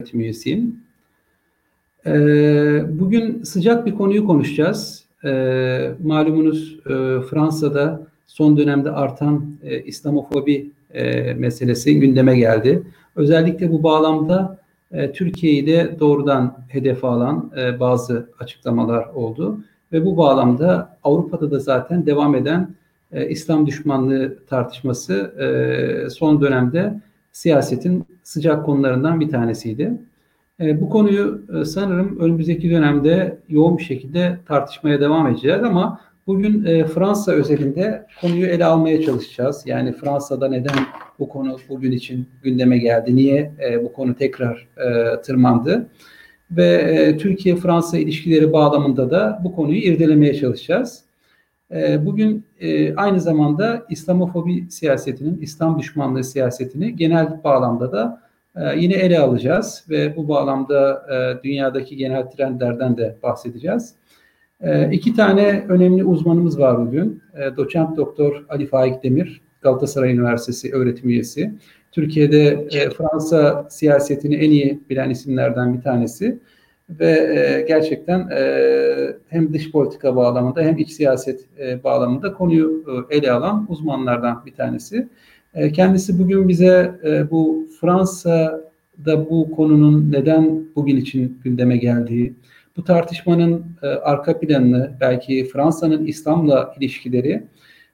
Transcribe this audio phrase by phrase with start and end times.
[0.00, 0.76] öğretim üyesiyim.
[2.06, 2.12] E,
[2.98, 5.04] bugün sıcak bir konuyu konuşacağız.
[5.24, 6.90] E, malumunuz e,
[7.30, 12.82] Fransa'da son dönemde artan e, İslamofobi e, meselesi gündeme geldi.
[13.16, 14.58] Özellikle bu bağlamda
[14.92, 19.60] e, Türkiye'yi de doğrudan hedefe alan e, bazı açıklamalar oldu.
[19.92, 22.74] Ve bu bağlamda Avrupa'da da zaten devam eden
[23.12, 27.00] e, İslam düşmanlığı tartışması e, son dönemde
[27.32, 29.92] siyasetin sıcak konularından bir tanesiydi.
[30.60, 36.64] E, bu konuyu e, sanırım önümüzdeki dönemde yoğun bir şekilde tartışmaya devam edeceğiz ama bugün
[36.64, 39.62] e, Fransa özelinde konuyu ele almaya çalışacağız.
[39.66, 40.76] Yani Fransa'da neden
[41.18, 45.86] bu konu bugün için gündeme geldi, niye e, bu konu tekrar e, tırmandı
[46.50, 51.09] ve e, Türkiye-Fransa ilişkileri bağlamında da bu konuyu irdelemeye çalışacağız.
[51.74, 58.22] E, bugün e, aynı zamanda İslamofobi siyasetinin, İslam düşmanlığı siyasetini genel bağlamda da
[58.56, 63.94] e, yine ele alacağız ve bu bağlamda e, dünyadaki genel trendlerden de bahsedeceğiz.
[64.92, 67.22] İki tane önemli uzmanımız var bugün.
[67.56, 71.54] Doçent Doktor Ali Faik Demir, Galatasaray Üniversitesi öğretim üyesi.
[71.92, 72.68] Türkiye'de
[72.98, 76.38] Fransa siyasetini en iyi bilen isimlerden bir tanesi
[77.00, 83.16] ve e, gerçekten e, hem dış politika bağlamında hem iç siyaset e, bağlamında konuyu e,
[83.16, 85.08] ele alan uzmanlardan bir tanesi.
[85.54, 92.34] E, kendisi bugün bize e, bu Fransa'da bu konunun neden bugün için gündeme geldiği,
[92.76, 97.42] bu tartışmanın e, arka planını, belki Fransa'nın İslam'la ilişkileri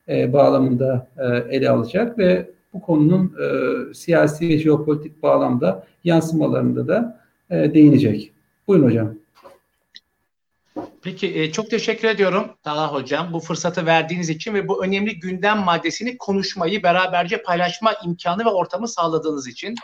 [0.09, 7.19] e, bağlamında e, ele alacak ve bu konunun e, siyasi ve jeopolitik bağlamda yansımalarında da
[7.49, 8.33] e, değinecek.
[8.67, 9.13] Buyurun hocam.
[11.01, 15.57] Peki e, çok teşekkür ediyorum Talha Hocam bu fırsatı verdiğiniz için ve bu önemli gündem
[15.57, 19.75] maddesini konuşmayı beraberce paylaşma imkanı ve ortamı sağladığınız için.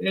[0.00, 0.06] E,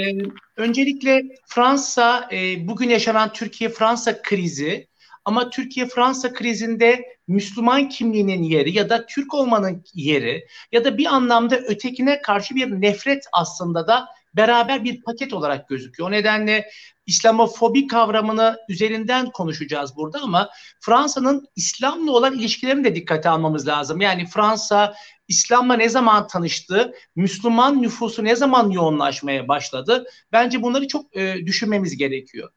[0.57, 4.87] öncelikle Fransa e, bugün yaşanan Türkiye-Fransa krizi
[5.25, 11.57] ama Türkiye-Fransa krizinde Müslüman kimliğinin yeri ya da Türk olmanın yeri ya da bir anlamda
[11.57, 16.09] ötekine karşı bir nefret aslında da beraber bir paket olarak gözüküyor.
[16.09, 16.69] O nedenle
[17.05, 20.49] İslamofobi kavramını üzerinden konuşacağız burada ama
[20.79, 24.01] Fransa'nın İslam'la olan ilişkilerini de dikkate almamız lazım.
[24.01, 24.93] Yani Fransa
[25.27, 26.93] İslam'la ne zaman tanıştı?
[27.15, 30.05] Müslüman nüfusu ne zaman yoğunlaşmaya başladı?
[30.31, 32.49] Bence bunları çok e, düşünmemiz gerekiyor.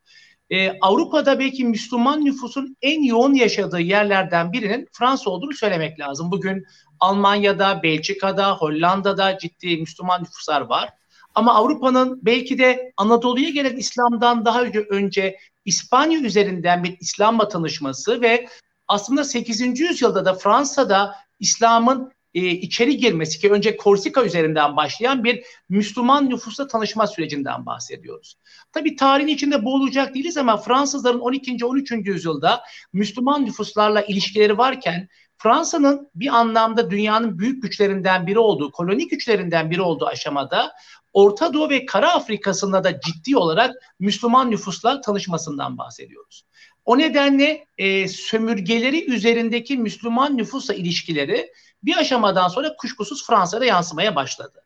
[0.51, 6.31] E, Avrupa'da belki Müslüman nüfusun en yoğun yaşadığı yerlerden birinin Fransa olduğunu söylemek lazım.
[6.31, 6.65] Bugün
[7.01, 10.91] Almanya'da, Belçika'da, Hollanda'da ciddi Müslüman nüfuslar var.
[11.35, 18.49] Ama Avrupa'nın belki de Anadolu'ya gelen İslam'dan daha önce, İspanya üzerinden bir İslam'la tanışması ve
[18.89, 19.81] aslında 8.
[19.81, 26.67] yüzyılda da Fransa'da İslam'ın e, içeri girmesi ki önce Korsika üzerinden başlayan bir Müslüman nüfusla
[26.67, 28.37] tanışma sürecinden bahsediyoruz.
[28.73, 31.65] Tabi tarihin içinde boğulacak değiliz ama Fransızların 12.
[31.65, 31.91] 13.
[31.91, 32.63] yüzyılda
[32.93, 35.09] Müslüman nüfuslarla ilişkileri varken
[35.39, 40.73] Fransa'nın bir anlamda dünyanın büyük güçlerinden biri olduğu, koloni güçlerinden biri olduğu aşamada
[41.15, 46.45] Orta Doğu ve Kara Afrika'sında da ciddi olarak Müslüman nüfusla tanışmasından bahsediyoruz.
[46.85, 51.53] O nedenle e, sömürgeleri üzerindeki Müslüman nüfusla ilişkileri
[51.83, 54.65] bir aşamadan sonra kuşkusuz Fransa'da yansımaya başladı.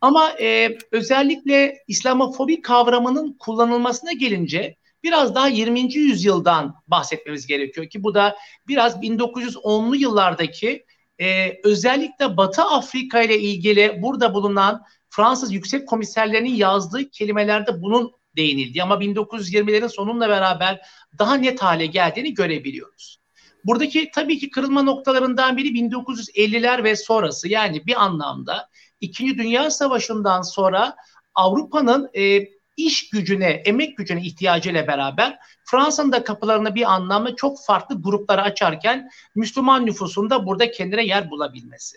[0.00, 5.94] Ama e, özellikle İslamofobi kavramının kullanılmasına gelince biraz daha 20.
[5.94, 8.36] yüzyıldan bahsetmemiz gerekiyor ki bu da
[8.68, 10.84] biraz 1910'lu yıllardaki
[11.20, 18.82] e, özellikle Batı Afrika ile ilgili burada bulunan Fransız yüksek komiserlerinin yazdığı kelimelerde bunun değinildi
[18.82, 20.80] ama 1920'lerin sonunla beraber
[21.18, 23.20] daha net hale geldiğini görebiliyoruz.
[23.64, 28.68] Buradaki tabii ki kırılma noktalarından biri 1950'ler ve sonrası yani bir anlamda
[29.00, 30.96] İkinci Dünya Savaşı'ndan sonra
[31.34, 38.02] Avrupa'nın e, iş gücüne, emek gücüne ihtiyacıyla beraber Fransa'nın da kapılarını bir anlamda çok farklı
[38.02, 41.96] gruplara açarken Müslüman nüfusunda burada kendine yer bulabilmesi.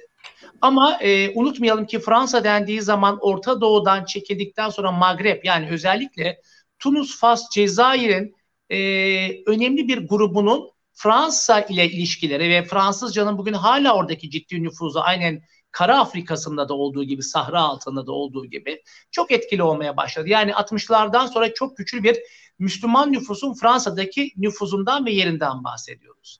[0.61, 6.41] Ama e, unutmayalım ki Fransa dendiği zaman Orta Doğu'dan çekildikten sonra Magreb yani özellikle
[6.79, 8.35] Tunus, Fas, Cezayir'in
[8.69, 8.77] e,
[9.45, 15.41] önemli bir grubunun Fransa ile ilişkileri ve Fransızcanın bugün hala oradaki ciddi nüfuzu aynen
[15.71, 18.81] Kara Afrika'sında da olduğu gibi, Sahra altında da olduğu gibi
[19.11, 20.29] çok etkili olmaya başladı.
[20.29, 22.17] Yani 60'lardan sonra çok güçlü bir
[22.59, 26.39] Müslüman nüfusun Fransa'daki nüfuzundan ve yerinden bahsediyoruz.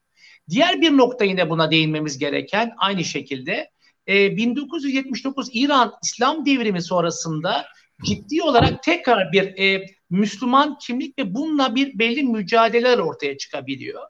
[0.49, 3.71] Diğer bir nokta yine buna değinmemiz gereken aynı şekilde
[4.07, 7.65] e, 1979 İran İslam devrimi sonrasında
[8.03, 14.01] ciddi olarak tekrar bir e, Müslüman kimlik ve bununla bir belli mücadeleler ortaya çıkabiliyor.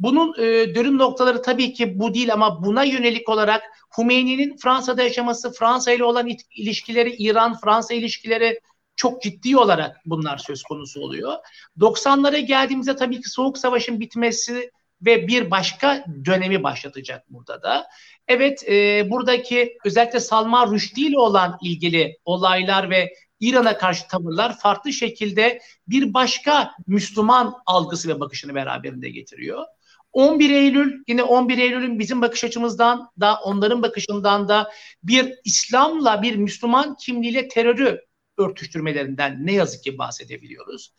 [0.00, 3.62] Bunun e, dönüm noktaları tabii ki bu değil ama buna yönelik olarak
[3.98, 8.60] Hümeyni'nin Fransa'da yaşaması, Fransa ile olan ilişkileri, İran-Fransa ilişkileri
[8.96, 11.34] çok ciddi olarak bunlar söz konusu oluyor.
[11.78, 14.70] 90'lara geldiğimizde tabii ki Soğuk Savaş'ın bitmesi
[15.04, 17.86] ve bir başka dönemi başlatacak burada da.
[18.28, 24.92] Evet e, buradaki özellikle Salman Rushdie ile olan ilgili olaylar ve İran'a karşı tavırlar farklı
[24.92, 29.64] şekilde bir başka Müslüman algısı ve bakışını beraberinde getiriyor.
[30.12, 34.70] 11 Eylül yine 11 Eylül'ün bizim bakış açımızdan da onların bakışından da
[35.02, 38.00] bir İslam'la bir Müslüman kimliğiyle terörü
[38.38, 40.94] örtüştürmelerinden ne yazık ki bahsedebiliyoruz.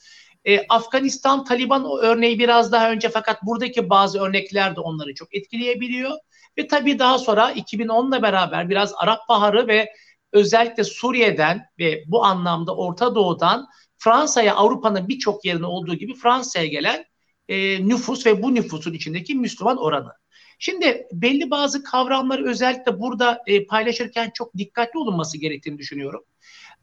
[0.45, 6.11] Ee, Afganistan Taliban örneği biraz daha önce fakat buradaki bazı örnekler de onları çok etkileyebiliyor.
[6.57, 9.89] Ve tabii daha sonra 2010'la beraber biraz Arap Baharı ve
[10.31, 13.67] özellikle Suriye'den ve bu anlamda Orta Doğu'dan
[13.97, 17.05] Fransa'ya Avrupa'nın birçok yerine olduğu gibi Fransa'ya gelen
[17.49, 20.11] e, nüfus ve bu nüfusun içindeki Müslüman oranı.
[20.59, 26.23] Şimdi belli bazı kavramları özellikle burada e, paylaşırken çok dikkatli olunması gerektiğini düşünüyorum.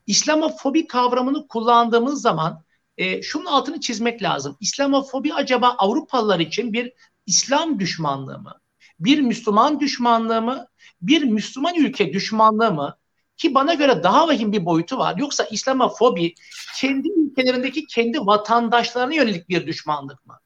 [0.06, 2.64] İslamofobi kavramını kullandığımız zaman
[3.00, 4.56] e, şunun altını çizmek lazım.
[4.60, 6.92] İslamofobi acaba Avrupalılar için bir
[7.26, 8.60] İslam düşmanlığı mı?
[9.00, 10.66] Bir Müslüman düşmanlığı mı?
[11.02, 12.96] Bir Müslüman ülke düşmanlığı mı?
[13.36, 15.16] Ki bana göre daha vahim bir boyutu var.
[15.16, 16.34] Yoksa İslamofobi
[16.76, 20.38] kendi ülkelerindeki kendi vatandaşlarına yönelik bir düşmanlık mı?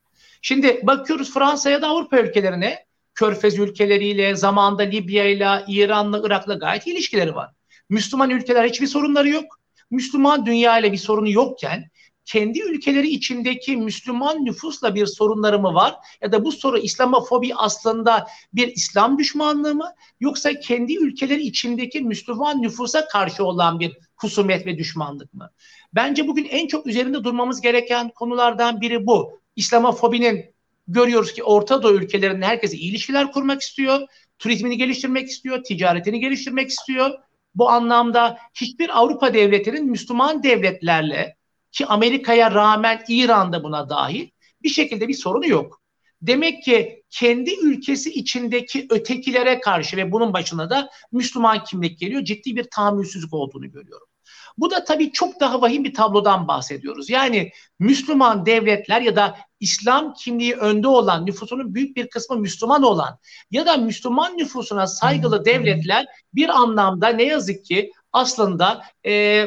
[0.42, 7.34] Şimdi bakıyoruz Fransa'ya da Avrupa ülkelerine, Körfez ülkeleriyle, zamanda Libya ile, İran'la, Irak'la gayet ilişkileri
[7.34, 7.50] var.
[7.88, 9.44] Müslüman ülkeler hiçbir sorunları yok.
[9.90, 11.90] Müslüman dünya ile bir sorunu yokken
[12.24, 15.94] kendi ülkeleri içindeki Müslüman nüfusla bir sorunları mı var?
[16.20, 19.92] Ya da bu soru İslamofobi aslında bir İslam düşmanlığı mı?
[20.20, 25.50] Yoksa kendi ülkeleri içindeki Müslüman nüfusa karşı olan bir husumet ve düşmanlık mı?
[25.94, 29.40] Bence bugün en çok üzerinde durmamız gereken konulardan biri bu.
[29.56, 30.54] İslamofobinin
[30.88, 34.00] görüyoruz ki Orta Doğu ülkelerinde herkese iyi ilişkiler kurmak istiyor.
[34.38, 37.10] Turizmini geliştirmek istiyor, ticaretini geliştirmek istiyor.
[37.54, 41.36] Bu anlamda hiçbir Avrupa devletinin Müslüman devletlerle
[41.74, 44.28] ki Amerika'ya rağmen İran'da buna dahil
[44.62, 45.80] bir şekilde bir sorunu yok.
[46.22, 52.24] Demek ki kendi ülkesi içindeki ötekilere karşı ve bunun başına da Müslüman kimlik geliyor.
[52.24, 54.06] Ciddi bir tahammülsüzlük olduğunu görüyorum.
[54.58, 57.10] Bu da tabii çok daha vahim bir tablodan bahsediyoruz.
[57.10, 63.18] Yani Müslüman devletler ya da İslam kimliği önde olan, nüfusunun büyük bir kısmı Müslüman olan
[63.50, 69.46] ya da Müslüman nüfusuna saygılı devletler bir anlamda ne yazık ki aslında e,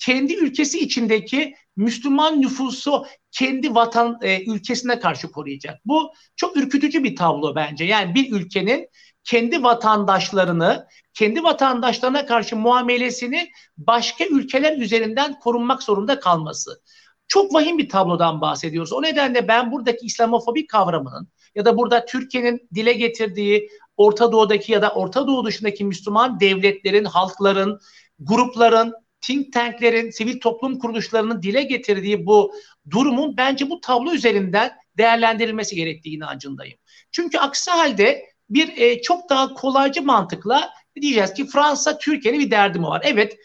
[0.00, 5.80] kendi ülkesi içindeki Müslüman nüfusu kendi vatan e, ülkesine karşı koruyacak.
[5.84, 7.84] Bu çok ürkütücü bir tablo bence.
[7.84, 8.88] Yani bir ülkenin
[9.24, 16.82] kendi vatandaşlarını, kendi vatandaşlarına karşı muamelesini başka ülkeler üzerinden korunmak zorunda kalması.
[17.28, 18.92] Çok vahim bir tablodan bahsediyoruz.
[18.92, 24.82] O nedenle ben buradaki İslamofobi kavramının ya da burada Türkiye'nin dile getirdiği Orta Doğu'daki ya
[24.82, 27.80] da Orta Doğu dışındaki Müslüman devletlerin, halkların,
[28.18, 32.54] grupların, think tanklerin, sivil toplum kuruluşlarının dile getirdiği bu
[32.90, 36.78] durumun bence bu tablo üzerinden değerlendirilmesi gerektiği inancındayım.
[37.12, 40.70] Çünkü aksi halde bir e, çok daha kolaycı mantıkla
[41.00, 43.02] diyeceğiz ki Fransa Türkiye'nin bir derdi mi var?
[43.04, 43.36] Evet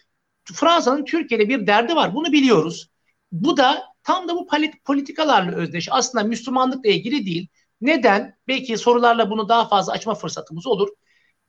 [0.54, 2.14] Fransa'nın Türkiye'de bir derdi var.
[2.14, 2.90] Bunu biliyoruz.
[3.32, 4.46] Bu da tam da bu
[4.84, 5.88] politikalarla özdeş.
[5.90, 7.48] Aslında Müslümanlıkla ilgili değil.
[7.80, 8.38] Neden?
[8.48, 10.88] Belki sorularla bunu daha fazla açma fırsatımız olur.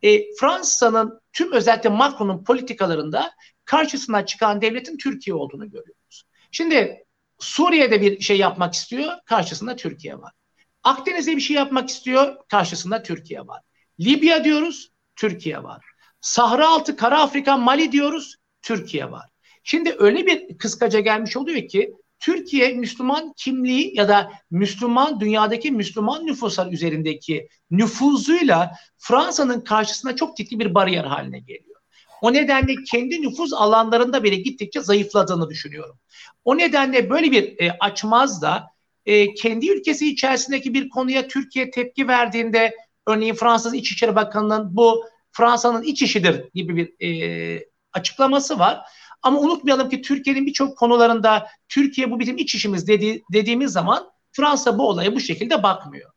[0.01, 3.31] E, Fransa'nın tüm özellikle Macron'un politikalarında
[3.67, 6.23] karşısına çıkan devletin Türkiye olduğunu görüyoruz.
[6.51, 7.05] Şimdi
[7.39, 10.31] Suriye'de bir şey yapmak istiyor, karşısında Türkiye var.
[10.83, 13.61] Akdeniz'de bir şey yapmak istiyor, karşısında Türkiye var.
[13.99, 15.85] Libya diyoruz, Türkiye var.
[16.21, 19.29] Sahra altı, Kara Afrika, Mali diyoruz, Türkiye var.
[19.63, 26.25] Şimdi öyle bir kıskaca gelmiş oluyor ki Türkiye Müslüman kimliği ya da Müslüman dünyadaki Müslüman
[26.25, 31.76] nüfuslar üzerindeki nüfuzuyla Fransa'nın karşısına çok ciddi bir bariyer haline geliyor.
[32.21, 35.99] O nedenle kendi nüfuz alanlarında bile gittikçe zayıfladığını düşünüyorum.
[36.45, 38.67] O nedenle böyle bir e, açmaz da
[39.05, 42.75] e, kendi ülkesi içerisindeki bir konuya Türkiye tepki verdiğinde
[43.07, 48.81] örneğin Fransız İçişleri Bakanı'nın bu Fransa'nın iç işidir gibi bir e, açıklaması var.
[49.21, 54.77] Ama unutmayalım ki Türkiye'nin birçok konularında Türkiye bu bizim iç işimiz dedi, dediğimiz zaman Fransa
[54.77, 56.11] bu olaya bu şekilde bakmıyor.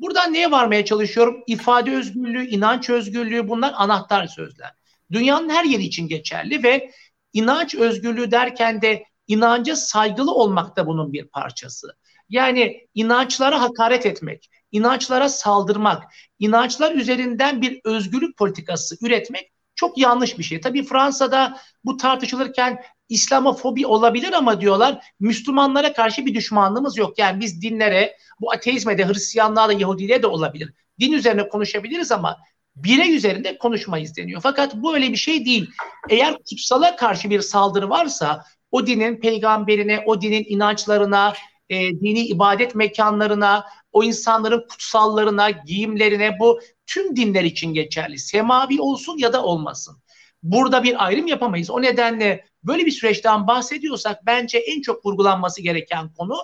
[0.00, 1.42] Buradan neye varmaya çalışıyorum?
[1.46, 4.70] İfade özgürlüğü, inanç özgürlüğü bunlar anahtar sözler.
[5.12, 6.90] Dünyanın her yeri için geçerli ve
[7.32, 11.88] inanç özgürlüğü derken de inanca saygılı olmak da bunun bir parçası.
[12.28, 16.02] Yani inançlara hakaret etmek, inançlara saldırmak,
[16.38, 20.60] inançlar üzerinden bir özgürlük politikası üretmek çok yanlış bir şey.
[20.60, 27.18] Tabii Fransa'da bu tartışılırken İslamofobi olabilir ama diyorlar Müslümanlara karşı bir düşmanlığımız yok.
[27.18, 30.72] Yani biz dinlere, bu ateizme de, Hristiyanlığa da, Yahudiliğe de olabilir.
[31.00, 32.38] Din üzerine konuşabiliriz ama
[32.76, 34.40] birey üzerinde konuşmayız deniyor.
[34.42, 35.70] Fakat bu öyle bir şey değil.
[36.10, 41.34] Eğer kutsala karşı bir saldırı varsa o dinin peygamberine, o dinin inançlarına,
[41.70, 48.18] e, dini ibadet mekanlarına, o insanların kutsallarına, giyimlerine bu tüm dinler için geçerli.
[48.18, 49.96] Semavi olsun ya da olmasın.
[50.42, 51.70] Burada bir ayrım yapamayız.
[51.70, 56.36] O nedenle böyle bir süreçten bahsediyorsak bence en çok vurgulanması gereken konu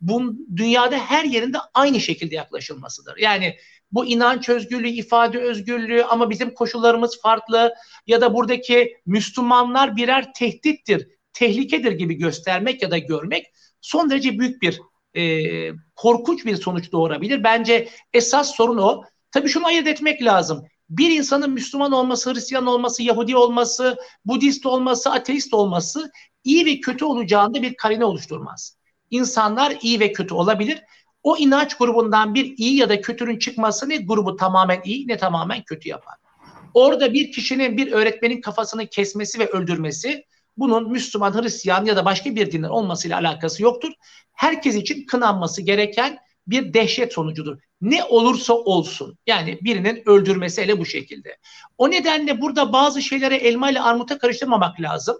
[0.00, 3.16] bu dünyada her yerinde aynı şekilde yaklaşılmasıdır.
[3.16, 3.56] Yani
[3.92, 7.74] bu inanç özgürlüğü, ifade özgürlüğü ama bizim koşullarımız farklı
[8.06, 13.46] ya da buradaki Müslümanlar birer tehdittir, tehlikedir gibi göstermek ya da görmek
[13.80, 14.80] son derece büyük bir
[15.16, 17.44] e, korkunç bir sonuç doğurabilir.
[17.44, 19.02] Bence esas sorun o.
[19.30, 20.64] Tabii şunu ayırt etmek lazım.
[20.90, 26.10] Bir insanın Müslüman olması, Hristiyan olması, Yahudi olması, Budist olması, ateist olması
[26.44, 28.78] iyi ve kötü olacağında bir karine oluşturmaz.
[29.10, 30.82] İnsanlar iyi ve kötü olabilir.
[31.28, 35.62] O inanç grubundan bir iyi ya da kötünün çıkması ne grubu tamamen iyi ne tamamen
[35.62, 36.14] kötü yapar.
[36.74, 40.24] Orada bir kişinin bir öğretmenin kafasını kesmesi ve öldürmesi
[40.56, 43.92] bunun Müslüman, Hristiyan ya da başka bir dinden olmasıyla alakası yoktur.
[44.32, 47.58] Herkes için kınanması gereken bir dehşet sonucudur.
[47.80, 51.36] Ne olursa olsun yani birinin öldürmesi hele bu şekilde.
[51.78, 55.16] O nedenle burada bazı şeylere elma ile armuta karıştırmamak lazım.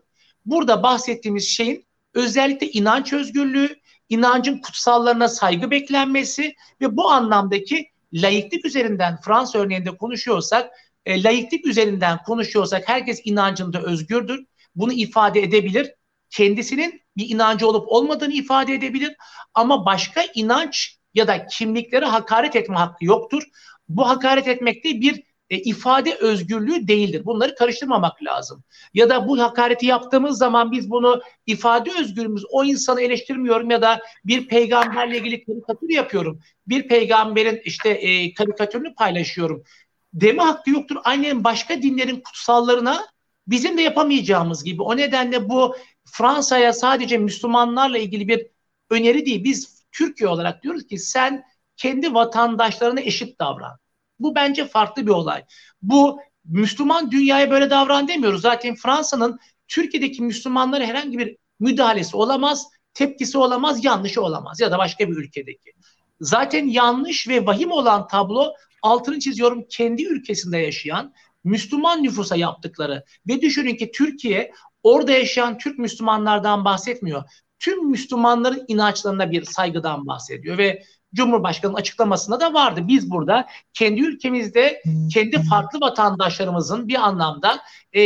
[0.46, 3.76] Burada bahsettiğimiz şeyin özellikle inanç özgürlüğü,
[4.08, 10.70] inancın kutsallarına saygı beklenmesi ve bu anlamdaki laiklik üzerinden Fransa örneğinde konuşuyorsak,
[11.06, 14.44] e, laiklik üzerinden konuşuyorsak herkes inancında özgürdür.
[14.74, 15.94] Bunu ifade edebilir.
[16.30, 19.14] Kendisinin bir inancı olup olmadığını ifade edebilir.
[19.54, 23.42] Ama başka inanç ya da kimliklere hakaret etme hakkı yoktur.
[23.88, 27.24] Bu hakaret etmek de bir e, ifade özgürlüğü değildir.
[27.24, 28.64] Bunları karıştırmamak lazım.
[28.94, 34.00] Ya da bu hakareti yaptığımız zaman biz bunu ifade özgürlüğümüz o insanı eleştirmiyorum ya da
[34.24, 36.40] bir peygamberle ilgili karikatür yapıyorum.
[36.66, 39.64] Bir peygamberin işte e, karikatürünü paylaşıyorum.
[40.12, 40.96] Deme hakkı yoktur.
[41.04, 43.06] Aynen başka dinlerin kutsallarına
[43.46, 44.82] bizim de yapamayacağımız gibi.
[44.82, 48.46] O nedenle bu Fransa'ya sadece Müslümanlarla ilgili bir
[48.90, 49.44] öneri değil.
[49.44, 51.44] Biz Türkiye olarak diyoruz ki sen
[51.76, 53.78] kendi vatandaşlarına eşit davran.
[54.18, 55.44] Bu bence farklı bir olay.
[55.82, 58.42] Bu Müslüman dünyaya böyle davran demiyoruz.
[58.42, 65.08] Zaten Fransa'nın Türkiye'deki Müslümanlara herhangi bir müdahalesi olamaz, tepkisi olamaz, yanlışı olamaz ya da başka
[65.10, 65.72] bir ülkedeki.
[66.20, 73.40] Zaten yanlış ve vahim olan tablo altını çiziyorum kendi ülkesinde yaşayan Müslüman nüfusa yaptıkları ve
[73.40, 77.24] düşünün ki Türkiye orada yaşayan Türk Müslümanlardan bahsetmiyor.
[77.58, 80.82] Tüm Müslümanların inançlarına bir saygıdan bahsediyor ve
[81.14, 82.80] Cumhurbaşkanı'nın açıklamasında da vardı.
[82.84, 87.60] Biz burada kendi ülkemizde kendi farklı vatandaşlarımızın bir anlamda
[87.94, 88.00] e,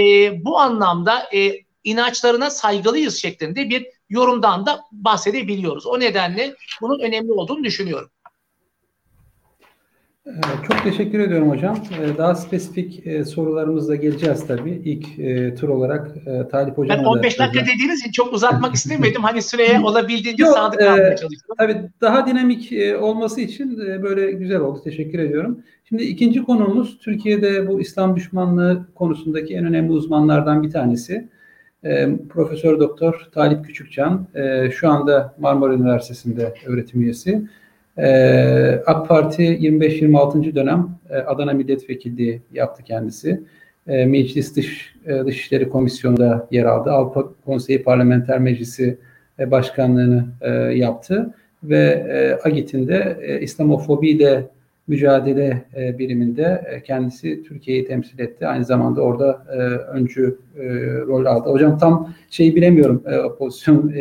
[0.44, 1.52] bu anlamda e,
[1.84, 5.86] inançlarına saygılıyız şeklinde bir yorumdan da bahsedebiliyoruz.
[5.86, 8.10] O nedenle bunun önemli olduğunu düşünüyorum.
[10.26, 10.30] Ee,
[10.68, 11.78] çok teşekkür ediyorum hocam.
[12.00, 14.70] Ee, daha spesifik e, sorularımızla geleceğiz tabii.
[14.70, 16.98] İlk e, tur olarak e, Talip hocam.
[16.98, 17.74] Ben 15 dakika hocam.
[17.74, 19.22] dediğiniz için çok uzatmak istemedim.
[19.22, 21.56] Hani süreye olabildiğince Yok, sadık kalmaya çalışıyorum.
[21.58, 24.80] Tabii daha dinamik olması için böyle güzel oldu.
[24.84, 25.60] Teşekkür ediyorum.
[25.84, 31.28] Şimdi ikinci konumuz Türkiye'de bu İslam düşmanlığı konusundaki en önemli uzmanlardan bir tanesi.
[32.28, 34.26] Profesör Doktor Talip Küçükcan.
[34.72, 37.42] Şu anda Marmara Üniversitesi'nde öğretim üyesi.
[37.98, 40.54] Ee, AK Parti 25-26.
[40.54, 43.40] dönem e, Adana Milletvekilliği yaptı kendisi.
[43.86, 46.90] E, Meclis Dış e, Dışişleri Komisyonu'nda yer aldı.
[46.90, 48.98] Avrupa Konseyi Parlamenter Meclisi
[49.38, 50.24] e, Başkanlığını
[50.74, 51.34] yaptı
[51.64, 54.46] ve e, AGİT'in de e, İslamofobiyle
[54.86, 55.64] mücadele
[55.98, 58.46] biriminde kendisi Türkiye'yi temsil etti.
[58.46, 59.44] Aynı zamanda orada
[59.92, 60.38] öncü
[61.06, 61.50] rol aldı.
[61.50, 63.02] Hocam tam şeyi bilemiyorum
[63.38, 63.94] pozisyon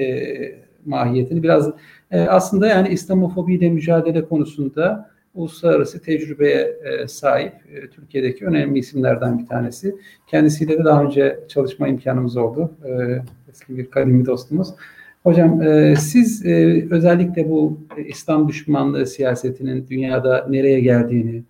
[0.86, 1.44] mahiyetini.
[1.44, 1.72] Biraz
[2.12, 9.46] e, aslında yani İslamofobiyle mücadele konusunda uluslararası tecrübeye e, sahip e, Türkiye'deki önemli isimlerden bir
[9.46, 9.96] tanesi.
[10.28, 12.72] Kendisiyle de daha önce çalışma imkanımız oldu.
[12.86, 14.74] E, eski bir kadimi dostumuz.
[15.24, 21.44] Hocam e, siz e, özellikle bu İslam düşmanlığı siyasetinin dünyada nereye geldiğini,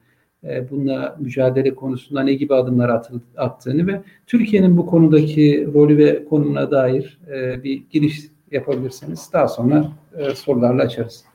[0.44, 6.26] e, bununla mücadele konusunda ne gibi adımlar atı, attığını ve Türkiye'nin bu konudaki rolü ve
[6.26, 9.30] konumuna dair e, bir giriş yapabilirsiniz.
[9.34, 11.26] Daha sonra e, sorularla açarız.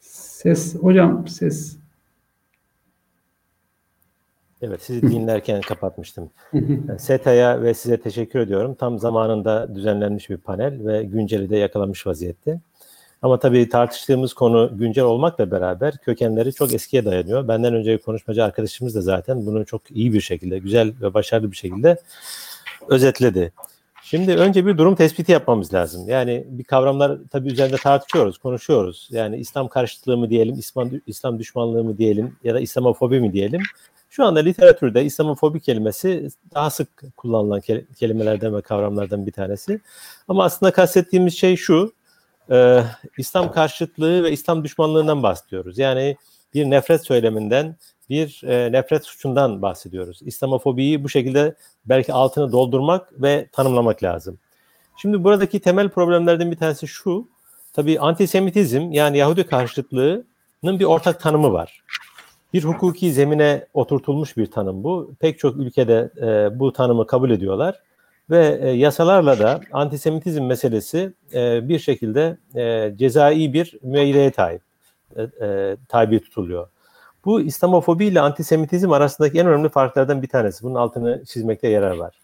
[0.00, 1.76] Ses, hocam ses.
[4.62, 6.30] Evet, sizi dinlerken kapatmıştım.
[6.98, 8.74] SETA'ya ve size teşekkür ediyorum.
[8.74, 12.60] Tam zamanında düzenlenmiş bir panel ve günceli de yakalamış vaziyette.
[13.22, 17.48] Ama tabii tartıştığımız konu güncel olmakla beraber kökenleri çok eskiye dayanıyor.
[17.48, 21.56] Benden önceki konuşmacı arkadaşımız da zaten bunu çok iyi bir şekilde, güzel ve başarılı bir
[21.56, 21.96] şekilde
[22.88, 23.52] özetledi.
[24.10, 26.08] Şimdi önce bir durum tespiti yapmamız lazım.
[26.08, 29.08] Yani bir kavramlar tabii üzerinde tartışıyoruz, konuşuyoruz.
[29.10, 33.60] Yani İslam karşıtlığı mı diyelim, İslam, İslam düşmanlığı mı diyelim ya da İslamofobi mi diyelim.
[34.10, 37.60] Şu anda literatürde İslamofobi kelimesi daha sık kullanılan
[37.96, 39.80] kelimelerden ve kavramlardan bir tanesi.
[40.28, 41.92] Ama aslında kastettiğimiz şey şu,
[42.50, 42.82] e,
[43.18, 45.78] İslam karşıtlığı ve İslam düşmanlığından bahsediyoruz.
[45.78, 46.16] Yani
[46.54, 47.76] bir nefret söyleminden,
[48.10, 50.20] bir e, nefret suçundan bahsediyoruz.
[50.22, 51.54] İslamofobiyi bu şekilde
[51.86, 54.38] belki altını doldurmak ve tanımlamak lazım.
[54.96, 57.28] Şimdi buradaki temel problemlerden bir tanesi şu.
[57.72, 61.82] Tabii antisemitizm yani Yahudi karşıtlığının bir ortak tanımı var.
[62.52, 65.14] Bir hukuki zemine oturtulmuş bir tanım bu.
[65.20, 67.80] Pek çok ülkede e, bu tanımı kabul ediyorlar
[68.30, 74.60] ve e, yasalarla da antisemitizm meselesi e, bir şekilde e, cezai bir müeyyideye tabi,
[75.16, 76.68] e, e, tabi tutuluyor.
[77.26, 80.62] Bu İslamofobi ile antisemitizm arasındaki en önemli farklardan bir tanesi.
[80.62, 82.18] Bunun altını çizmekte yarar var.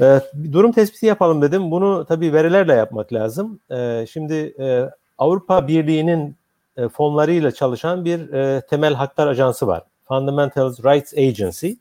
[0.00, 0.20] E,
[0.52, 1.70] durum tespiti yapalım dedim.
[1.70, 3.60] Bunu tabii verilerle yapmak lazım.
[3.70, 6.36] E, şimdi e, Avrupa Birliği'nin
[6.76, 9.82] e, fonlarıyla çalışan bir e, temel haklar ajansı var.
[10.08, 11.72] Fundamental Rights Agency.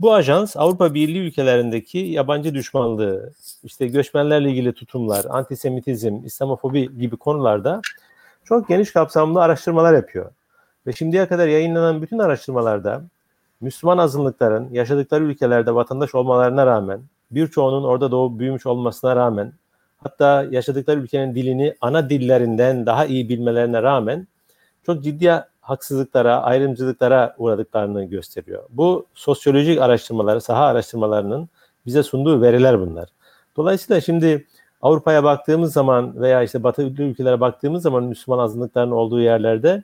[0.00, 7.80] Bu ajans Avrupa Birliği ülkelerindeki yabancı düşmanlığı, işte göçmenlerle ilgili tutumlar, antisemitizm, İslamofobi gibi konularda
[8.44, 10.30] çok geniş kapsamlı araştırmalar yapıyor.
[10.86, 13.02] Ve şimdiye kadar yayınlanan bütün araştırmalarda
[13.60, 17.00] Müslüman azınlıkların yaşadıkları ülkelerde vatandaş olmalarına rağmen,
[17.30, 19.52] birçoğunun orada doğup büyümüş olmasına rağmen,
[19.96, 24.28] hatta yaşadıkları ülkenin dilini ana dillerinden daha iyi bilmelerine rağmen
[24.86, 28.62] çok ciddi haksızlıklara, ayrımcılıklara uğradıklarını gösteriyor.
[28.70, 31.48] Bu sosyolojik araştırmaları, saha araştırmalarının
[31.86, 33.08] bize sunduğu veriler bunlar.
[33.56, 34.46] Dolayısıyla şimdi
[34.82, 39.82] Avrupa'ya baktığımız zaman veya işte Batı ülkelere baktığımız zaman Müslüman azınlıkların olduğu yerlerde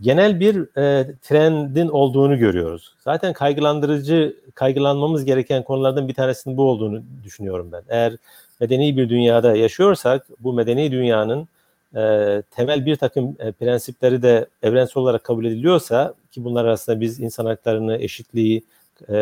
[0.00, 2.94] genel bir e, trendin olduğunu görüyoruz.
[3.00, 7.82] Zaten kaygılandırıcı, kaygılanmamız gereken konulardan bir tanesinin bu olduğunu düşünüyorum ben.
[7.88, 8.16] Eğer
[8.60, 11.48] medeni bir dünyada yaşıyorsak bu medeni dünyanın
[11.96, 17.20] e, temel bir takım e, prensipleri de evrensel olarak kabul ediliyorsa ki bunlar arasında biz
[17.20, 18.62] insan haklarını, eşitliği,
[19.08, 19.14] e,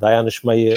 [0.00, 0.76] dayanışmayı,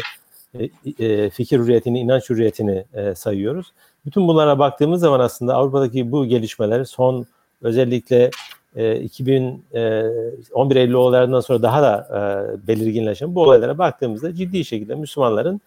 [0.60, 0.70] e,
[1.06, 3.74] e, fikir hürriyetini, inanç hürriyetini e, sayıyoruz.
[4.06, 7.26] Bütün bunlara baktığımız zaman aslında Avrupa'daki bu gelişmeler son
[7.62, 8.30] özellikle
[8.78, 14.96] e, 2011 e, Eylül olaylarından sonra daha da e, belirginleşen bu olaylara baktığımızda ciddi şekilde
[14.96, 15.62] Müslümanların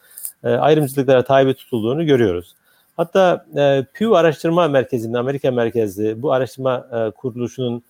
[0.44, 2.54] e, ayrımcılıklara tabi tutulduğunu görüyoruz.
[2.96, 7.82] Hatta e, Pew Araştırma Merkezi'nin Amerika merkezli bu araştırma e, kuruluşunun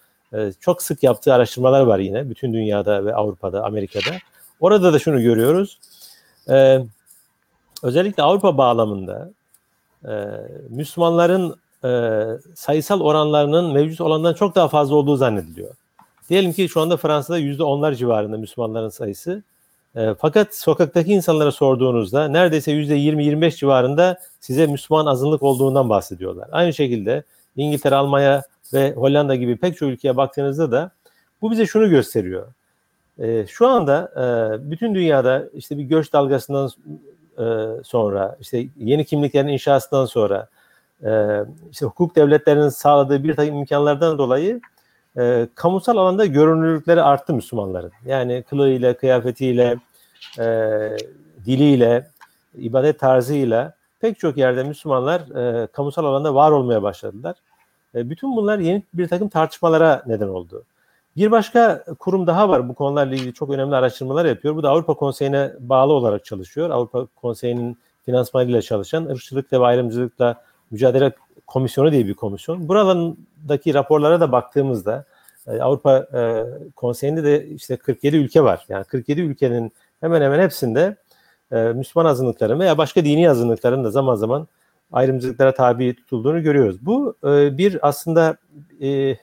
[0.61, 4.17] çok sık yaptığı araştırmalar var yine bütün dünyada ve Avrupa'da, Amerika'da.
[4.61, 5.79] Orada da şunu görüyoruz.
[7.83, 9.31] Özellikle Avrupa bağlamında
[10.69, 12.23] Müslümanların e,
[12.55, 15.75] sayısal oranlarının mevcut olandan çok daha fazla olduğu zannediliyor.
[16.31, 19.43] Diyelim ki şu anda Fransa'da yüzde onlar civarında Müslümanların sayısı.
[19.97, 26.49] E, fakat sokaktaki insanlara sorduğunuzda neredeyse yüzde 20-25 civarında size Müslüman azınlık olduğundan bahsediyorlar.
[26.53, 27.23] Aynı şekilde
[27.57, 30.91] İngiltere, Almanya ve Hollanda gibi pek çok ülkeye baktığınızda da
[31.43, 32.47] bu bize şunu gösteriyor.
[33.19, 36.71] E, şu anda e, bütün dünyada işte bir göç dalgasından
[37.39, 37.45] e,
[37.85, 40.49] sonra, işte yeni kimliklerin inşasından sonra,
[41.05, 44.61] e, işte hukuk devletlerinin sağladığı bir takım imkanlardan dolayı
[45.19, 47.93] e, kamusal alanda görünürlükleri arttı Müslümanların.
[48.07, 49.77] Yani kılığıyla, kıyafetiyle,
[50.39, 50.47] e,
[51.47, 52.07] diliyle,
[52.55, 57.37] ibadet tarzıyla pek çok yerde Müslümanlar e, kamusal alanda var olmaya başladılar.
[57.95, 60.65] E, bütün bunlar yeni bir takım tartışmalara neden oldu.
[61.17, 64.57] Bir başka kurum daha var bu konularla ilgili çok önemli araştırmalar yapıyor.
[64.57, 66.71] Bu da Avrupa Konseyi'ne bağlı olarak çalışıyor.
[66.71, 71.13] Avrupa Konseyi'nin finansmanıyla çalışan ırkçılıkla ve ayrımcılıkla Mücadele
[71.47, 72.69] Komisyonu diye bir komisyon.
[72.69, 75.05] Buralarındaki raporlara da baktığımızda
[75.47, 76.45] e, Avrupa e,
[76.77, 78.65] Konseyi'nde de işte 47 ülke var.
[78.69, 80.97] Yani 47 ülkenin hemen hemen hepsinde
[81.53, 84.49] e, Müslüman azınlıkların veya başka dini azınlıkların da zaman zaman
[84.93, 86.87] ayrımcılıklara tabi tutulduğunu görüyoruz.
[86.87, 87.17] Bu
[87.59, 88.37] bir aslında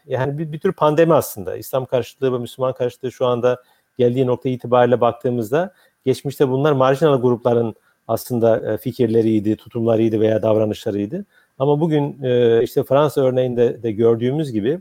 [0.06, 1.58] yani bir, bir tür pandemi aslında.
[1.58, 3.64] İslam karşıtlığı ve Müslüman karşıtlığı şu anda
[3.98, 5.74] geldiği nokta itibariyle baktığımızda
[6.06, 7.76] geçmişte bunlar marjinal grupların
[8.08, 11.26] aslında fikirleriydi, tutumlarıydı veya davranışlarıydı.
[11.60, 14.80] Ama bugün e, işte Fransa örneğinde de gördüğümüz gibi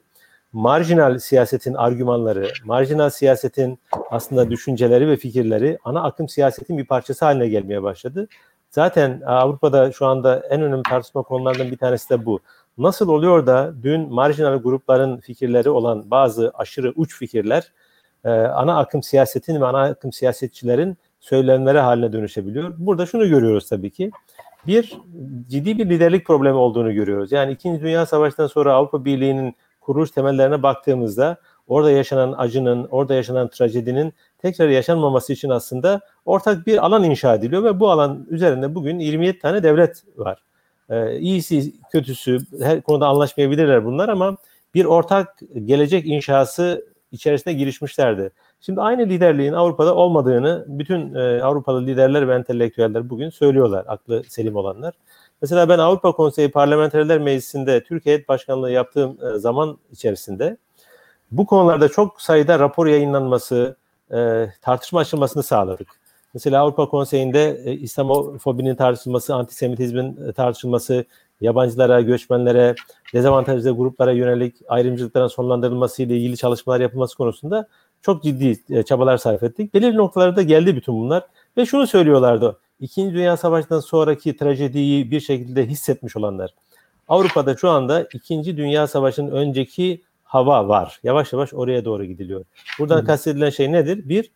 [0.52, 3.78] marjinal siyasetin argümanları, marjinal siyasetin
[4.10, 8.28] aslında düşünceleri ve fikirleri ana akım siyasetin bir parçası haline gelmeye başladı.
[8.70, 12.40] Zaten Avrupa'da şu anda en önemli tartışma konularından bir tanesi de bu.
[12.78, 17.72] Nasıl oluyor da dün marjinal grupların fikirleri olan bazı aşırı uç fikirler
[18.24, 22.74] e, ana akım siyasetin ve ana akım siyasetçilerin söylemleri haline dönüşebiliyor.
[22.78, 24.10] Burada şunu görüyoruz tabii ki
[24.66, 24.96] bir
[25.48, 27.32] ciddi bir liderlik problemi olduğunu görüyoruz.
[27.32, 31.36] Yani İkinci Dünya Savaşı'ndan sonra Avrupa Birliği'nin kuruluş temellerine baktığımızda
[31.68, 37.64] orada yaşanan acının, orada yaşanan trajedinin tekrar yaşanmaması için aslında ortak bir alan inşa ediliyor
[37.64, 40.42] ve bu alan üzerinde bugün 27 tane devlet var.
[40.90, 44.36] Ee, iyisi, kötüsü her konuda anlaşmayabilirler bunlar ama
[44.74, 48.30] bir ortak gelecek inşası içerisine girişmişlerdi.
[48.60, 54.56] Şimdi aynı liderliğin Avrupa'da olmadığını bütün e, Avrupalı liderler ve entelektüeller bugün söylüyorlar, aklı selim
[54.56, 54.94] olanlar.
[55.42, 60.56] Mesela ben Avrupa Konseyi Parlamenterler Meclisi'nde Türkiye Başkanlığı yaptığım e, zaman içerisinde
[61.30, 63.76] bu konularda çok sayıda rapor yayınlanması,
[64.12, 65.88] e, tartışma açılmasını sağladık.
[66.34, 71.04] Mesela Avrupa Konseyi'nde e, İslamofobinin tartışılması, antisemitizmin e, tartışılması,
[71.40, 72.74] yabancılara, göçmenlere,
[73.14, 77.68] dezavantajlı gruplara yönelik ayrımcılıkların sonlandırılması ile ilgili çalışmalar yapılması konusunda
[78.06, 79.74] çok ciddi e, çabalar sarf ettik.
[79.74, 82.58] Belirli noktalarda geldi bütün bunlar ve şunu söylüyorlardı.
[82.80, 86.54] İkinci Dünya Savaşı'ndan sonraki trajediyi bir şekilde hissetmiş olanlar.
[87.08, 91.00] Avrupa'da şu anda İkinci Dünya Savaşı'nın önceki hava var.
[91.02, 92.44] Yavaş yavaş oraya doğru gidiliyor.
[92.78, 93.06] Buradan hmm.
[93.06, 94.08] kastedilen şey nedir?
[94.08, 94.30] Bir,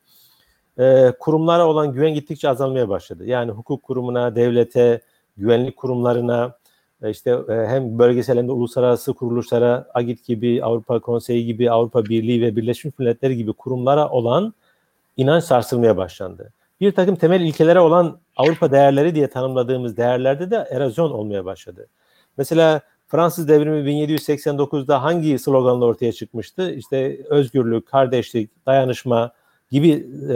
[0.79, 3.27] e, kurumlara olan güven gittikçe azalmaya başladı.
[3.27, 5.01] Yani hukuk kurumuna, devlete,
[5.37, 6.53] güvenlik kurumlarına,
[7.09, 12.43] işte e, hem bölgesel hem de uluslararası kuruluşlara, AGİT gibi, Avrupa Konseyi gibi, Avrupa Birliği
[12.43, 14.55] ve Birleşmiş Milletler gibi kurumlara olan
[15.17, 16.53] inanç sarsılmaya başlandı.
[16.81, 21.87] Bir takım temel ilkelere olan Avrupa değerleri diye tanımladığımız değerlerde de erozyon olmaya başladı.
[22.39, 26.73] Mesela Fransız devrimi 1789'da hangi sloganla ortaya çıkmıştı?
[26.75, 29.33] İşte özgürlük, kardeşlik, dayanışma
[29.71, 30.35] gibi e,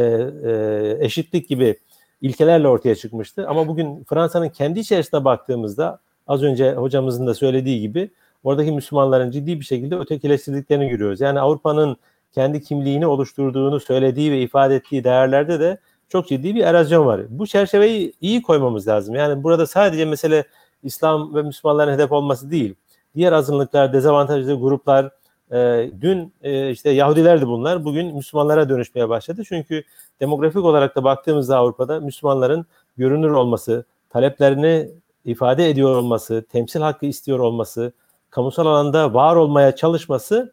[0.50, 1.76] e, eşitlik gibi
[2.20, 3.48] ilkelerle ortaya çıkmıştı.
[3.48, 8.10] Ama bugün Fransa'nın kendi içerisine baktığımızda az önce hocamızın da söylediği gibi
[8.44, 11.20] oradaki Müslümanların ciddi bir şekilde ötekileştirdiklerini görüyoruz.
[11.20, 11.96] Yani Avrupa'nın
[12.32, 17.20] kendi kimliğini oluşturduğunu söylediği ve ifade ettiği değerlerde de çok ciddi bir erozyon var.
[17.28, 19.14] Bu çerçeveyi iyi koymamız lazım.
[19.14, 20.44] Yani burada sadece mesele
[20.82, 22.74] İslam ve Müslümanların hedef olması değil.
[23.14, 25.10] Diğer azınlıklar, dezavantajlı gruplar,
[25.52, 29.42] e, dün e, işte Yahudilerdi bunlar, bugün Müslümanlara dönüşmeye başladı.
[29.48, 29.84] Çünkü
[30.20, 34.90] demografik olarak da baktığımızda Avrupa'da Müslümanların görünür olması, taleplerini
[35.24, 37.92] ifade ediyor olması, temsil hakkı istiyor olması,
[38.30, 40.52] kamusal alanda var olmaya çalışması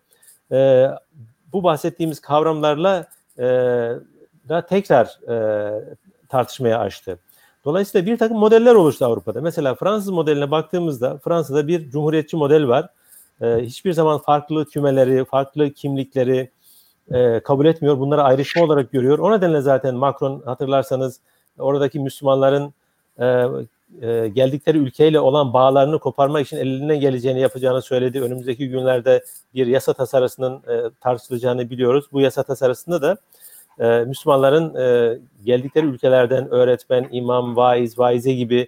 [0.52, 0.88] e,
[1.54, 3.08] bu bahsettiğimiz kavramlarla
[3.38, 3.44] e,
[4.50, 5.86] da tekrar e,
[6.30, 7.20] tartışmaya açtı.
[7.66, 9.42] Dolayısıyla bir takım modeller oluştu Avrupa'da.
[9.42, 12.90] Mesela Fransız modeline baktığımızda Fransa'da bir cumhuriyetçi model var.
[13.42, 16.52] E, hiçbir zaman farklı kümeleri, farklı kimlikleri
[17.12, 18.00] e, kabul etmiyor.
[18.00, 19.20] Bunları ayrışma olarak görüyor.
[19.20, 21.20] O nedenle zaten Macron hatırlarsanız
[21.58, 22.74] oradaki Müslümanların
[23.20, 23.46] e,
[24.02, 28.22] e, geldikleri ülkeyle olan bağlarını koparmak için elinden geleceğini yapacağını söyledi.
[28.22, 29.24] Önümüzdeki günlerde
[29.54, 32.06] bir yasa tasarısının e, tartışılacağını biliyoruz.
[32.12, 33.18] Bu yasa tasarısında da
[33.80, 38.68] e, Müslümanların e, geldikleri ülkelerden öğretmen, imam, vaiz, vaize gibi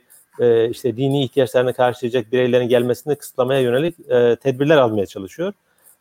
[0.70, 3.96] işte dini ihtiyaçlarını karşılayacak bireylerin gelmesini kısıtlamaya yönelik
[4.42, 5.54] tedbirler almaya çalışıyor.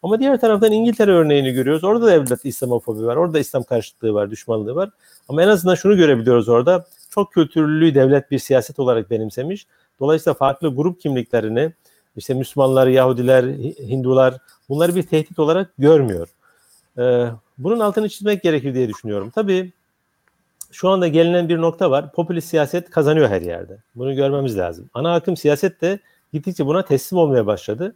[0.02, 1.84] Ama diğer taraftan İngiltere örneğini görüyoruz.
[1.84, 3.16] Orada da evlat İslamofobi var.
[3.16, 4.90] Orada İslam karşıtlığı var, düşmanlığı var.
[5.28, 6.84] Ama en azından şunu görebiliyoruz orada.
[7.14, 9.66] Çok kültürlü devlet bir siyaset olarak benimsemiş.
[10.00, 11.72] Dolayısıyla farklı grup kimliklerini
[12.16, 13.44] işte Müslümanlar, Yahudiler,
[13.78, 14.34] Hindular
[14.68, 16.28] bunları bir tehdit olarak görmüyor.
[16.98, 17.26] Ee,
[17.58, 19.30] bunun altını çizmek gerekir diye düşünüyorum.
[19.30, 19.72] Tabii
[20.70, 22.12] şu anda gelinen bir nokta var.
[22.12, 23.78] Popülist siyaset kazanıyor her yerde.
[23.94, 24.90] Bunu görmemiz lazım.
[24.94, 25.98] Ana akım siyaset de
[26.32, 27.94] gittikçe buna teslim olmaya başladı.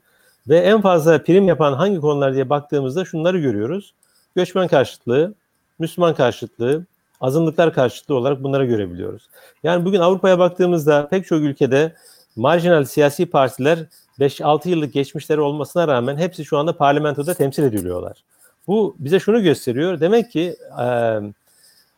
[0.49, 3.95] Ve en fazla prim yapan hangi konular diye baktığımızda şunları görüyoruz.
[4.37, 5.35] Göçmen karşıtlığı,
[5.79, 6.87] Müslüman karşıtlığı,
[7.21, 9.29] azınlıklar karşıtlığı olarak bunları görebiliyoruz.
[9.63, 11.93] Yani bugün Avrupa'ya baktığımızda pek çok ülkede
[12.37, 13.79] marjinal siyasi partiler
[14.21, 18.23] 5-6 yıllık geçmişleri olmasına rağmen hepsi şu anda parlamentoda temsil ediliyorlar.
[18.67, 20.01] Bu bize şunu gösteriyor.
[20.01, 20.87] Demek ki e,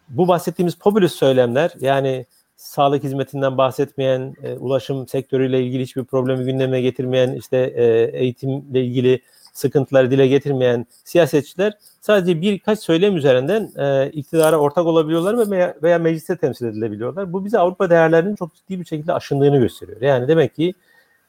[0.08, 2.26] bu bahsettiğimiz popülist söylemler yani
[2.56, 7.84] sağlık hizmetinden bahsetmeyen, e, ulaşım sektörüyle ilgili hiçbir problemi gündeme getirmeyen, işte e,
[8.18, 9.20] eğitimle ilgili
[9.58, 16.36] sıkıntıları dile getirmeyen siyasetçiler sadece birkaç söylem üzerinden e, iktidara ortak olabiliyorlar veya, veya mecliste
[16.36, 17.32] temsil edilebiliyorlar.
[17.32, 20.00] Bu bize Avrupa değerlerinin çok ciddi bir şekilde aşındığını gösteriyor.
[20.00, 20.74] Yani demek ki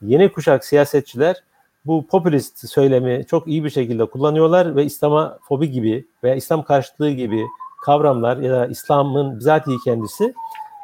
[0.02, 1.44] yeni kuşak siyasetçiler
[1.86, 7.10] bu popülist söylemi çok iyi bir şekilde kullanıyorlar ve İslam'a fobi gibi veya İslam karşıtlığı
[7.10, 7.46] gibi
[7.86, 10.34] kavramlar ya da İslam'ın bizatihi kendisi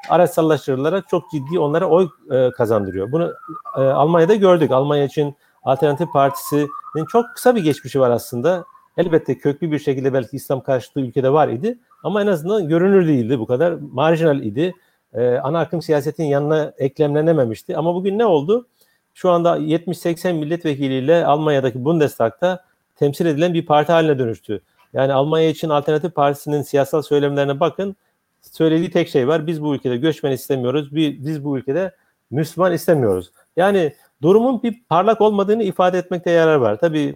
[0.10, 3.12] araçsallaştırılarak çok ciddi onlara oy e, kazandırıyor.
[3.12, 3.34] Bunu
[3.78, 4.72] e, Almanya'da gördük.
[4.72, 8.66] Almanya için Alternatif Partisi'nin çok kısa bir geçmişi var aslında.
[8.98, 13.40] Elbette köklü bir şekilde belki İslam karşıtlığı ülkede var idi ama en azından görünür değildi
[13.40, 13.72] bu kadar.
[13.72, 14.74] Marjinal idi.
[15.14, 17.78] E, ana akım siyasetin yanına eklemlenememişti.
[17.78, 18.68] Ama bugün ne oldu?
[19.14, 22.64] Şu anda 70-80 milletvekiliyle Almanya'daki Bundestag'ta
[22.96, 24.62] temsil edilen bir parti haline dönüştü.
[24.94, 27.96] Yani Almanya için Alternatif Partisi'nin siyasal söylemlerine bakın.
[28.42, 29.48] Söylediği tek şey var.
[29.48, 30.96] Biz bu ülkede göçmen istemiyoruz.
[30.96, 31.96] Biz bu ülkede
[32.32, 33.32] Müslüman istemiyoruz.
[33.58, 36.80] Yani durumun bir parlak olmadığını ifade etmekte yarar var.
[36.80, 37.16] Tabii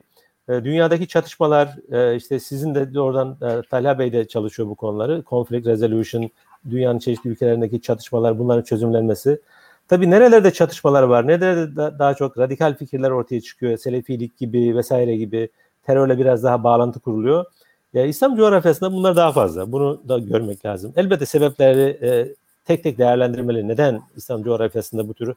[0.50, 5.24] e, dünyadaki çatışmalar, e, işte sizin de oradan e, Talha Bey de çalışıyor bu konuları.
[5.30, 6.30] Conflict resolution,
[6.70, 9.42] dünyanın çeşitli ülkelerindeki çatışmalar, bunların çözümlenmesi.
[9.88, 15.50] Tabii nerelerde çatışmalar var, nerelerde daha çok radikal fikirler ortaya çıkıyor, selefilik gibi vesaire gibi
[15.84, 17.46] terörle biraz daha bağlantı kuruluyor.
[17.94, 19.72] Ya İslam coğrafyasında bunlar daha fazla.
[19.72, 20.94] Bunu da görmek lazım.
[20.96, 22.36] Elbette sebepleri e,
[22.66, 23.68] tek tek değerlendirmeli.
[23.68, 25.34] Neden İslam coğrafyasında bu tür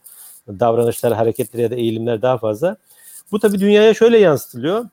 [0.48, 2.76] davranışlar, hareketler ya da eğilimler daha fazla?
[3.32, 4.84] Bu tabii dünyaya şöyle yansıtılıyor.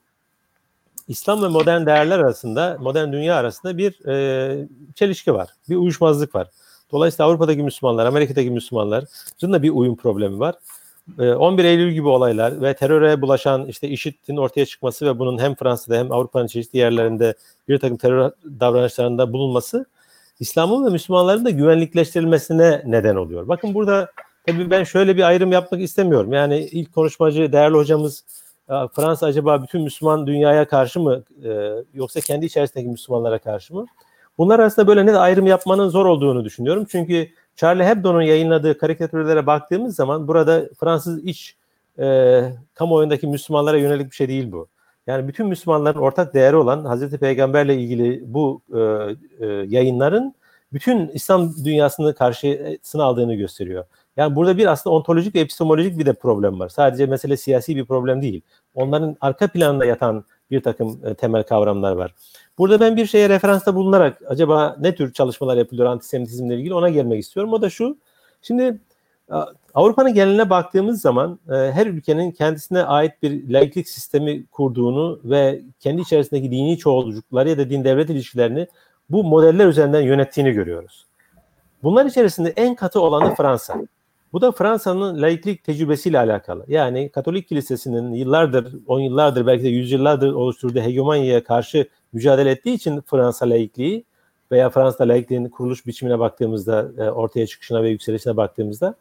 [1.08, 6.48] İslam ve modern değerler arasında, modern dünya arasında bir e, çelişki var, bir uyuşmazlık var.
[6.92, 9.08] Dolayısıyla Avrupa'daki Müslümanlar, Amerika'daki Müslümanların
[9.42, 10.56] da bir uyum problemi var.
[11.18, 15.98] 11 Eylül gibi olaylar ve teröre bulaşan işte IŞİD'in ortaya çıkması ve bunun hem Fransa'da
[15.98, 17.34] hem Avrupa'nın çeşitli yerlerinde
[17.68, 19.86] bir takım terör davranışlarında bulunması
[20.40, 23.48] İslam'ın ve Müslümanların da güvenlikleştirilmesine neden oluyor.
[23.48, 24.12] Bakın burada
[24.48, 26.34] tabii ben şöyle bir ayrım yapmak istemiyorum.
[26.34, 28.24] Yani ilk konuşmacı değerli hocamız
[28.94, 33.86] Fransa acaba bütün Müslüman dünyaya karşı mı e, yoksa kendi içerisindeki Müslümanlara karşı mı?
[34.38, 36.86] Bunlar arasında böyle ne ayrım yapmanın zor olduğunu düşünüyorum.
[36.90, 41.56] Çünkü Charlie Hebdo'nun yayınladığı karikatürlere baktığımız zaman burada Fransız iç
[42.00, 42.42] e,
[42.74, 44.68] kamuoyundaki Müslümanlara yönelik bir şey değil bu.
[45.08, 50.36] Yani bütün Müslümanların ortak değeri olan Hazreti Peygamberle ilgili bu e, e, yayınların
[50.74, 53.86] bütün İslam dünyasını karşısına aldığını gösteriyor.
[54.20, 56.70] Yani burada bir aslında ontolojik ve epistemolojik bir de problem var.
[56.70, 58.42] Sadece mesele siyasi bir problem değil.
[58.74, 62.16] Onların arka planında yatan bir takım e, temel kavramlar var.
[62.58, 67.20] Burada ben bir şeye referansta bulunarak acaba ne tür çalışmalar yapılıyor antisemitizmle ilgili ona gelmek
[67.20, 67.54] istiyorum.
[67.54, 67.98] O da şu.
[68.42, 68.80] Şimdi
[69.74, 76.02] Avrupa'nın geneline baktığımız zaman e, her ülkenin kendisine ait bir laiklik sistemi kurduğunu ve kendi
[76.02, 78.68] içerisindeki dini çoğulculukları ya da din devlet ilişkilerini
[79.10, 81.06] bu modeller üzerinden yönettiğini görüyoruz.
[81.84, 83.82] Bunlar içerisinde en katı olanı Fransa.
[84.34, 86.66] Bu da Fransa'nın laiklik tecrübesiyle alakalı.
[86.68, 93.02] Yani Katolik Kilisesi'nin yıllardır, on yıllardır belki de yüzyıllardır oluşturduğu hegemonyaya karşı mücadele ettiği için
[93.02, 94.06] Fransa laikliği
[94.52, 98.96] veya Fransa laikliğinin kuruluş biçimine baktığımızda, e, ortaya çıkışına ve yükselişine baktığımızda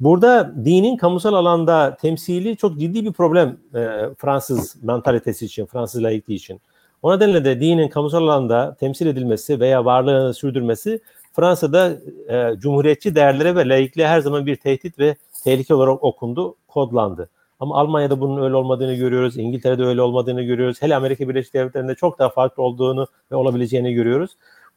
[0.00, 3.88] burada dinin kamusal alanda temsili çok ciddi bir problem e,
[4.18, 6.60] Fransız mantalitesi için, Fransız laikliği için.
[7.02, 11.00] O nedenle de dinin kamusal alanda temsil edilmesi veya varlığını sürdürmesi
[11.32, 17.28] Fransa'da e, cumhuriyetçi değerlere ve laikliğe her zaman bir tehdit ve tehlike olarak okundu, kodlandı.
[17.60, 19.38] Ama Almanya'da bunun öyle olmadığını görüyoruz.
[19.38, 20.82] İngiltere'de öyle olmadığını görüyoruz.
[20.82, 24.30] Hele Amerika Birleşik Devletleri'nde çok daha farklı olduğunu ve olabileceğini görüyoruz.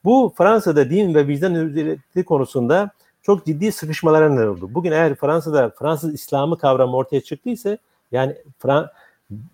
[0.04, 4.70] Bu Fransa'da din ve vicdan hürriyeti konusunda çok ciddi sıkışmalara neden oldu.
[4.74, 7.78] Bugün eğer Fransa'da Fransız İslamı kavramı ortaya çıktıysa
[8.12, 8.90] yani Fran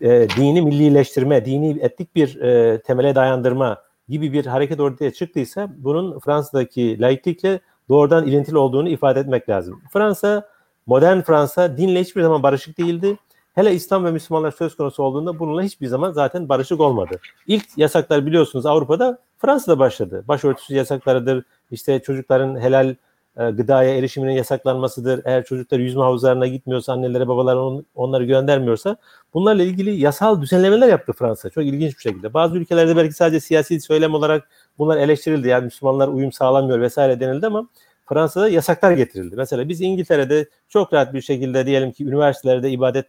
[0.01, 3.77] e, dini millileştirme, dini etnik bir e, temele dayandırma
[4.09, 9.81] gibi bir hareket ortaya çıktıysa bunun Fransa'daki laiklikle doğrudan ilintili olduğunu ifade etmek lazım.
[9.93, 10.47] Fransa,
[10.85, 13.17] modern Fransa dinle hiçbir zaman barışık değildi.
[13.55, 17.19] Hele İslam ve Müslümanlar söz konusu olduğunda bununla hiçbir zaman zaten barışık olmadı.
[17.47, 20.23] İlk yasaklar biliyorsunuz Avrupa'da Fransa'da başladı.
[20.27, 22.95] Başörtüsü yasaklarıdır, işte çocukların helal
[23.37, 25.21] e, gıdaya erişiminin yasaklanmasıdır.
[25.25, 28.97] Eğer çocuklar yüzme havuzlarına gitmiyorsa, annelere babalara on, onları göndermiyorsa
[29.33, 31.49] bunlarla ilgili yasal düzenlemeler yaptı Fransa.
[31.49, 32.33] Çok ilginç bir şekilde.
[32.33, 35.47] Bazı ülkelerde belki sadece siyasi söylem olarak bunlar eleştirildi.
[35.47, 37.67] Yani Müslümanlar uyum sağlamıyor vesaire denildi ama
[38.09, 39.35] Fransa'da yasaklar getirildi.
[39.35, 43.05] Mesela biz İngiltere'de çok rahat bir şekilde diyelim ki üniversitelerde ibadet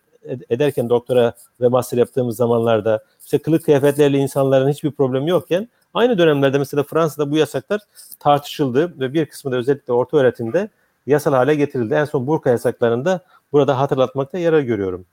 [0.51, 6.59] ederken doktora ve master yaptığımız zamanlarda işte kılık kıyafetlerle insanların hiçbir problemi yokken Aynı dönemlerde
[6.59, 7.81] mesela Fransa'da bu yasaklar
[8.19, 10.69] tartışıldı ve bir kısmı da özellikle orta öğretimde
[11.07, 11.95] yasal hale getirildi.
[11.95, 13.21] En son burka yasaklarında
[13.53, 15.05] burada hatırlatmakta yarar görüyorum.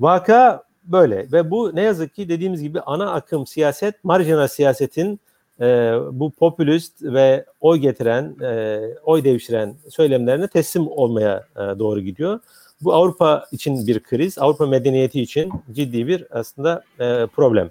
[0.00, 5.20] Vaka böyle ve bu ne yazık ki dediğimiz gibi ana akım siyaset, marjinal siyasetin
[5.60, 5.64] e,
[6.12, 12.40] bu popülist ve oy getiren, e, oy devşiren söylemlerine teslim olmaya e, doğru gidiyor.
[12.80, 17.70] Bu Avrupa için bir kriz, Avrupa medeniyeti için ciddi bir aslında e, problem.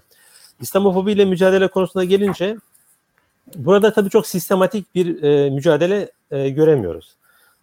[0.61, 2.57] İslamofobiyle mücadele konusuna gelince
[3.55, 7.15] burada tabii çok sistematik bir e, mücadele e, göremiyoruz.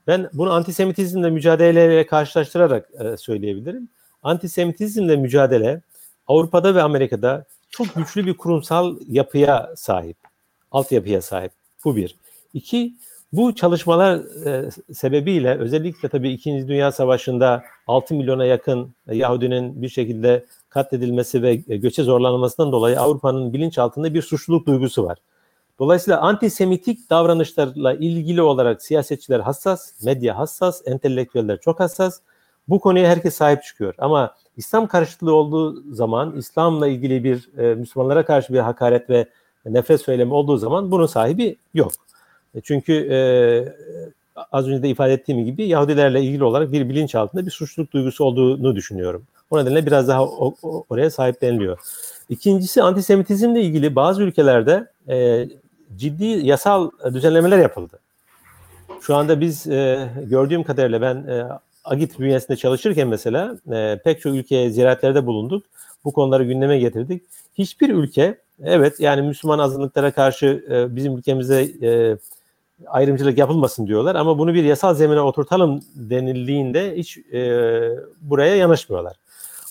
[0.06, 3.88] Ben bunu antisemitizmle mücadeleyle karşılaştırarak e, söyleyebilirim.
[4.22, 5.80] Antisemitizmle mücadele
[6.26, 10.16] Avrupa'da ve Amerika'da çok güçlü bir kurumsal yapıya sahip.
[10.72, 11.52] Altyapıya sahip.
[11.84, 12.16] Bu bir.
[12.54, 12.94] İki,
[13.32, 20.44] bu çalışmalar e, sebebiyle özellikle tabii İkinci Dünya Savaşı'nda 6 milyona yakın Yahudinin bir şekilde
[20.68, 25.18] katledilmesi ve e, göçe zorlanmasından dolayı Avrupa'nın bilinçaltında bir suçluluk duygusu var.
[25.78, 32.20] Dolayısıyla antisemitik davranışlarla ilgili olarak siyasetçiler hassas, medya hassas, entelektüeller çok hassas.
[32.68, 33.94] Bu konuya herkes sahip çıkıyor.
[33.98, 39.26] Ama İslam karşıtlığı olduğu zaman, İslam'la ilgili bir e, Müslümanlara karşı bir hakaret ve
[39.66, 41.92] nefret söylemi olduğu zaman bunun sahibi yok.
[42.54, 43.18] E, çünkü e,
[44.52, 48.24] az önce de ifade ettiğim gibi Yahudilerle ilgili olarak bir bilinç altında bir suçluluk duygusu
[48.24, 49.22] olduğunu düşünüyorum.
[49.50, 51.78] O nedenle biraz daha o, o, oraya sahipleniliyor.
[52.28, 55.48] İkincisi antisemitizmle ilgili bazı ülkelerde e,
[55.96, 57.98] ciddi yasal düzenlemeler yapıldı.
[59.00, 61.44] Şu anda biz e, gördüğüm kadarıyla ben e,
[61.84, 65.64] Agit bünyesinde çalışırken mesela e, pek çok ülkeye ziyaretlerde bulunduk.
[66.04, 67.22] Bu konuları gündeme getirdik.
[67.58, 72.16] Hiçbir ülke evet yani Müslüman azınlıklara karşı e, bizim ülkemizde e,
[72.86, 77.40] ayrımcılık yapılmasın diyorlar ama bunu bir yasal zemine oturtalım denildiğinde hiç e,
[78.20, 79.16] buraya yanaşmıyorlar.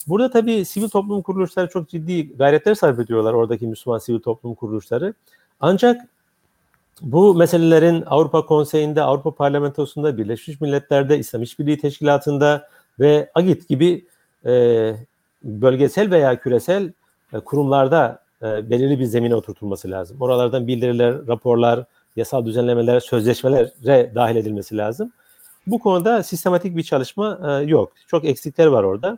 [0.08, 5.14] Burada tabii sivil toplum kuruluşları çok ciddi gayretler sarf ediyorlar oradaki Müslüman sivil toplum kuruluşları.
[5.60, 6.02] Ancak
[7.02, 12.68] bu meselelerin Avrupa Konseyi'nde, Avrupa Parlamentosu'nda, Birleşmiş Milletler'de, İslam İşbirliği Teşkilatı'nda
[13.00, 14.06] ve AGİT gibi
[14.46, 14.96] e,
[15.44, 16.94] bölgesel veya küresel
[17.34, 20.18] e, kurumlarda e, belirli bir zemine oturtulması lazım.
[20.20, 21.86] Oralardan bildiriler, raporlar,
[22.16, 25.12] yasal düzenlemeler, sözleşmelere dahil edilmesi lazım.
[25.68, 27.94] Bu konuda sistematik bir çalışma e, yok.
[28.08, 29.18] Çok eksikler var orada.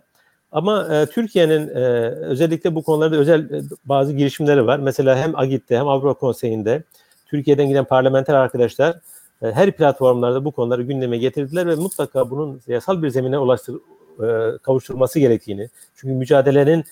[0.52, 4.80] Ama e, Türkiye'nin e, özellikle bu konularda özel e, bazı girişimleri var.
[4.80, 6.84] Mesela hem AGİT'te hem Avrupa Konseyi'nde
[7.26, 9.00] Türkiye'den giden parlamenter arkadaşlar
[9.42, 13.76] e, her platformlarda bu konuları gündeme getirdiler ve mutlaka bunun yasal bir zemine ulaştır,
[14.20, 15.70] e, kavuşturulması gerektiğini.
[15.96, 16.84] Çünkü mücadelenin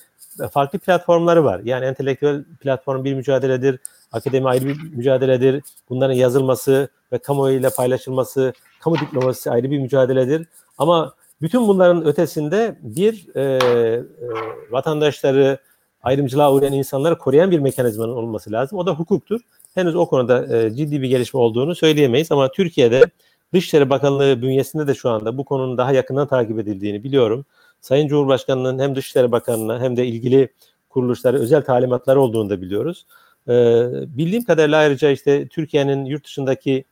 [0.52, 1.62] farklı platformları var.
[1.64, 3.80] Yani entelektüel platform bir mücadeledir,
[4.12, 5.64] akademi ayrı bir mücadeledir.
[5.90, 10.48] Bunların yazılması ve kamuoyuyla paylaşılması, kamu diplomasisi ayrı bir mücadeledir.
[10.78, 14.04] Ama bütün bunların ötesinde bir e, e,
[14.72, 15.58] vatandaşları,
[16.04, 18.78] ayrımcılığa uğrayan insanları koruyan bir mekanizmanın olması lazım.
[18.78, 19.42] O da hukuktur.
[19.76, 23.06] Henüz o konuda e, ciddi bir gelişme olduğunu söyleyemeyiz ama Türkiye'de
[23.54, 27.46] Dışişleri Bakanlığı bünyesinde de şu anda bu konunun daha yakından takip edildiğini biliyorum.
[27.82, 30.50] Sayın Cumhurbaşkanı'nın hem Dışişleri Bakanı'na hem de ilgili
[30.90, 33.06] kuruluşlara özel talimatları olduğunu da biliyoruz.
[33.48, 33.54] E,
[34.18, 36.86] bildiğim kadarıyla ayrıca işte Türkiye'nin yurt dışındaki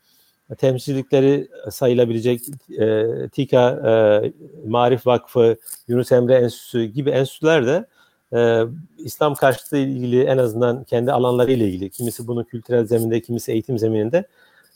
[0.58, 2.42] temsilcilikleri sayılabilecek
[2.80, 4.34] e, TİKA, e,
[4.68, 7.86] Marif Vakfı, Yunus Emre Enstitüsü gibi enstitüler de
[8.34, 8.64] e,
[8.98, 13.80] İslam karşıtı ilgili en azından kendi alanları ile ilgili kimisi bunu kültürel zeminde, kimisi eğitim
[13.80, 14.28] zemininde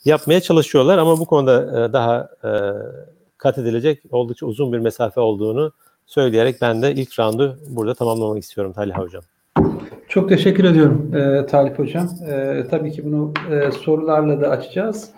[0.04, 2.50] yapmaya çalışıyorlar ama bu konuda e, daha e,
[3.38, 5.72] kat edilecek oldukça uzun bir mesafe olduğunu
[6.06, 9.22] söyleyerek ben de ilk roundu burada tamamlamak istiyorum Talha Hocam.
[10.08, 12.08] Çok teşekkür ediyorum e, Talip Hocam.
[12.30, 15.10] E, tabii ki bunu e, sorularla da açacağız.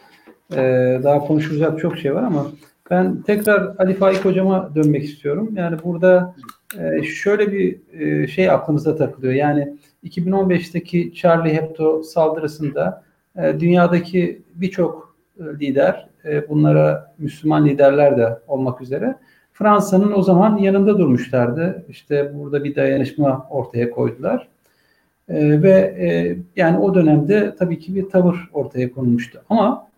[0.53, 0.57] E,
[1.03, 2.47] daha konuşulacak çok şey var ama
[2.91, 5.51] ben tekrar Ali Faik Hocam'a dönmek istiyorum.
[5.57, 6.35] Yani burada
[6.79, 9.33] e, şöyle bir e, şey aklımıza takılıyor.
[9.33, 13.05] Yani 2015'teki Charlie Hebdo saldırısında
[13.37, 19.17] e, dünyadaki birçok e, lider, e, bunlara Müslüman liderler de olmak üzere
[19.59, 21.85] Fransa'nın o zaman yanında durmuşlardı.
[21.89, 24.49] İşte burada bir dayanışma ortaya koydular.
[25.29, 29.43] E, ve e, yani o dönemde tabii ki bir tavır ortaya konulmuştu.
[29.51, 29.89] Ama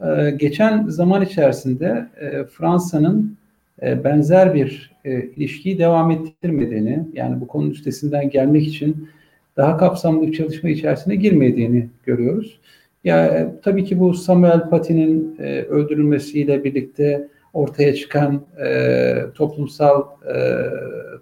[0.00, 3.36] e, geçen zaman içerisinde e, Fransa'nın
[3.82, 9.08] e, benzer bir e, ilişkiyi devam ettirmediğini, yani bu konunun üstesinden gelmek için
[9.56, 12.60] daha kapsamlı bir çalışma içerisine girmediğini görüyoruz.
[13.04, 20.02] Ya e, tabii ki bu Samuel Paty'nin e, öldürülmesiyle birlikte ortaya çıkan e, toplumsal
[20.34, 20.36] e,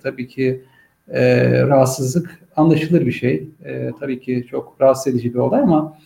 [0.02, 0.64] tabii ki
[1.08, 3.48] e, rahatsızlık anlaşılır bir şey.
[3.64, 5.98] E, tabii ki çok rahatsız edici bir olay ama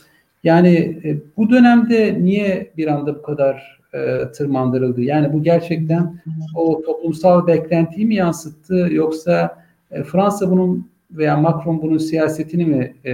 [0.45, 5.01] yani e, bu dönemde niye bir anda bu kadar e, tırmandırıldı?
[5.01, 6.21] Yani bu gerçekten
[6.55, 13.13] o toplumsal beklentiyi mi yansıttı yoksa e, Fransa bunun veya Macron bunun siyasetini mi e,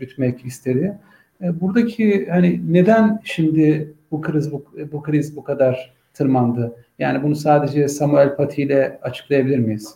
[0.00, 0.98] gütmek istedi?
[1.42, 6.84] E, buradaki hani neden şimdi bu kriz bu, bu kriz bu kadar tırmandı?
[6.98, 9.94] Yani bunu sadece Samuel Paty ile açıklayabilir miyiz?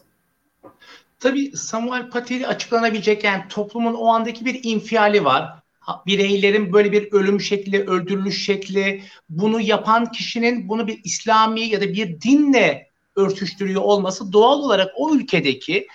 [1.21, 5.59] Tabii Samuel Paty açıklanabilecek yani toplumun o andaki bir infiali var
[6.07, 11.93] bireylerin böyle bir ölüm şekli, öldürülüş şekli, bunu yapan kişinin bunu bir İslami ya da
[11.93, 15.87] bir dinle örtüştürüyor olması doğal olarak o ülkedeki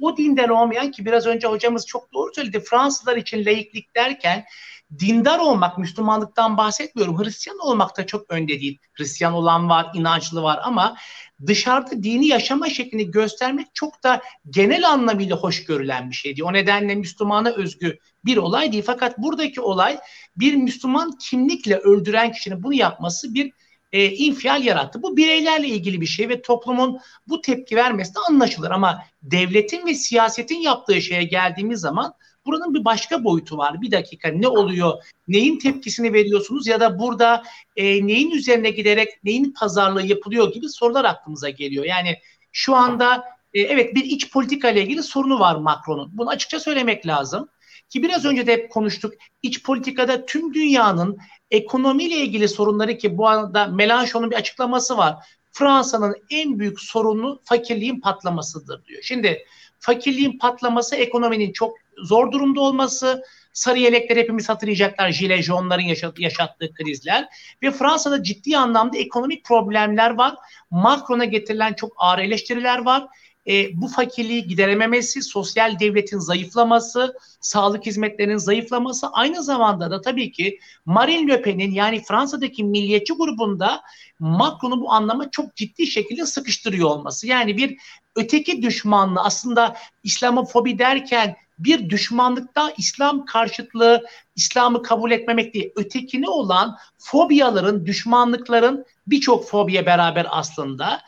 [0.00, 2.60] o dinden olmayan ki biraz önce hocamız çok doğru söyledi.
[2.60, 4.44] Fransızlar için laiklik derken
[4.98, 7.24] dindar olmak, Müslümanlıktan bahsetmiyorum.
[7.24, 8.78] Hristiyan olmak da çok önde değil.
[8.92, 10.96] Hristiyan olan var, inançlı var ama
[11.46, 16.44] dışarıda dini yaşama şeklini göstermek çok da genel anlamıyla hoş görülen bir şeydi.
[16.44, 18.84] O nedenle Müslümana özgü bir olay değil.
[18.86, 19.98] Fakat buradaki olay
[20.36, 23.52] bir Müslüman kimlikle öldüren kişinin bunu yapması bir
[23.92, 25.02] e, infial yarattı.
[25.02, 29.94] Bu bireylerle ilgili bir şey ve toplumun bu tepki vermesi de anlaşılır ama devletin ve
[29.94, 32.14] siyasetin yaptığı şeye geldiğimiz zaman
[32.48, 33.82] buranın bir başka boyutu var.
[33.82, 34.92] Bir dakika ne oluyor?
[35.28, 37.42] Neyin tepkisini veriyorsunuz ya da burada
[37.76, 41.84] e, neyin üzerine giderek neyin pazarlığı yapılıyor gibi sorular aklımıza geliyor.
[41.84, 42.16] Yani
[42.52, 43.24] şu anda
[43.54, 46.10] e, evet bir iç politika ile ilgili sorunu var Macron'un.
[46.12, 47.48] Bunu açıkça söylemek lazım.
[47.90, 49.14] Ki biraz önce de hep konuştuk.
[49.42, 51.18] İç politikada tüm dünyanın
[51.50, 55.16] ekonomiyle ilgili sorunları ki bu anda Melanchon'un bir açıklaması var.
[55.52, 59.02] Fransa'nın en büyük sorunu fakirliğin patlamasıdır diyor.
[59.02, 59.44] Şimdi
[59.78, 63.22] fakirliğin patlaması ekonominin çok zor durumda olması,
[63.52, 67.28] sarı yelekler hepimiz hatırlayacaklar jilejonların yaşattığı krizler
[67.62, 70.34] ve Fransa'da ciddi anlamda ekonomik problemler var.
[70.70, 73.08] Macron'a getirilen çok ağır eleştiriler var
[73.48, 80.58] e, bu fakirliği giderememesi, sosyal devletin zayıflaması, sağlık hizmetlerinin zayıflaması aynı zamanda da tabii ki
[80.86, 83.82] Marine Le Pen'in yani Fransa'daki milliyetçi grubunda
[84.18, 87.26] Macron'u bu anlama çok ciddi şekilde sıkıştırıyor olması.
[87.26, 87.78] Yani bir
[88.18, 94.04] öteki düşmanlığı aslında İslamofobi derken bir düşmanlıkta İslam karşıtlığı,
[94.36, 101.00] İslam'ı kabul etmemek değil, ötekini olan fobiyaların, düşmanlıkların birçok fobiye beraber aslında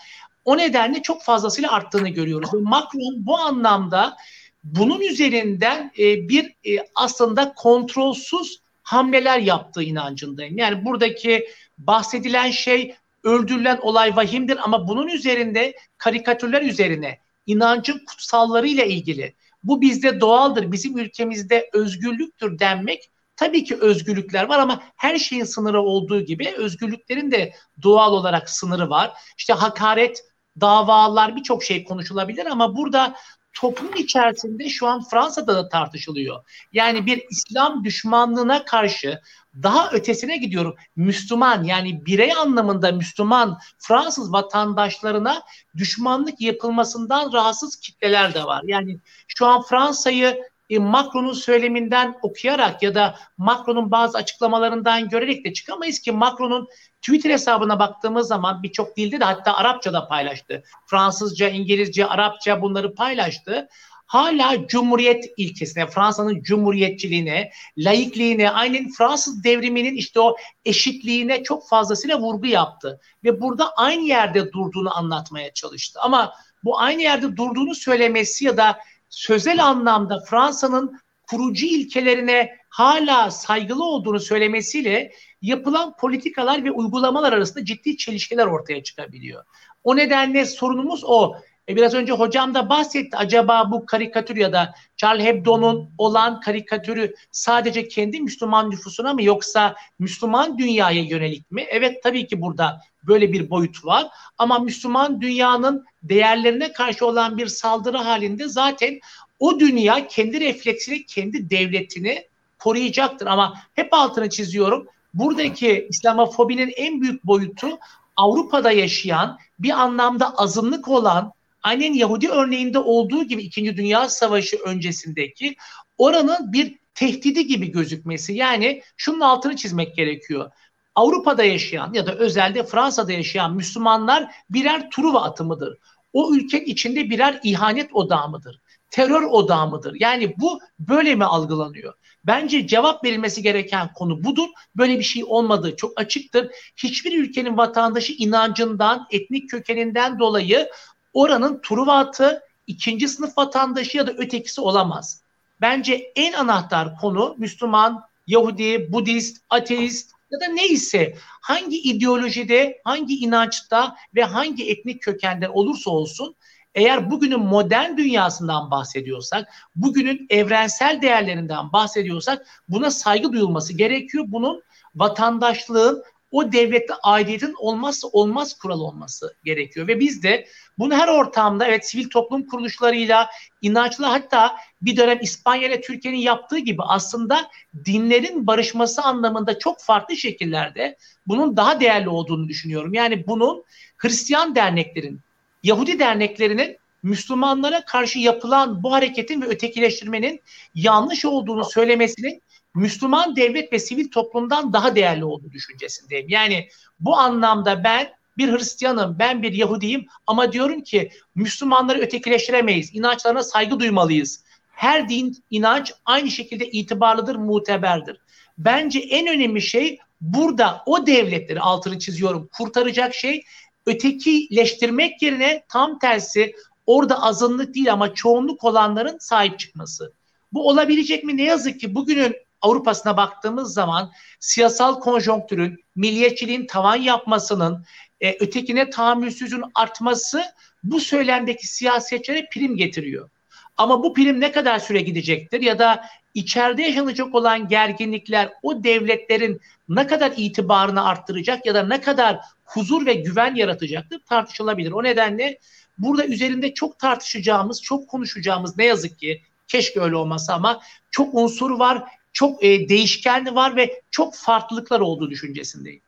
[0.45, 2.53] o nedenle çok fazlasıyla arttığını görüyoruz.
[2.53, 4.17] Macron bu anlamda
[4.65, 10.59] bunun üzerinden e, bir e, aslında kontrolsüz hamleler yaptığı inancındayım.
[10.59, 11.47] Yani buradaki
[11.79, 12.95] bahsedilen şey
[13.25, 20.99] öldürülen olay vahimdir ama bunun üzerinde karikatürler üzerine inancın kutsallarıyla ilgili bu bizde doğaldır, bizim
[20.99, 27.53] ülkemizde özgürlüktür denmek tabii ki özgürlükler var ama her şeyin sınırı olduğu gibi özgürlüklerin de
[27.83, 29.12] doğal olarak sınırı var.
[29.39, 30.25] İşte hakaret
[30.61, 33.14] davalar birçok şey konuşulabilir ama burada
[33.55, 36.44] toplum içerisinde şu an Fransa'da da tartışılıyor.
[36.72, 39.20] Yani bir İslam düşmanlığına karşı
[39.62, 40.74] daha ötesine gidiyorum.
[40.96, 45.42] Müslüman yani birey anlamında Müslüman Fransız vatandaşlarına
[45.76, 48.62] düşmanlık yapılmasından rahatsız kitleler de var.
[48.66, 48.98] Yani
[49.28, 55.98] şu an Fransa'yı e, Macron'un söyleminden okuyarak ya da Macron'un bazı açıklamalarından görerek de çıkamayız
[55.98, 56.68] ki Macron'un
[57.01, 60.62] Twitter hesabına baktığımız zaman birçok dilde de hatta Arapça da paylaştı.
[60.86, 63.68] Fransızca, İngilizce, Arapça bunları paylaştı.
[64.07, 72.46] Hala Cumhuriyet ilkesine, Fransa'nın cumhuriyetçiliğine, laikliğine, aynen Fransız devriminin işte o eşitliğine çok fazlasıyla vurgu
[72.46, 73.01] yaptı.
[73.24, 76.01] Ve burada aynı yerde durduğunu anlatmaya çalıştı.
[76.03, 76.32] Ama
[76.64, 78.78] bu aynı yerde durduğunu söylemesi ya da
[79.09, 85.12] sözel anlamda Fransa'nın kurucu ilkelerine hala saygılı olduğunu söylemesiyle
[85.43, 89.45] yapılan politikalar ve uygulamalar arasında ciddi çelişkiler ortaya çıkabiliyor.
[89.84, 91.36] O nedenle sorunumuz o.
[91.68, 93.16] E biraz önce hocam da bahsetti.
[93.16, 99.74] Acaba bu karikatür ya da Charles Hebdo'nun olan karikatürü sadece kendi Müslüman nüfusuna mı yoksa
[99.99, 101.66] Müslüman dünyaya yönelik mi?
[101.68, 104.07] Evet tabii ki burada böyle bir boyut var.
[104.38, 109.01] Ama Müslüman dünyanın değerlerine karşı olan bir saldırı halinde zaten
[109.38, 112.24] o dünya kendi refleksini, kendi devletini
[112.59, 113.26] koruyacaktır.
[113.26, 114.86] Ama hep altını çiziyorum.
[115.15, 117.79] Buradaki İslamofobinin en büyük boyutu
[118.17, 121.33] Avrupa'da yaşayan bir anlamda azınlık olan
[121.63, 125.57] aynen Yahudi örneğinde olduğu gibi İkinci Dünya Savaşı öncesindeki
[125.99, 128.33] oranın bir tehdidi gibi gözükmesi.
[128.33, 130.51] Yani şunun altını çizmek gerekiyor.
[130.95, 135.79] Avrupa'da yaşayan ya da özelde Fransa'da yaşayan Müslümanlar birer Truva atımıdır.
[136.13, 138.61] O ülke içinde birer ihanet odağı mıdır?
[138.91, 139.97] Terör odağı mıdır?
[140.01, 141.95] Yani bu böyle mi algılanıyor?
[142.24, 144.49] Bence cevap verilmesi gereken konu budur.
[144.76, 146.51] Böyle bir şey olmadığı çok açıktır.
[146.76, 150.70] Hiçbir ülkenin vatandaşı inancından, etnik kökeninden dolayı
[151.12, 155.22] oranın Truvat'ı ikinci sınıf vatandaşı ya da ötekisi olamaz.
[155.61, 163.97] Bence en anahtar konu Müslüman, Yahudi, Budist, ateist ya da neyse hangi ideolojide, hangi inançta
[164.14, 166.36] ve hangi etnik kökende olursa olsun
[166.75, 174.25] eğer bugünün modern dünyasından bahsediyorsak, bugünün evrensel değerlerinden bahsediyorsak buna saygı duyulması gerekiyor.
[174.29, 174.62] Bunun
[174.95, 179.89] vatandaşlığın o devlette aidiyetin olmazsa olmaz kural olması gerekiyor.
[179.89, 180.47] Ve biz de
[180.79, 183.31] bunu her ortamda evet sivil toplum kuruluşlarıyla,
[183.62, 187.51] inançlı hatta bir dönem İspanya ile Türkiye'nin yaptığı gibi aslında
[187.85, 190.97] dinlerin barışması anlamında çok farklı şekillerde
[191.27, 192.95] bunun daha değerli olduğunu düşünüyorum.
[192.95, 193.64] Yani bunun
[193.97, 195.21] Hristiyan derneklerin,
[195.63, 200.41] Yahudi derneklerinin Müslümanlara karşı yapılan bu hareketin ve ötekileştirmenin
[200.75, 202.43] yanlış olduğunu söylemesinin
[202.75, 206.29] Müslüman devlet ve sivil toplumdan daha değerli olduğu düşüncesindeyim.
[206.29, 206.69] Yani
[207.01, 212.95] bu anlamda ben bir Hristiyanım, ben bir Yahudiyim ama diyorum ki Müslümanları ötekileştiremeyiz.
[212.95, 214.45] İnançlarına saygı duymalıyız.
[214.71, 218.21] Her din, inanç aynı şekilde itibarlıdır, muteberdir.
[218.59, 222.49] Bence en önemli şey burada o devletleri altını çiziyorum.
[222.53, 223.45] Kurtaracak şey
[223.87, 226.55] ötekileştirmek yerine tam tersi
[226.87, 230.12] orada azınlık değil ama çoğunluk olanların sahip çıkması.
[230.53, 231.37] Bu olabilecek mi?
[231.37, 237.85] Ne yazık ki bugünün Avrupa'sına baktığımız zaman siyasal konjonktürün, milliyetçiliğin tavan yapmasının,
[238.20, 240.45] e, ötekine tahammülsüzün artması
[240.83, 243.31] bu söylemdeki siyasetçilere prim getiriyor.
[243.76, 246.05] Ama bu prim ne kadar süre gidecektir ya da
[246.35, 253.07] içeride yaşanacak olan gerginlikler o devletlerin ne kadar itibarını arttıracak ya da ne kadar huzur
[253.07, 254.93] ve güven yaratacaktır tartışılabilir.
[254.93, 255.59] O nedenle
[255.99, 261.78] burada üzerinde çok tartışacağımız, çok konuşacağımız ne yazık ki keşke öyle olmasa ama çok unsur
[261.78, 262.03] var,
[262.33, 266.01] çok e, değişkenli var ve çok farklılıklar olduğu düşüncesindeyim.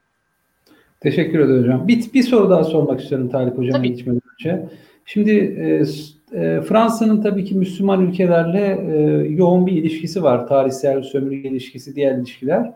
[1.01, 1.89] Teşekkür ederim hocam.
[1.89, 4.68] Bir, bir soru daha sormak istiyorum Talip Hocam'a geçmeden önce.
[5.07, 5.85] Şimdi e,
[6.35, 10.47] e, Fransa'nın tabii ki Müslüman ülkelerle e, yoğun bir ilişkisi var.
[10.47, 12.72] Tarihsel sömürge ilişkisi, diğer ilişkiler.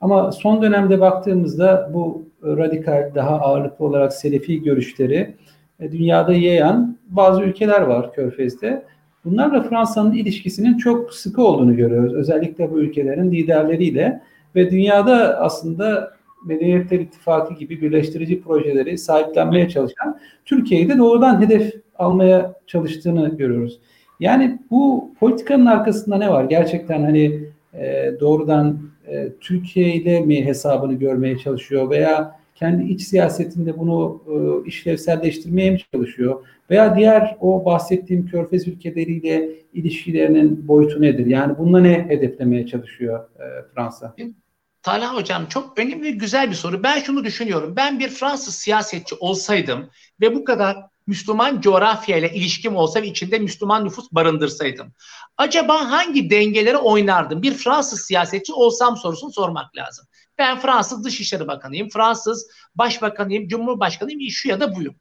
[0.00, 5.34] Ama son dönemde baktığımızda bu radikal, daha ağırlıklı olarak Selefi görüşleri
[5.80, 8.82] e, dünyada yayan bazı ülkeler var Körfez'de.
[9.24, 12.14] Bunlarla Fransa'nın ilişkisinin çok sıkı olduğunu görüyoruz.
[12.14, 14.20] Özellikle bu ülkelerin liderleriyle
[14.54, 16.12] ve dünyada aslında
[16.46, 23.80] Medeniyetler İttifakı gibi birleştirici projeleri sahiplenmeye çalışan Türkiye'yi de doğrudan hedef almaya çalıştığını görüyoruz.
[24.20, 26.44] Yani bu politikanın arkasında ne var?
[26.44, 27.40] Gerçekten hani
[27.74, 28.78] e, doğrudan
[29.08, 35.78] e, Türkiye ile mi hesabını görmeye çalışıyor veya kendi iç siyasetinde bunu e, işlevselleştirmeye mi
[35.92, 36.46] çalışıyor?
[36.70, 41.26] Veya diğer o bahsettiğim körfez ülkeleriyle ilişkilerinin boyutu nedir?
[41.26, 43.44] Yani bununla ne hedeflemeye çalışıyor e,
[43.74, 44.14] Fransa?
[44.82, 46.82] Talha Hocam çok önemli ve güzel bir soru.
[46.82, 47.74] Ben şunu düşünüyorum.
[47.76, 49.90] Ben bir Fransız siyasetçi olsaydım
[50.20, 50.76] ve bu kadar
[51.10, 54.92] Müslüman coğrafya ile ilişkim olsa ve içinde Müslüman nüfus barındırsaydım.
[55.36, 57.42] Acaba hangi dengeleri oynardım?
[57.42, 60.06] Bir Fransız siyasetçi olsam sorusunu sormak lazım.
[60.38, 64.94] Ben Fransız Dışişleri Bakanıyım, Fransız Başbakanıyım, Cumhurbaşkanıyım, şu ya da buyum.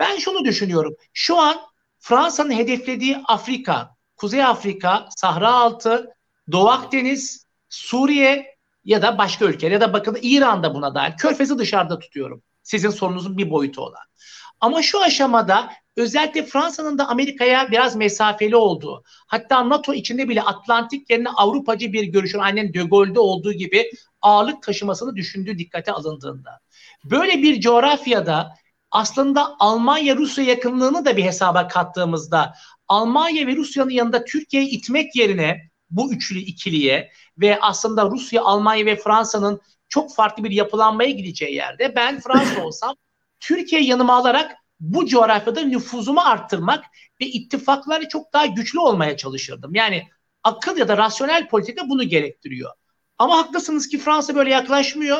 [0.00, 0.94] Ben şunu düşünüyorum.
[1.12, 1.56] Şu an
[1.98, 6.10] Fransa'nın hedeflediği Afrika, Kuzey Afrika, Sahra Altı,
[6.52, 11.12] Doğu Akdeniz, Suriye ya da başka ülke ya da bakın İran'da buna dahil.
[11.16, 12.42] Körfez'i dışarıda tutuyorum.
[12.62, 14.08] Sizin sorunuzun bir boyutu olan.
[14.60, 21.10] Ama şu aşamada özellikle Fransa'nın da Amerika'ya biraz mesafeli olduğu, hatta NATO içinde bile Atlantik
[21.10, 23.90] yerine Avrupacı bir görüşün aynen De Gaulle'de olduğu gibi
[24.22, 26.60] ağırlık taşımasını düşündüğü dikkate alındığında.
[27.04, 28.54] Böyle bir coğrafyada
[28.90, 32.54] aslında Almanya-Rusya yakınlığını da bir hesaba kattığımızda
[32.88, 38.96] Almanya ve Rusya'nın yanında Türkiye'yi itmek yerine bu üçlü ikiliye ve aslında Rusya, Almanya ve
[38.96, 42.94] Fransa'nın çok farklı bir yapılanmaya gideceği yerde ben Fransa olsam
[43.40, 46.84] Türkiye yanıma alarak bu coğrafyada nüfuzumu arttırmak
[47.20, 49.74] ve ittifakları çok daha güçlü olmaya çalışırdım.
[49.74, 50.08] Yani
[50.42, 52.70] akıl ya da rasyonel politika bunu gerektiriyor.
[53.18, 55.18] Ama haklısınız ki Fransa böyle yaklaşmıyor.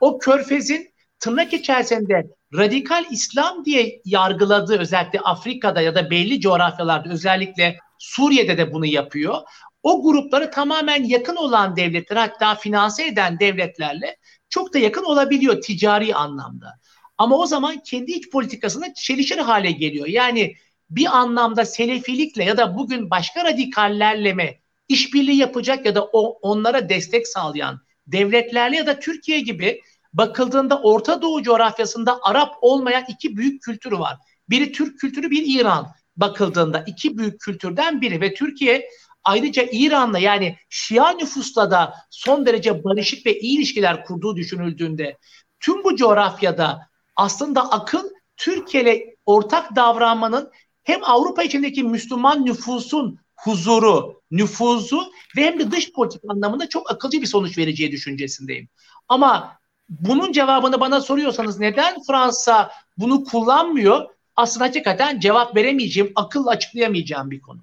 [0.00, 7.78] O körfezin tırnak içerisinde radikal İslam diye yargıladığı özellikle Afrika'da ya da belli coğrafyalarda özellikle
[7.98, 9.36] Suriye'de de bunu yapıyor.
[9.82, 14.16] O grupları tamamen yakın olan devletler hatta finanse eden devletlerle
[14.48, 16.74] çok da yakın olabiliyor ticari anlamda.
[17.22, 20.06] Ama o zaman kendi iç politikasında çelişir hale geliyor.
[20.06, 20.54] Yani
[20.90, 26.88] bir anlamda selefilikle ya da bugün başka radikallerle mi işbirliği yapacak ya da o onlara
[26.88, 29.80] destek sağlayan devletlerle ya da Türkiye gibi
[30.12, 34.16] bakıldığında Orta Doğu coğrafyasında Arap olmayan iki büyük kültürü var.
[34.50, 38.88] Biri Türk kültürü, bir İran bakıldığında iki büyük kültürden biri ve Türkiye
[39.24, 45.18] ayrıca İran'la yani Şia nüfusla da son derece barışık ve iyi ilişkiler kurduğu düşünüldüğünde
[45.60, 50.50] tüm bu coğrafyada aslında akıl Türkiye ile ortak davranmanın
[50.84, 55.02] hem Avrupa içindeki Müslüman nüfusun huzuru, nüfuzu
[55.36, 58.68] ve hem de dış politik anlamında çok akılcı bir sonuç vereceği düşüncesindeyim.
[59.08, 59.58] Ama
[59.88, 64.04] bunun cevabını bana soruyorsanız neden Fransa bunu kullanmıyor?
[64.36, 67.60] Aslında hakikaten cevap veremeyeceğim, akılla açıklayamayacağım bir konu.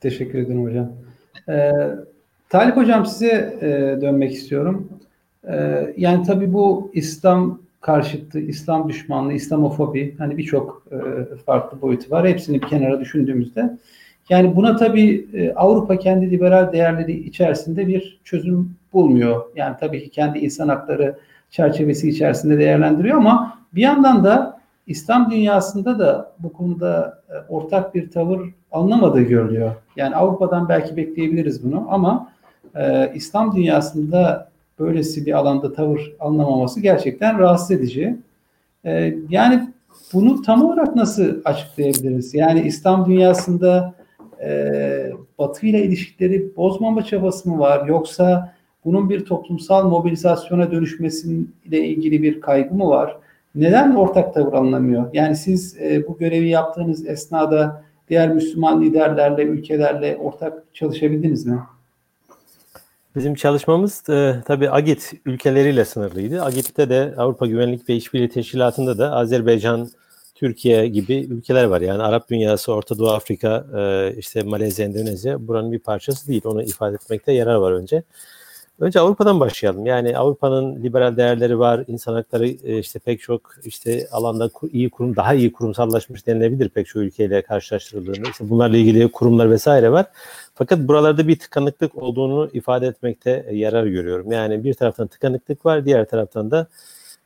[0.00, 0.92] Teşekkür ederim hocam.
[1.48, 1.72] Ee,
[2.48, 4.88] Talip hocam size e, dönmek istiyorum.
[5.48, 10.96] Ee, yani tabii bu İslam karşıtı, İslam düşmanlığı, İslamofobi hani birçok e,
[11.36, 12.28] farklı boyutu var.
[12.28, 13.78] Hepsini bir kenara düşündüğümüzde
[14.28, 19.42] yani buna tabii e, Avrupa kendi liberal değerleri içerisinde bir çözüm bulmuyor.
[19.56, 21.18] Yani tabii ki kendi insan hakları
[21.50, 28.10] çerçevesi içerisinde değerlendiriyor ama bir yandan da İslam dünyasında da bu konuda e, ortak bir
[28.10, 28.40] tavır
[28.72, 29.72] alınamadığı görülüyor.
[29.96, 32.32] Yani Avrupa'dan belki bekleyebiliriz bunu ama
[32.74, 34.51] e, İslam dünyasında
[34.82, 38.16] böylesi bir alanda tavır alınamaması gerçekten rahatsız edici.
[38.84, 39.68] E, yani
[40.12, 42.34] bunu tam olarak nasıl açıklayabiliriz?
[42.34, 43.94] Yani İslam dünyasında
[44.44, 47.86] e, Batı ile ilişkileri bozmama çabası mı var?
[47.86, 48.54] Yoksa
[48.84, 53.16] bunun bir toplumsal mobilizasyona dönüşmesiyle ilgili bir kaygı mı var?
[53.54, 55.10] Neden ortak tavır alınamıyor?
[55.12, 61.58] Yani siz e, bu görevi yaptığınız esnada diğer Müslüman liderlerle, ülkelerle ortak çalışabildiniz mi?
[63.16, 66.42] Bizim çalışmamız e, tabii AGİT ülkeleriyle sınırlıydı.
[66.42, 69.88] AGİT'te de Avrupa Güvenlik ve İşbirliği Teşkilatı'nda da Azerbaycan,
[70.34, 71.80] Türkiye gibi ülkeler var.
[71.80, 76.42] Yani Arap dünyası, Orta Doğu Afrika, e, işte Malezya, Endonezya buranın bir parçası değil.
[76.44, 78.02] Onu ifade etmekte yarar var önce.
[78.80, 79.86] Önce Avrupa'dan başlayalım.
[79.86, 85.16] Yani Avrupa'nın liberal değerleri var, insan hakları e, işte pek çok işte alanda iyi kurum,
[85.16, 88.30] daha iyi kurumsallaşmış denilebilir pek çok ülkeyle karşılaştırıldığında.
[88.30, 90.06] İşte bunlarla ilgili kurumlar vesaire var.
[90.62, 94.32] Fakat buralarda bir tıkanıklık olduğunu ifade etmekte yarar görüyorum.
[94.32, 96.66] Yani bir taraftan tıkanıklık var, diğer taraftan da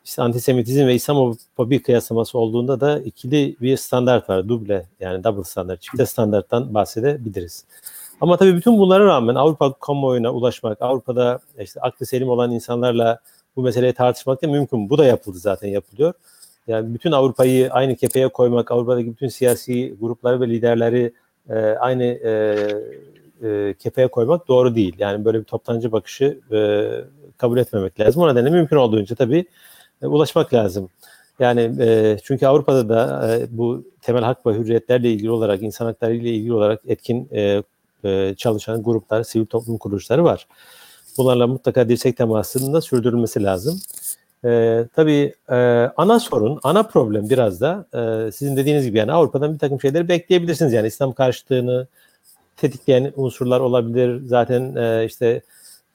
[0.05, 4.49] işte antisemitizm ve İslamofobi kıyaslaması olduğunda da ikili bir standart var.
[4.49, 7.65] Duble yani double standart, çifte standarttan bahsedebiliriz.
[8.21, 13.21] Ama tabii bütün bunlara rağmen Avrupa kamuoyuna ulaşmak, Avrupa'da işte aklı selim olan insanlarla
[13.57, 14.91] bu meseleyi tartışmak da mümkün.
[14.91, 16.13] Bu da yapıldı zaten yapılıyor.
[16.67, 21.13] Yani bütün Avrupa'yı aynı kefeye koymak, Avrupa'daki bütün siyasi grupları ve liderleri
[21.51, 22.57] e, aynı e,
[23.43, 24.95] e, kefeye koymak doğru değil.
[24.99, 26.89] Yani böyle bir toptancı bakışı e,
[27.39, 28.23] kabul etmemek lazım.
[28.23, 29.47] O nedenle mümkün olduğunca tabii
[30.03, 30.89] e, ulaşmak lazım.
[31.39, 36.15] Yani e, çünkü Avrupa'da da e, bu temel hak ve hürriyetlerle ilgili olarak, insan hakları
[36.15, 37.63] ile ilgili olarak etkin e,
[38.05, 40.47] e, çalışan gruplar, sivil toplum kuruluşları var.
[41.19, 43.81] Bunlarla mutlaka dirsek temasının da sürdürülmesi lazım.
[44.45, 45.57] E, tabii e,
[45.97, 50.09] ana sorun, ana problem biraz da e, sizin dediğiniz gibi yani Avrupa'dan bir takım şeyleri
[50.09, 50.73] bekleyebilirsiniz.
[50.73, 51.87] Yani İslam karşıtlığını
[52.57, 54.23] tetikleyen unsurlar olabilir.
[54.27, 55.43] Zaten e, işte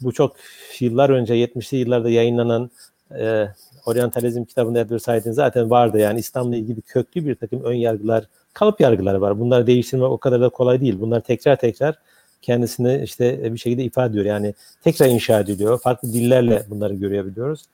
[0.01, 0.36] bu çok
[0.80, 2.72] yıllar önce 70'li yıllarda yayınlanan
[3.20, 3.47] e,
[3.86, 5.99] Orientalizm kitabında Edward Said'in zaten vardı.
[5.99, 9.39] Yani İslam'la ilgili köklü bir takım ön yargılar, kalıp yargıları var.
[9.39, 10.97] Bunları değiştirmek o kadar da kolay değil.
[10.99, 11.95] Bunlar tekrar tekrar
[12.41, 14.26] kendisini işte bir şekilde ifade ediyor.
[14.26, 14.53] Yani
[14.84, 15.80] tekrar inşa ediliyor.
[15.80, 17.66] Farklı dillerle bunları görebiliyoruz.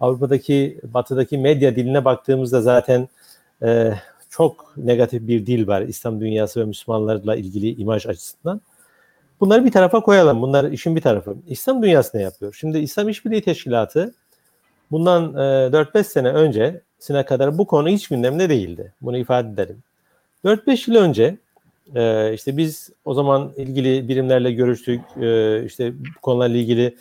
[0.00, 3.08] Avrupa'daki, batıdaki medya diline baktığımızda zaten
[3.62, 3.92] e,
[4.36, 8.60] çok negatif bir dil var İslam dünyası ve Müslümanlarla ilgili imaj açısından.
[9.40, 10.42] Bunları bir tarafa koyalım.
[10.42, 11.36] Bunlar işin bir tarafı.
[11.48, 12.56] İslam dünyası ne yapıyor?
[12.60, 14.14] Şimdi İslam İşbirliği Teşkilatı
[14.90, 18.92] bundan e, 4-5 sene öncesine kadar bu konu hiç gündemde değildi.
[19.02, 19.82] Bunu ifade edelim.
[20.44, 21.36] 4-5 yıl önce
[21.94, 25.00] e, işte biz o zaman ilgili birimlerle görüştük.
[25.20, 26.96] E, işte bu konularla ilgili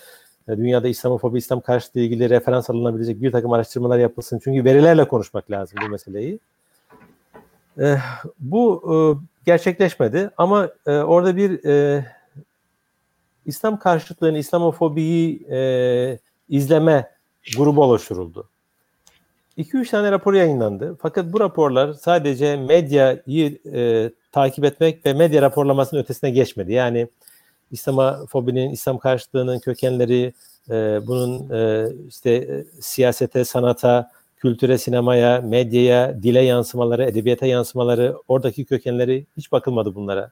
[0.48, 4.40] e, dünyada İslamofobi, İslam karşıtı ilgili referans alınabilecek bir takım araştırmalar yapılsın.
[4.44, 6.40] Çünkü verilerle konuşmak lazım bu meseleyi.
[7.80, 7.98] E,
[8.40, 8.96] bu e,
[9.46, 12.06] gerçekleşmedi ama e, orada bir e,
[13.46, 16.20] İslam karşıtlığını, İslamofobiyi e,
[16.50, 17.12] izleme
[17.58, 18.50] grubu oluşturuldu.
[19.58, 20.98] 2-3 tane rapor yayınlandı.
[21.02, 26.74] Fakat bu raporlar sadece medyayı e, takip etmek ve medya raporlamasının ötesine geçmedi.
[26.74, 27.08] Yani
[27.72, 30.34] İslamofobinin, İslam karşıtlığının kökenleri,
[30.70, 30.74] e,
[31.08, 34.12] bunun e, işte siyasete, sanata,
[34.46, 40.32] kültüre, sinemaya, medyaya, dile yansımaları, edebiyata yansımaları, oradaki kökenleri hiç bakılmadı bunlara.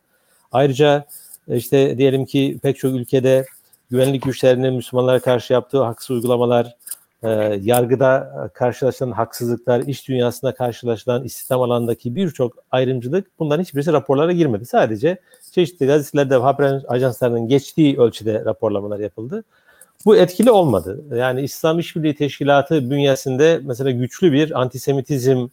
[0.52, 1.06] Ayrıca
[1.48, 3.46] e, işte diyelim ki pek çok ülkede
[3.90, 6.76] güvenlik güçlerinin Müslümanlara karşı yaptığı haksız uygulamalar,
[7.24, 7.30] e,
[7.62, 14.66] yargıda karşılaşılan haksızlıklar, iş dünyasında karşılaşılan istihdam alanındaki birçok ayrımcılık bunların hiçbirisi raporlara girmedi.
[14.66, 15.18] Sadece
[15.52, 19.44] çeşitli gazetelerde haber ajanslarının geçtiği ölçüde raporlamalar yapıldı.
[20.06, 21.04] Bu etkili olmadı.
[21.16, 25.48] Yani İslam İşbirliği Teşkilatı bünyesinde mesela güçlü bir antisemitizm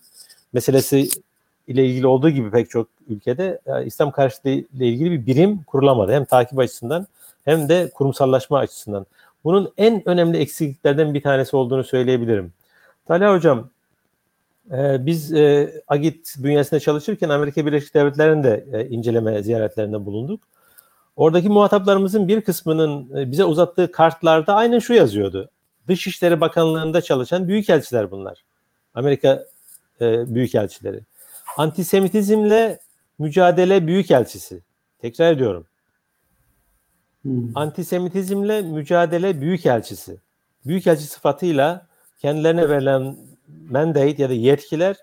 [0.53, 1.09] meselesi
[1.68, 6.12] ile ilgili olduğu gibi pek çok ülkede e, İslam karşıtlığı ile ilgili bir birim kurulamadı.
[6.12, 7.07] Hem takip açısından
[7.44, 9.07] hem de kurumsallaşma açısından.
[9.44, 12.53] Bunun en önemli eksikliklerden bir tanesi olduğunu söyleyebilirim.
[13.07, 13.70] Talha Hocam,
[14.72, 20.40] e, biz e, AGİT bünyesinde çalışırken Amerika Birleşik Devletleri'nin de e, inceleme ziyaretlerinde bulunduk.
[21.21, 25.51] Oradaki muhataplarımızın bir kısmının e, bize uzattığı kartlarda aynen şu yazıyordu.
[25.89, 28.45] Dışişleri Bakanlığı'nda çalışan büyükelçiler bunlar.
[28.95, 29.45] Amerika
[30.01, 31.01] e, büyükelçileri.
[31.57, 32.79] Antisemitizmle
[33.18, 34.62] mücadele büyükelçisi.
[34.99, 35.66] Tekrar ediyorum.
[37.23, 37.57] Hmm.
[37.57, 40.21] Antisemitizmle mücadele büyükelçisi.
[40.66, 41.87] Büyükelçi sıfatıyla
[42.18, 43.16] kendilerine verilen
[43.71, 44.97] mandate ya da yetkiler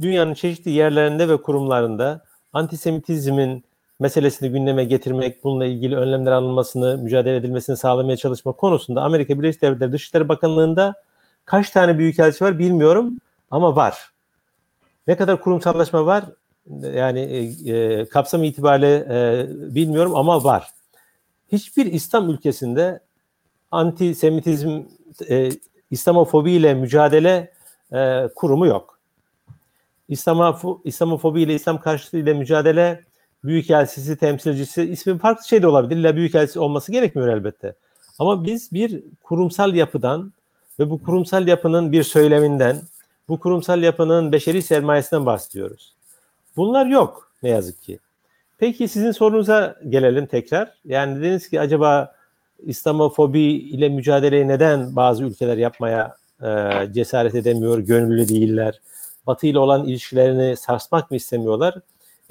[0.00, 3.67] dünyanın çeşitli yerlerinde ve kurumlarında antisemitizmin
[4.00, 9.92] meselesini gündeme getirmek, bununla ilgili önlemler alınmasını, mücadele edilmesini sağlamaya çalışmak konusunda Amerika Birleşik Devletleri
[9.92, 10.94] Dışişleri Bakanlığı'nda
[11.44, 13.18] kaç tane büyükelçi var bilmiyorum
[13.50, 14.10] ama var.
[15.06, 16.24] Ne kadar kurumsallaşma var
[16.94, 20.72] yani e, e, kapsam itibariyle e, bilmiyorum ama var
[21.52, 23.00] hiçbir İslam ülkesinde
[23.70, 24.82] antisemitizm,
[25.28, 25.50] e,
[25.90, 27.52] İslamofobi ile mücadele
[27.92, 28.98] e, kurumu yok.
[30.08, 33.04] İslamofo İslamofobi ile İslam karşıtlığı ile mücadele
[33.44, 35.96] büyükelçisi, temsilcisi, ismi farklı şey de olabilir.
[36.00, 37.74] İlla büyükelçisi olması gerekmiyor elbette.
[38.18, 40.32] Ama biz bir kurumsal yapıdan
[40.78, 42.80] ve bu kurumsal yapının bir söyleminden,
[43.28, 45.94] bu kurumsal yapının beşeri sermayesinden bahsediyoruz.
[46.56, 47.98] Bunlar yok ne yazık ki.
[48.58, 50.74] Peki sizin sorunuza gelelim tekrar.
[50.84, 52.14] Yani dediniz ki acaba
[52.66, 58.80] İslamofobi ile mücadeleyi neden bazı ülkeler yapmaya e, cesaret edemiyor, gönüllü değiller?
[59.26, 61.74] Batı ile olan ilişkilerini sarsmak mı istemiyorlar?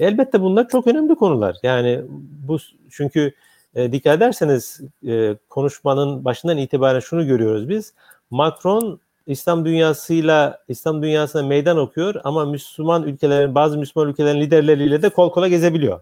[0.00, 1.56] Elbette bunlar çok önemli konular.
[1.62, 2.02] Yani
[2.48, 2.58] bu
[2.90, 3.32] çünkü
[3.74, 7.92] e, dikkat ederseniz e, konuşmanın başından itibaren şunu görüyoruz biz.
[8.30, 15.08] Macron İslam dünyasıyla İslam dünyasına meydan okuyor ama Müslüman ülkelerin bazı Müslüman ülkelerin liderleriyle de
[15.08, 16.00] kol kola gezebiliyor.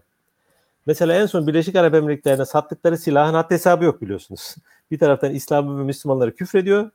[0.85, 4.55] Mesela en son Birleşik Arap Emirlikleri'ne sattıkları silahın haddi hesabı yok biliyorsunuz.
[4.91, 6.91] Bir taraftan İslam'ı ve Müslümanları küfrediyor.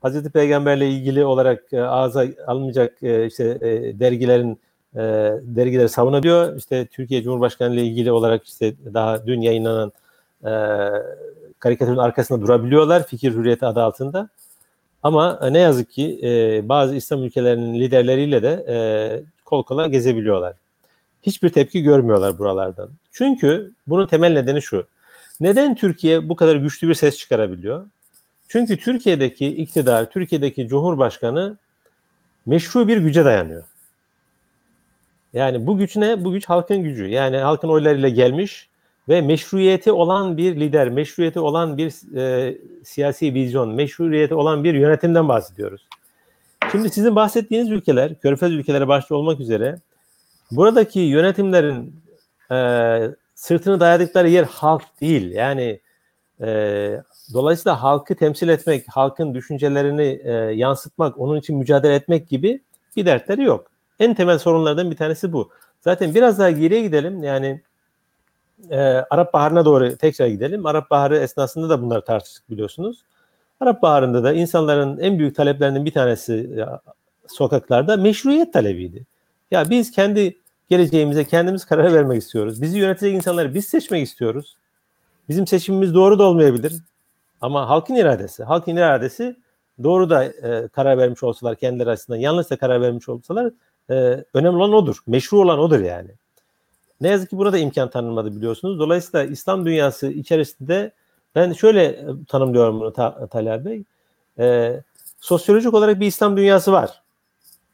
[0.00, 4.60] Hazreti Peygamberle ilgili olarak e, ağza alınmayacak e, işte e, dergilerin
[4.98, 5.02] e,
[5.42, 6.56] dergileri savunabiliyor.
[6.56, 9.92] İşte Türkiye Cumhurbaşkanı ile ilgili olarak işte daha dün yayınlanan
[10.44, 10.52] e,
[11.58, 14.28] karikatürün arkasında durabiliyorlar fikir hürriyeti adı altında.
[15.02, 18.76] Ama ne yazık ki e, bazı İslam ülkelerinin liderleriyle de e,
[19.44, 20.54] kol kola gezebiliyorlar.
[21.22, 22.88] Hiçbir tepki görmüyorlar buralardan.
[23.12, 24.86] Çünkü bunun temel nedeni şu.
[25.40, 27.86] Neden Türkiye bu kadar güçlü bir ses çıkarabiliyor?
[28.48, 31.56] Çünkü Türkiye'deki iktidar, Türkiye'deki Cumhurbaşkanı
[32.46, 33.64] meşru bir güce dayanıyor.
[35.38, 36.24] Yani bu güç ne?
[36.24, 37.06] Bu güç halkın gücü.
[37.06, 38.68] Yani halkın oylarıyla gelmiş
[39.08, 45.28] ve meşruiyeti olan bir lider, meşruiyeti olan bir e, siyasi vizyon, meşruiyeti olan bir yönetimden
[45.28, 45.88] bahsediyoruz.
[46.72, 49.80] Şimdi sizin bahsettiğiniz ülkeler, körfez ülkeleri başta olmak üzere
[50.50, 52.02] buradaki yönetimlerin
[52.52, 52.58] e,
[53.34, 55.30] sırtını dayadıkları yer halk değil.
[55.30, 55.80] Yani
[56.40, 56.48] e,
[57.34, 62.60] dolayısıyla halkı temsil etmek, halkın düşüncelerini e, yansıtmak, onun için mücadele etmek gibi
[62.96, 63.77] bir dertleri yok.
[64.00, 65.50] En temel sorunlardan bir tanesi bu.
[65.80, 67.22] Zaten biraz daha geriye gidelim.
[67.22, 67.62] Yani
[68.70, 68.78] e,
[69.10, 70.66] Arap Baharı'na doğru tekrar gidelim.
[70.66, 73.04] Arap Baharı esnasında da bunları tartıştık biliyorsunuz.
[73.60, 76.80] Arap Baharı'nda da insanların en büyük taleplerinden bir tanesi ya,
[77.26, 79.06] sokaklarda meşruiyet talebiydi.
[79.50, 80.36] Ya biz kendi
[80.70, 82.62] geleceğimize kendimiz karar vermek istiyoruz.
[82.62, 84.56] Bizi yönetecek insanları biz seçmek istiyoruz.
[85.28, 86.72] Bizim seçimimiz doğru da olmayabilir.
[87.40, 89.36] Ama halkın iradesi, halkın iradesi
[89.82, 93.52] doğru da e, karar vermiş olsalar kendileri açısından yanlış da karar vermiş olsalar
[93.90, 94.96] e, önemli olan odur.
[95.06, 96.10] Meşru olan odur yani.
[97.00, 98.78] Ne yazık ki burada imkan tanınmadı biliyorsunuz.
[98.78, 100.92] Dolayısıyla İslam dünyası içerisinde
[101.34, 102.92] ben şöyle e, tanımlıyorum bunu
[103.28, 103.82] Talha Bey.
[104.38, 104.76] E,
[105.20, 107.02] sosyolojik olarak bir İslam dünyası var.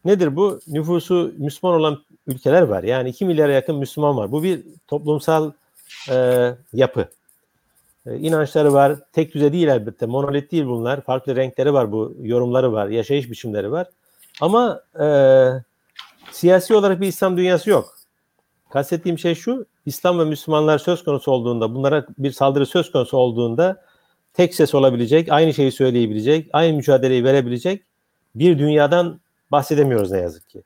[0.05, 0.61] Nedir bu?
[0.67, 2.83] Nüfusu Müslüman olan ülkeler var.
[2.83, 4.33] Yani 2 milyara yakın Müslüman var.
[4.33, 5.53] Bu bir toplumsal
[6.11, 7.09] e, yapı.
[8.07, 8.97] E, inançları var.
[9.13, 10.07] Tek düze değil elbette.
[10.07, 11.01] Monolit değil bunlar.
[11.01, 12.17] Farklı renkleri var bu.
[12.23, 12.89] Yorumları var.
[12.89, 13.87] Yaşayış biçimleri var.
[14.41, 15.07] Ama e,
[16.33, 17.99] siyasi olarak bir İslam dünyası yok.
[18.71, 23.83] Kastettiğim şey şu, İslam ve Müslümanlar söz konusu olduğunda, bunlara bir saldırı söz konusu olduğunda
[24.35, 27.83] tek ses olabilecek, aynı şeyi söyleyebilecek, aynı mücadeleyi verebilecek
[28.35, 29.21] bir dünyadan
[29.53, 30.63] bahsedemiyoruz ne yazık ki.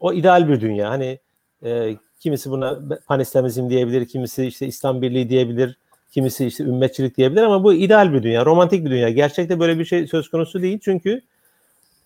[0.00, 0.90] O ideal bir dünya.
[0.90, 1.18] Hani
[1.64, 5.78] e, kimisi buna panislamizm diyebilir, kimisi işte İslam Birliği diyebilir,
[6.10, 9.10] kimisi işte ümmetçilik diyebilir ama bu ideal bir dünya, romantik bir dünya.
[9.10, 11.22] Gerçekte böyle bir şey söz konusu değil çünkü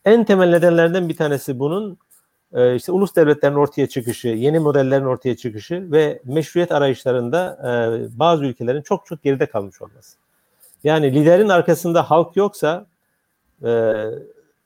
[0.05, 1.99] en temel nedenlerden bir tanesi bunun
[2.55, 8.45] e, işte ulus devletlerin ortaya çıkışı, yeni modellerin ortaya çıkışı ve meşruiyet arayışlarında e, bazı
[8.45, 10.17] ülkelerin çok çok geride kalmış olması.
[10.85, 12.87] Yani liderin arkasında halk yoksa
[13.65, 13.95] e,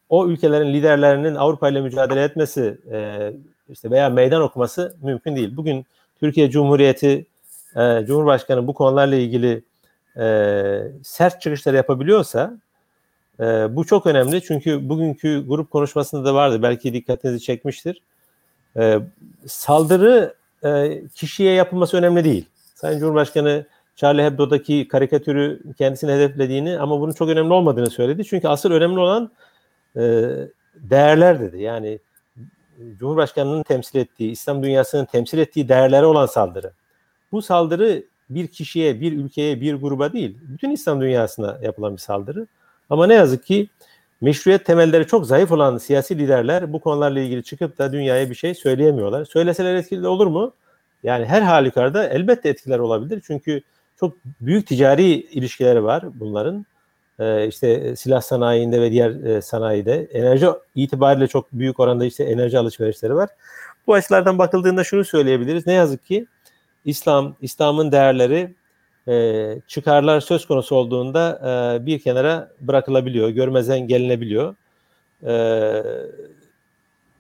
[0.08, 2.78] o ülkelerin liderlerinin Avrupa ile mücadele etmesi
[3.68, 5.56] işte veya meydan okuması mümkün değil.
[5.56, 5.86] Bugün
[6.20, 7.26] Türkiye Cumhuriyeti
[8.06, 9.62] Cumhurbaşkanı bu konularla ilgili
[11.02, 12.58] sert çıkışlar yapabiliyorsa
[13.40, 16.62] e, bu çok önemli çünkü bugünkü grup konuşmasında da vardı.
[16.62, 18.02] Belki dikkatinizi çekmiştir.
[18.76, 18.98] E,
[19.46, 20.34] saldırı
[20.64, 22.46] e, kişiye yapılması önemli değil.
[22.74, 23.66] Sayın Cumhurbaşkanı
[23.96, 28.24] Charlie Hebdo'daki karikatürü kendisini hedeflediğini ama bunun çok önemli olmadığını söyledi.
[28.24, 29.30] Çünkü asıl önemli olan
[29.96, 30.02] e,
[30.74, 31.62] değerler dedi.
[31.62, 31.98] Yani
[32.98, 36.72] Cumhurbaşkanı'nın temsil ettiği, İslam dünyasının temsil ettiği değerlere olan saldırı.
[37.32, 42.46] Bu saldırı bir kişiye, bir ülkeye, bir gruba değil, bütün İslam dünyasına yapılan bir saldırı.
[42.90, 43.68] Ama ne yazık ki
[44.20, 48.54] meşruiyet temelleri çok zayıf olan siyasi liderler bu konularla ilgili çıkıp da dünyaya bir şey
[48.54, 49.24] söyleyemiyorlar.
[49.24, 50.52] Söyleseler etkili olur mu?
[51.02, 53.22] Yani her halükarda elbette etkiler olabilir.
[53.26, 53.62] Çünkü
[54.00, 56.66] çok büyük ticari ilişkileri var bunların.
[57.18, 62.58] Ee, işte silah sanayinde ve diğer e, sanayide enerji itibariyle çok büyük oranda işte enerji
[62.58, 63.28] alışverişleri var.
[63.86, 65.66] Bu açılardan bakıldığında şunu söyleyebiliriz.
[65.66, 66.26] Ne yazık ki
[66.84, 68.54] İslam, İslam'ın değerleri
[69.08, 74.54] e, çıkarlar söz konusu olduğunda e, bir kenara bırakılabiliyor, görmezden gelinebiliyor.
[75.26, 75.34] E,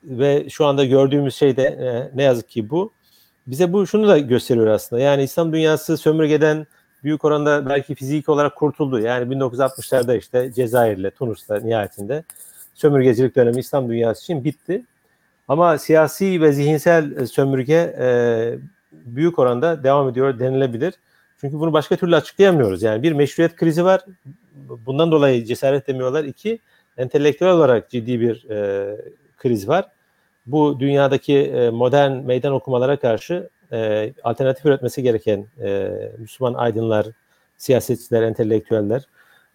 [0.04, 2.92] ve şu anda gördüğümüz şey de e, ne yazık ki bu.
[3.46, 5.02] Bize bu şunu da gösteriyor aslında.
[5.02, 6.66] Yani İslam dünyası sömürgeden
[7.04, 9.00] büyük oranda belki fiziki olarak kurtuldu.
[9.00, 12.24] Yani 1960'larda işte Cezayir'le, Tunus'ta nihayetinde
[12.74, 14.84] sömürgecilik dönemi İslam dünyası için bitti.
[15.48, 18.08] Ama siyasi ve zihinsel sömürge e,
[18.92, 20.94] büyük oranda devam ediyor denilebilir.
[21.40, 22.82] Çünkü bunu başka türlü açıklayamıyoruz.
[22.82, 24.04] Yani bir meşruiyet krizi var.
[24.86, 26.24] Bundan dolayı cesaret edemiyorlar.
[26.24, 26.58] İki,
[26.96, 28.96] entelektüel olarak ciddi bir e,
[29.36, 29.88] kriz var.
[30.46, 37.06] bu dünyadaki e, modern meydan okumalara karşı e, alternatif üretmesi gereken e, Müslüman aydınlar,
[37.56, 39.02] siyasetçiler, entelektüeller,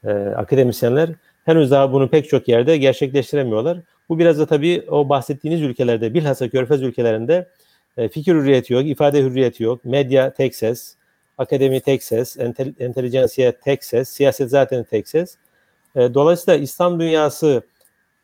[0.03, 1.09] e, akademisyenler
[1.45, 3.77] henüz daha bunu pek çok yerde gerçekleştiremiyorlar.
[4.09, 7.47] Bu biraz da tabii o bahsettiğiniz ülkelerde, bilhassa körfez ülkelerinde
[7.97, 10.95] e, fikir hürriyeti yok, ifade hürriyeti yok, medya tek ses,
[11.38, 15.38] akademi tek ses, entel, entelijansiye tek ses, siyaset zaten tek ses.
[15.95, 17.63] E, dolayısıyla İslam dünyası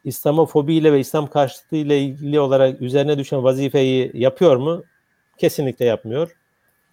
[0.03, 4.83] İslamofobiyle ve İslam karşıtlığı ilgili olarak üzerine düşen vazifeyi yapıyor mu?
[5.37, 6.35] Kesinlikle yapmıyor.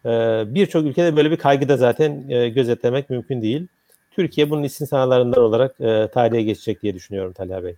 [0.05, 0.09] E,
[0.55, 3.67] Birçok ülkede böyle bir kaygı da zaten e, gözetlemek mümkün değil.
[4.11, 7.75] Türkiye bunun istisnalarından olarak e, tarihe geçecek diye düşünüyorum Talha Bey.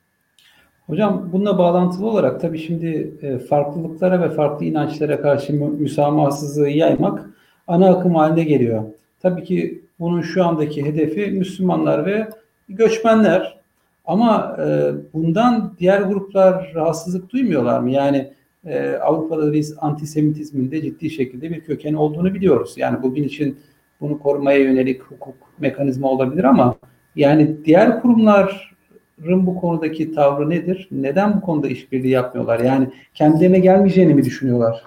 [0.87, 7.31] Hocam bununla bağlantılı olarak tabii şimdi e, farklılıklara ve farklı inançlara karşı müsamahasızlığı yaymak
[7.71, 8.83] ana akım haline geliyor.
[9.23, 12.29] Tabii ki bunun şu andaki hedefi Müslümanlar ve
[12.69, 13.61] göçmenler.
[14.05, 17.91] Ama e, bundan diğer gruplar rahatsızlık duymuyorlar mı?
[17.91, 18.33] Yani
[18.67, 22.75] e, Avrupa'da biz antisemitizmin de ciddi şekilde bir kökeni olduğunu biliyoruz.
[22.77, 23.59] Yani bugün için
[24.01, 26.75] bunu korumaya yönelik hukuk mekanizma olabilir ama
[27.17, 30.89] yani diğer kurumların bu konudaki tavrı nedir?
[30.91, 32.61] Neden bu konuda işbirliği yapmıyorlar?
[32.61, 34.85] Yani kendilerine gelmeyeceğini mi düşünüyorlar?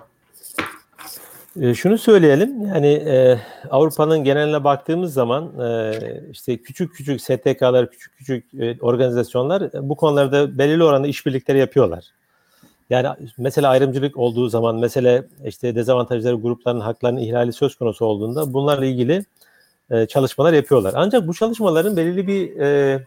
[1.61, 3.39] E, şunu söyleyelim yani e,
[3.69, 5.93] Avrupa'nın geneline baktığımız zaman e,
[6.31, 12.05] işte küçük küçük STK'lar, küçük küçük e, organizasyonlar e, bu konularda belirli oranda işbirlikleri yapıyorlar.
[12.89, 18.85] Yani mesela ayrımcılık olduğu zaman, mesele işte dezavantajları grupların haklarının ihlali söz konusu olduğunda bunlarla
[18.85, 19.25] ilgili
[19.91, 20.93] e, çalışmalar yapıyorlar.
[20.95, 22.99] Ancak bu çalışmaların belirli bir e,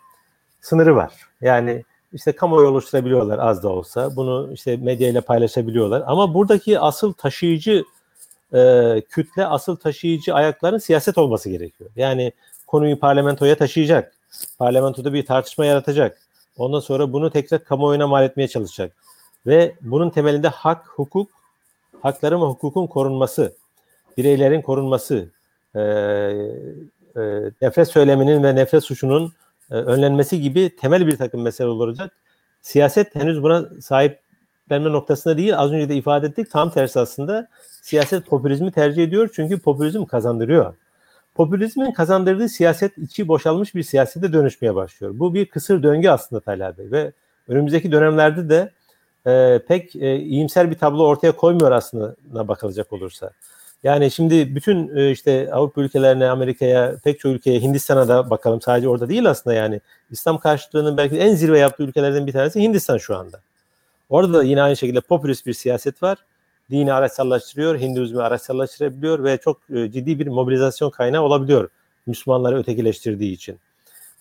[0.61, 1.13] sınırı var.
[1.41, 4.17] Yani işte kamuoyu oluşturabiliyorlar az da olsa.
[4.17, 6.03] Bunu işte medyayla paylaşabiliyorlar.
[6.07, 7.85] Ama buradaki asıl taşıyıcı
[8.55, 11.91] e, kütle, asıl taşıyıcı ayakların siyaset olması gerekiyor.
[11.97, 12.33] Yani
[12.67, 14.13] konuyu parlamentoya taşıyacak.
[14.59, 16.19] Parlamentoda bir tartışma yaratacak.
[16.57, 18.93] Ondan sonra bunu tekrar kamuoyuna mal etmeye çalışacak.
[19.47, 21.31] Ve bunun temelinde hak, hukuk,
[22.03, 23.57] hakların ve hukukun korunması,
[24.17, 25.29] bireylerin korunması,
[25.75, 27.21] e, e,
[27.63, 29.33] nefret söyleminin ve nefret suçunun
[29.71, 32.13] e, önlenmesi gibi temel bir takım mesele olacak.
[32.63, 34.21] Siyaset henüz buna sahip
[34.71, 35.59] verme noktasında değil.
[35.59, 36.51] Az önce de ifade ettik.
[36.51, 37.49] Tam tersi aslında
[37.87, 39.31] siyaset popülizmi tercih ediyor.
[39.35, 40.75] Çünkü popülizm kazandırıyor.
[41.35, 45.13] Popülizmin kazandırdığı siyaset içi boşalmış bir siyasete dönüşmeye başlıyor.
[45.17, 47.13] Bu bir kısır döngü aslında Talha Bey ve
[47.49, 48.71] önümüzdeki dönemlerde de
[49.31, 52.15] e, pek e, iyimser bir tablo ortaya koymuyor aslında
[52.49, 53.31] bakılacak olursa.
[53.85, 58.61] Yani şimdi bütün e, işte Avrupa ülkelerine, Amerika'ya, pek çok ülkeye, Hindistan'a da bakalım.
[58.61, 59.81] Sadece orada değil aslında yani.
[60.11, 63.41] İslam karşıtlığının belki en zirve yaptığı ülkelerden bir tanesi Hindistan şu anda.
[64.09, 66.19] Orada da yine aynı şekilde popülist bir siyaset var.
[66.71, 71.69] Dini araçsallaştırıyor, Hinduizmi araçsallaştırabiliyor ve çok e, ciddi bir mobilizasyon kaynağı olabiliyor
[72.07, 73.59] Müslümanları ötekileştirdiği için.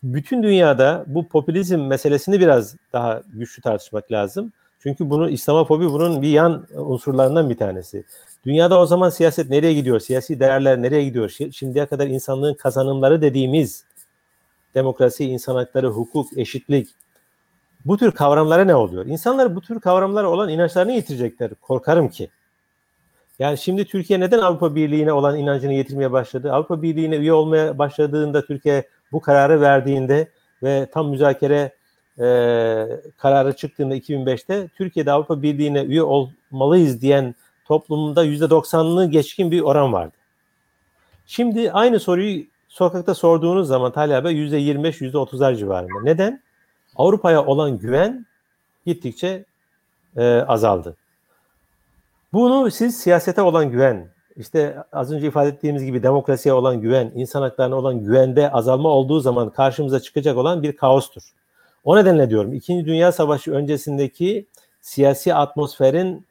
[0.04, 4.54] Bütün dünyada bu popülizm meselesini biraz daha güçlü tartışmak lazım.
[4.80, 8.04] Çünkü bunu İslamofobi bunun bir yan unsurlarından bir tanesi.
[8.46, 10.00] Dünyada o zaman siyaset nereye gidiyor?
[10.00, 11.38] Siyasi değerler nereye gidiyor?
[11.52, 13.86] Şimdiye kadar insanlığın kazanımları dediğimiz
[14.76, 16.88] demokrasi, insan hakları, hukuk, eşitlik
[17.86, 19.06] bu tür kavramlara ne oluyor?
[19.06, 21.52] İnsanlar bu tür kavramlara olan inançlarını yitirecekler.
[21.62, 22.30] Korkarım ki.
[23.40, 26.54] Yani şimdi Türkiye neden Avrupa Birliği'ne olan inancını yitirmeye başladı?
[26.54, 30.28] Avrupa Birliği'ne üye olmaya başladığında Türkiye bu kararı verdiğinde
[30.64, 31.72] ve tam müzakere
[32.20, 32.26] e,
[33.18, 37.36] kararı çıktığında 2005'te Türkiye'de Avrupa Birliği'ne üye olmalıyız diyen
[37.68, 40.14] toplumunda %90'ını geçkin bir oran vardı.
[41.26, 46.02] Şimdi aynı soruyu sokakta sorduğunuz zaman Talha Bey %25, %30'lar civarında.
[46.04, 46.42] Neden?
[46.96, 48.26] Avrupa'ya olan güven
[48.86, 49.46] gittikçe
[50.18, 50.96] e, azaldı.
[52.36, 57.42] Bunu siz siyasete olan güven, işte az önce ifade ettiğimiz gibi demokrasiye olan güven, insan
[57.42, 61.24] haklarına olan güvende azalma olduğu zaman karşımıza çıkacak olan bir kaostur.
[61.84, 64.46] O nedenle diyorum İkinci Dünya Savaşı öncesindeki
[64.82, 66.26] siyasi atmosferin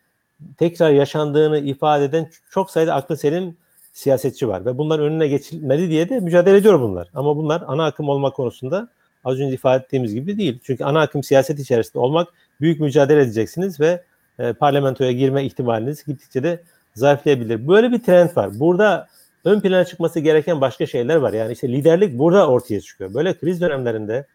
[0.58, 3.56] tekrar yaşandığını ifade eden çok sayıda aklı selim
[3.92, 7.08] siyasetçi var ve bunların önüne geçilmeli diye de mücadele ediyor bunlar.
[7.14, 8.88] Ama bunlar ana akım olma konusunda
[9.24, 10.58] az önce ifade ettiğimiz gibi değil.
[10.62, 12.28] Çünkü ana akım siyaset içerisinde olmak
[12.60, 14.04] büyük mücadele edeceksiniz ve
[14.38, 16.62] e, parlamentoya girme ihtimaliniz gittikçe de
[16.94, 17.68] zayıflayabilir.
[17.68, 18.60] Böyle bir trend var.
[18.60, 19.08] Burada
[19.44, 21.32] ön plana çıkması gereken başka şeyler var.
[21.32, 23.14] Yani işte liderlik burada ortaya çıkıyor.
[23.14, 24.26] Böyle kriz dönemlerinde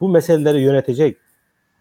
[0.00, 1.16] bu meseleleri yönetecek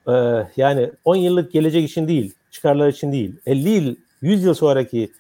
[0.08, 0.14] e,
[0.58, 5.12] yani 10 yıllık gelecek için değil, çıkarlar için değil, 50 yıl, 100 yıl sonraki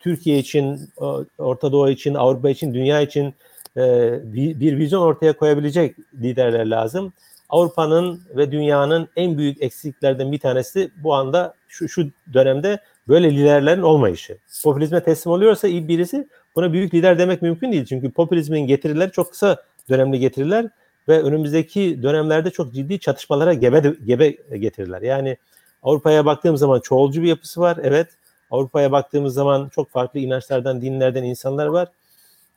[0.00, 0.90] Türkiye için,
[1.38, 3.34] Orta Doğu için, Avrupa için, dünya için
[3.76, 3.82] e,
[4.24, 7.12] bir, bir vizyon ortaya koyabilecek liderler lazım.
[7.48, 13.82] Avrupa'nın ve dünyanın en büyük eksikliklerden bir tanesi bu anda şu, şu dönemde böyle liderlerin
[13.82, 14.38] olmayışı.
[14.64, 17.84] Popülizme teslim oluyorsa birisi buna büyük lider demek mümkün değil.
[17.84, 20.68] Çünkü popülizmin getirileri çok kısa dönemli getiriler
[21.08, 25.02] ve önümüzdeki dönemlerde çok ciddi çatışmalara gebe gebe getirirler.
[25.02, 25.36] Yani
[25.82, 27.78] Avrupa'ya baktığımız zaman çoğulcu bir yapısı var.
[27.82, 28.08] Evet.
[28.50, 31.88] Avrupa'ya baktığımız zaman çok farklı inançlardan, dinlerden insanlar var.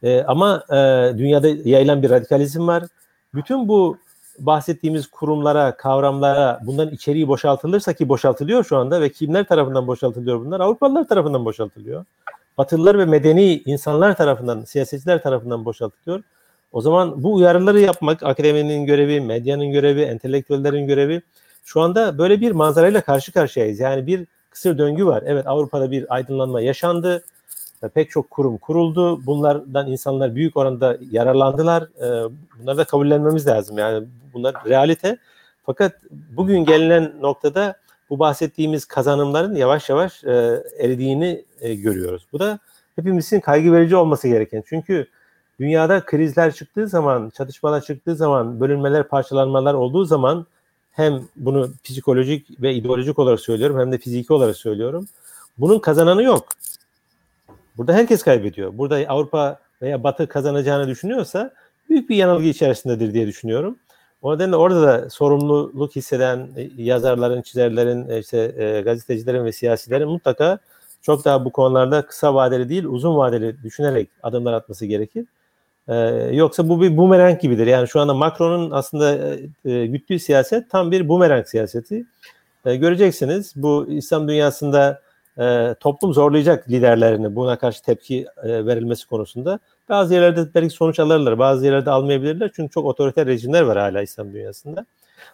[0.04, 0.76] E, ama e,
[1.18, 2.84] dünyada yayılan bir radikalizm var.
[3.34, 3.98] Bütün bu
[4.40, 10.60] bahsettiğimiz kurumlara, kavramlara bunların içeriği boşaltılırsa ki boşaltılıyor şu anda ve kimler tarafından boşaltılıyor bunlar?
[10.60, 12.06] Avrupalılar tarafından boşaltılıyor.
[12.58, 16.24] Batılılar ve medeni insanlar tarafından, siyasetçiler tarafından boşaltılıyor.
[16.72, 21.22] O zaman bu uyarıları yapmak akademinin görevi, medyanın görevi, entelektüellerin görevi.
[21.66, 23.80] Şu anda böyle bir manzarayla karşı karşıyayız.
[23.80, 25.24] Yani bir kısır döngü var.
[25.26, 27.24] Evet Avrupa'da bir aydınlanma yaşandı.
[27.90, 29.26] Pek çok kurum kuruldu.
[29.26, 31.84] Bunlardan insanlar büyük oranda yararlandılar.
[31.84, 32.30] Ee,
[32.60, 33.78] bunları da kabullenmemiz lazım.
[33.78, 35.18] Yani bunlar realite.
[35.66, 37.76] Fakat bugün gelinen noktada
[38.10, 42.26] bu bahsettiğimiz kazanımların yavaş yavaş e, eridiğini e, görüyoruz.
[42.34, 42.60] Bu da
[42.96, 44.64] hepimizin kaygı verici olması gereken.
[44.66, 45.08] Çünkü
[45.60, 50.46] dünyada krizler çıktığı zaman, çatışmalar çıktığı zaman, bölünmeler, parçalanmalar olduğu zaman
[50.92, 55.08] hem bunu psikolojik ve ideolojik olarak söylüyorum hem de fiziki olarak söylüyorum.
[55.58, 56.48] Bunun kazananı yok.
[57.78, 58.78] Burada herkes kaybediyor.
[58.78, 61.54] Burada Avrupa veya Batı kazanacağını düşünüyorsa
[61.90, 63.78] büyük bir yanılgı içerisindedir diye düşünüyorum.
[64.22, 70.10] O nedenle orada da sorumluluk hisseden e, yazarların, çizerlerin, e, işte e, gazetecilerin ve siyasilerin
[70.10, 70.60] mutlaka
[71.02, 75.26] çok daha bu konularda kısa vadeli değil, uzun vadeli düşünerek adımlar atması gerekir.
[76.32, 77.68] Yoksa bu bir bumerang gibidir.
[77.68, 82.06] Yani şu anda Macron'un aslında e, güttüğü siyaset tam bir bumerang siyaseti.
[82.66, 85.02] Göreceksiniz bu İslam dünyasında
[85.40, 89.60] e, toplum zorlayacak liderlerini buna karşı tepki e, verilmesi konusunda.
[89.90, 92.52] Bazı yerlerde belki sonuç alırlar, bazı yerlerde almayabilirler.
[92.56, 94.86] Çünkü çok otoriter rejimler var hala İslam dünyasında.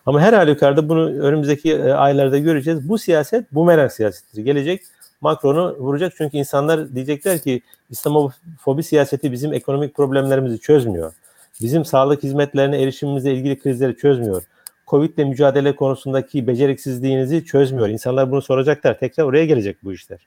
[0.05, 2.89] Ama her halükarda bunu önümüzdeki e, aylarda göreceğiz.
[2.89, 4.43] Bu siyaset bumerang siyasetidir.
[4.43, 4.81] Gelecek
[5.21, 11.13] Macron'u vuracak çünkü insanlar diyecekler ki İslamofobi siyaseti bizim ekonomik problemlerimizi çözmüyor.
[11.61, 14.43] Bizim sağlık hizmetlerine erişimimizle ilgili krizleri çözmüyor.
[14.89, 17.89] Covid ile mücadele konusundaki beceriksizliğinizi çözmüyor.
[17.89, 18.99] İnsanlar bunu soracaklar.
[18.99, 20.19] Tekrar oraya gelecek bu işler.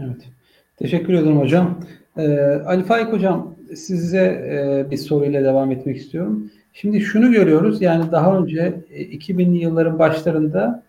[0.00, 0.28] Evet.
[0.76, 1.80] Teşekkür ederim hocam.
[2.16, 6.50] Ee, Ali Faik hocam size e, bir soruyla devam etmek istiyorum.
[6.72, 10.82] Şimdi şunu görüyoruz yani daha önce 2000'li e, yılların başlarında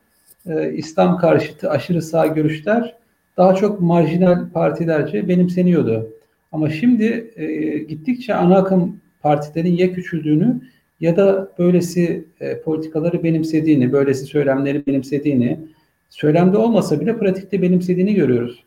[0.45, 2.95] e, İslam karşıtı aşırı sağ görüşler
[3.37, 6.09] daha çok marjinal partilerce benimseniyordu.
[6.51, 10.61] Ama şimdi e, gittikçe ana akım partilerin ya küçüldüğünü
[10.99, 15.59] ya da böylesi e, politikaları benimsediğini, böylesi söylemleri benimsediğini,
[16.09, 18.63] söylemde olmasa bile pratikte benimsediğini görüyoruz.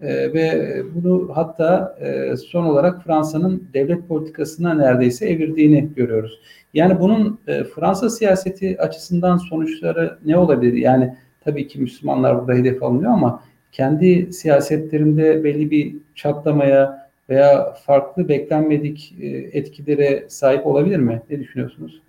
[0.00, 6.40] E, ve bunu hatta e, son olarak Fransa'nın devlet politikasına neredeyse evirdiğini görüyoruz.
[6.74, 10.72] Yani bunun e, Fransa siyaseti açısından sonuçları ne olabilir?
[10.72, 11.14] Yani
[11.44, 19.14] tabii ki Müslümanlar burada hedef alınıyor ama kendi siyasetlerinde belli bir çatlamaya veya farklı beklenmedik
[19.20, 21.22] e, etkilere sahip olabilir mi?
[21.30, 22.00] Ne düşünüyorsunuz?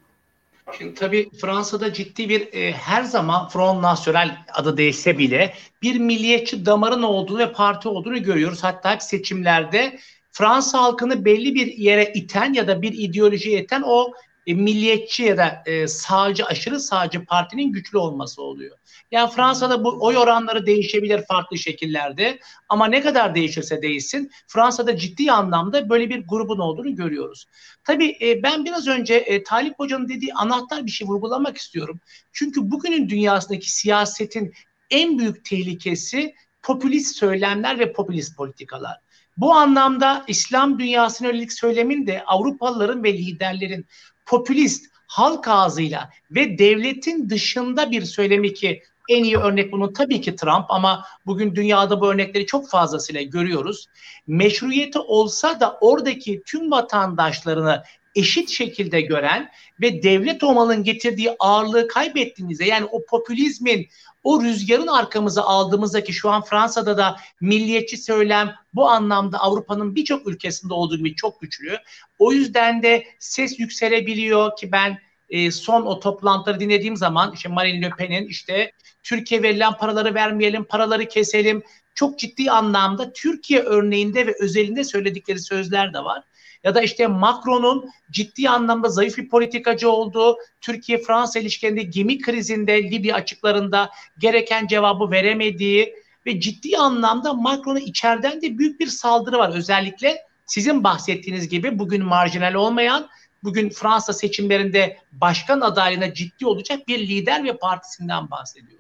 [0.78, 6.66] Şimdi tabii Fransa'da ciddi bir e, her zaman Front National adı değişse bile bir milliyetçi
[6.66, 8.64] damarın olduğunu ve parti olduğunu görüyoruz.
[8.64, 10.00] Hatta hep seçimlerde
[10.32, 14.14] Fransa halkını belli bir yere iten ya da bir ideolojiye iten o
[14.48, 18.78] e, milliyetçi ya da e, sağcı aşırı sağcı partinin güçlü olması oluyor.
[19.12, 22.40] Yani Fransa'da bu oy oranları değişebilir farklı şekillerde
[22.70, 27.46] ama ne kadar değişirse değişsin Fransa'da ciddi anlamda böyle bir grubun olduğunu görüyoruz.
[27.84, 32.00] Tabii e, ben biraz önce e, Talip Hoca'nın dediği anahtar bir şey vurgulamak istiyorum.
[32.34, 34.54] Çünkü bugünün dünyasındaki siyasetin
[34.90, 38.98] en büyük tehlikesi popülist söylemler ve popülist politikalar.
[39.38, 43.86] Bu anlamda İslam dünyasına yönelik söylemin de Avrupalıların ve liderlerin
[44.26, 50.36] popülist halk ağzıyla ve devletin dışında bir söylemi ki en iyi örnek bunun tabii ki
[50.36, 53.88] Trump ama bugün dünyada bu örnekleri çok fazlasıyla görüyoruz.
[54.28, 57.84] Meşruiyeti olsa da oradaki tüm vatandaşlarını
[58.16, 59.50] eşit şekilde gören
[59.82, 63.88] ve devlet olmanın getirdiği ağırlığı kaybettiğimizde yani o popülizmin
[64.24, 70.74] o rüzgarın arkamıza aldığımızdaki şu an Fransa'da da milliyetçi söylem bu anlamda Avrupa'nın birçok ülkesinde
[70.74, 71.78] olduğu gibi çok güçlü.
[72.20, 74.98] O yüzden de ses yükselebiliyor ki ben
[75.30, 78.72] e, son o toplantıları dinlediğim zaman işte Marine Le Pen'in işte
[79.04, 81.64] Türkiye verilen paraları vermeyelim, paraları keselim.
[81.96, 86.24] Çok ciddi anlamda Türkiye örneğinde ve özelinde söyledikleri sözler de var.
[86.64, 93.16] Ya da işte Macron'un ciddi anlamda zayıf bir politikacı olduğu, Türkiye-Fransa ilişkilerinde gemi krizinde, Libya
[93.16, 99.52] açıklarında gereken cevabı veremediği ve ciddi anlamda Macron'a içeriden de büyük bir saldırı var.
[99.56, 103.10] Özellikle sizin bahsettiğiniz gibi bugün marjinal olmayan
[103.44, 108.80] bugün Fransa seçimlerinde başkan adaylığına ciddi olacak bir lider ve partisinden bahsediyoruz.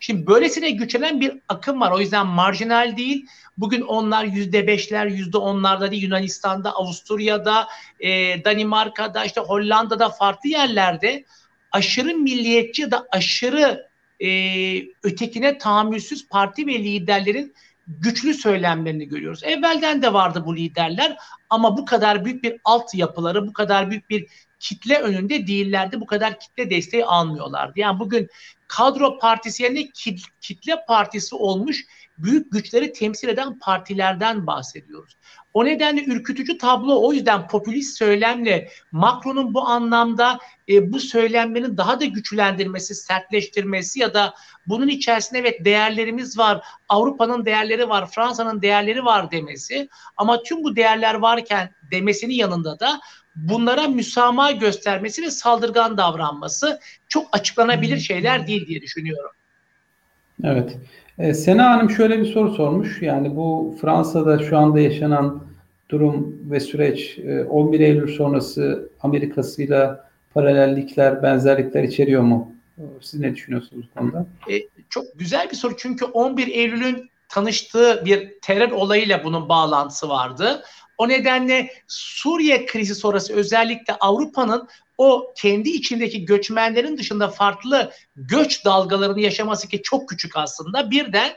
[0.00, 1.92] Şimdi böylesine güçlenen bir akım var.
[1.92, 3.26] O yüzden marjinal değil.
[3.58, 6.02] Bugün onlar yüzde beşler, yüzde onlarda değil.
[6.02, 7.68] Yunanistan'da, Avusturya'da,
[8.00, 11.24] e, Danimarka'da, işte Hollanda'da farklı yerlerde
[11.72, 13.88] aşırı milliyetçi ya da aşırı
[14.20, 14.28] e,
[15.02, 17.54] ötekine tahammülsüz parti ve liderlerin
[17.88, 19.44] güçlü söylemlerini görüyoruz.
[19.44, 21.16] Evvelden de vardı bu liderler
[21.50, 24.26] ama bu kadar büyük bir altyapıları, bu kadar büyük bir
[24.60, 26.00] kitle önünde değillerdi.
[26.00, 27.80] Bu kadar kitle desteği almıyorlardı.
[27.80, 28.28] Yani bugün
[28.68, 29.88] kadro partisi yerine
[30.40, 31.86] kitle partisi olmuş
[32.18, 35.16] büyük güçleri temsil eden partilerden bahsediyoruz.
[35.54, 40.38] O nedenle ürkütücü tablo o yüzden popülist söylemle Macron'un bu anlamda
[40.68, 44.34] e, bu söylemlerin daha da güçlendirmesi, sertleştirmesi ya da
[44.66, 50.76] bunun içerisinde evet değerlerimiz var, Avrupa'nın değerleri var, Fransa'nın değerleri var demesi ama tüm bu
[50.76, 53.00] değerler varken demesinin yanında da
[53.36, 59.30] bunlara müsamaha göstermesi ve saldırgan davranması çok açıklanabilir şeyler değil diye düşünüyorum.
[60.44, 60.76] Evet.
[61.18, 63.02] E, Sena Hanım şöyle bir soru sormuş.
[63.02, 65.44] Yani bu Fransa'da şu anda yaşanan
[65.88, 67.18] durum ve süreç
[67.48, 72.52] 11 e, Eylül sonrası Amerika'sıyla paralellikler, benzerlikler içeriyor mu?
[73.00, 74.26] Siz ne düşünüyorsunuz bu konuda?
[74.50, 74.54] E,
[74.88, 80.62] çok güzel bir soru çünkü 11 Eylül'ün tanıştığı bir terör olayıyla bunun bağlantısı vardı.
[80.98, 84.68] O nedenle Suriye krizi sonrası özellikle Avrupa'nın
[84.98, 91.32] o kendi içindeki göçmenlerin dışında farklı göç dalgalarını yaşaması ki çok küçük aslında birden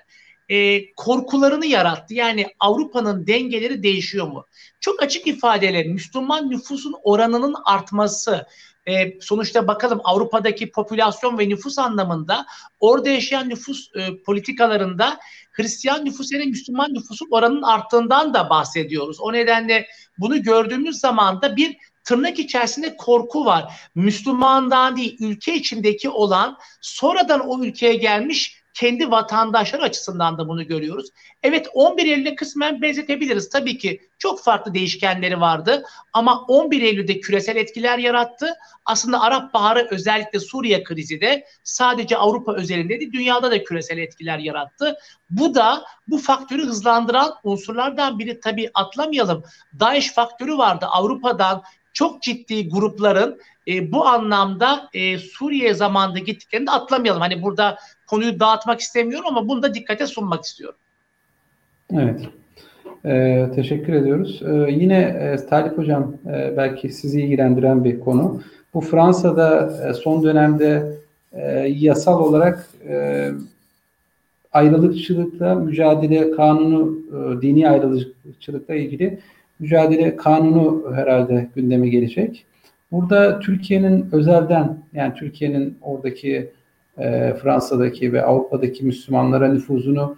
[0.50, 2.14] e, korkularını yarattı.
[2.14, 4.46] Yani Avrupa'nın dengeleri değişiyor mu?
[4.80, 8.46] Çok açık ifadeyle Müslüman nüfusun oranının artması,
[8.88, 12.46] e, sonuçta bakalım Avrupa'daki popülasyon ve nüfus anlamında
[12.80, 15.20] orada yaşayan nüfus e, politikalarında
[15.52, 19.22] Hristiyan nüfus ile Müslüman nüfusun oranının arttığından da bahsediyoruz.
[19.22, 23.74] O nedenle bunu gördüğümüz zaman da bir tırnak içerisinde korku var.
[23.96, 31.10] Müslümandan değil ülke içindeki olan sonradan o ülkeye gelmiş kendi vatandaşlar açısından da bunu görüyoruz.
[31.44, 33.50] Evet 11 Eylül'e kısmen benzetebiliriz.
[33.50, 38.54] Tabii ki çok farklı değişkenleri vardı ama 11 Eylül'de küresel etkiler yarattı.
[38.86, 44.38] Aslında Arap Baharı özellikle Suriye krizi de sadece Avrupa özelinde değil dünyada da küresel etkiler
[44.38, 44.96] yarattı.
[45.30, 49.44] Bu da bu faktörü hızlandıran unsurlardan biri tabii atlamayalım.
[49.80, 51.64] Daesh faktörü vardı Avrupa'dan
[51.94, 57.22] çok ciddi grupların e, bu anlamda e, Suriye zamanında gittiklerini de atlamayalım.
[57.22, 57.78] Hani burada
[58.12, 60.78] konuyu dağıtmak istemiyorum ama bunu da dikkate sunmak istiyorum.
[61.94, 62.22] Evet.
[63.06, 64.42] Ee, teşekkür ediyoruz.
[64.46, 68.42] Ee, yine e, Talip Hocam e, belki sizi ilgilendiren bir konu.
[68.74, 70.98] Bu Fransa'da e, son dönemde
[71.34, 71.42] e,
[71.78, 73.30] yasal olarak e,
[74.54, 79.20] ayrılıkçılıkla mücadele kanunu, e, dini ayrılıkçılıkla ilgili
[79.60, 82.46] mücadele kanunu herhalde gündeme gelecek.
[82.92, 86.52] Burada Türkiye'nin özelden yani Türkiye'nin oradaki
[86.98, 90.18] e, Fransa'daki ve Avrupa'daki Müslümanlara nüfuzunu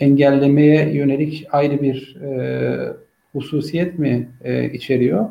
[0.00, 2.92] engellemeye yönelik ayrı bir e,
[3.32, 5.26] hususiyet mi e, içeriyor?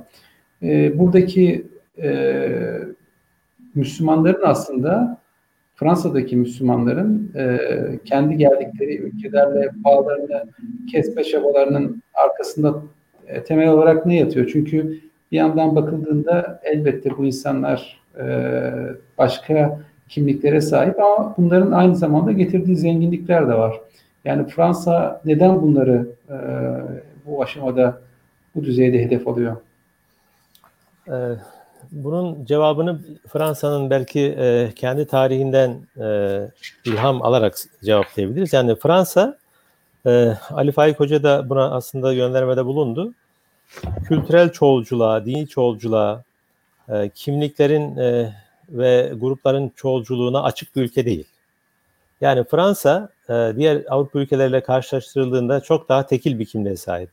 [0.63, 1.67] E, buradaki
[2.01, 2.49] e,
[3.75, 5.21] Müslümanların aslında
[5.75, 7.59] Fransa'daki Müslümanların e,
[8.05, 10.43] kendi geldikleri ülkelerle bağlarını
[10.91, 12.83] kesme çabalarının arkasında
[13.27, 14.49] e, temel olarak ne yatıyor?
[14.53, 14.99] Çünkü
[15.31, 18.25] bir yandan bakıldığında elbette bu insanlar e,
[19.17, 19.79] başka
[20.09, 23.81] kimliklere sahip ama bunların aynı zamanda getirdiği zenginlikler de var.
[24.25, 26.37] Yani Fransa neden bunları e,
[27.25, 28.01] bu aşamada
[28.55, 29.55] bu düzeyde hedef alıyor?
[31.07, 31.11] Ee,
[31.91, 36.39] bunun cevabını Fransa'nın belki e, kendi tarihinden e,
[36.85, 38.53] ilham alarak cevaplayabiliriz.
[38.53, 39.37] Yani Fransa,
[40.05, 43.13] e, Ali Faik Hoca da buna aslında göndermede bulundu.
[44.07, 46.23] Kültürel çoğulculuğa, dini çoğulculuğa,
[46.89, 48.33] e, kimliklerin e,
[48.69, 51.25] ve grupların çoğulculuğuna açık bir ülke değil.
[52.21, 57.09] Yani Fransa e, diğer Avrupa ülkeleriyle karşılaştırıldığında çok daha tekil bir kimliğe sahip.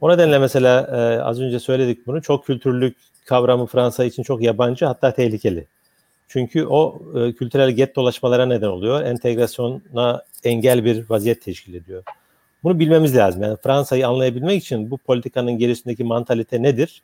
[0.00, 2.96] O nedenle mesela e, az önce söyledik bunu çok kültürlük
[3.26, 5.66] kavramı Fransa için çok yabancı hatta tehlikeli.
[6.28, 9.02] Çünkü o e, kültürel get dolaşmalara neden oluyor.
[9.02, 12.02] Entegrasyona engel bir vaziyet teşkil ediyor.
[12.64, 13.42] Bunu bilmemiz lazım.
[13.42, 17.02] Yani Fransa'yı anlayabilmek için bu politikanın gerisindeki mantalite nedir?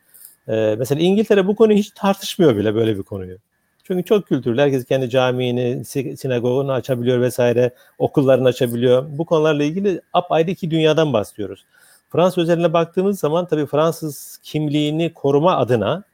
[0.48, 3.38] Ee, mesela İngiltere bu konuyu hiç tartışmıyor bile böyle bir konuyu.
[3.84, 4.60] Çünkü çok kültürlü.
[4.60, 5.84] Herkes kendi camiini,
[6.16, 7.70] sinagogunu açabiliyor vesaire.
[7.98, 9.04] Okullarını açabiliyor.
[9.08, 11.64] Bu konularla ilgili apayrı iki dünyadan bahsediyoruz.
[12.10, 16.04] Fransa özeline baktığımız zaman tabii Fransız kimliğini koruma adına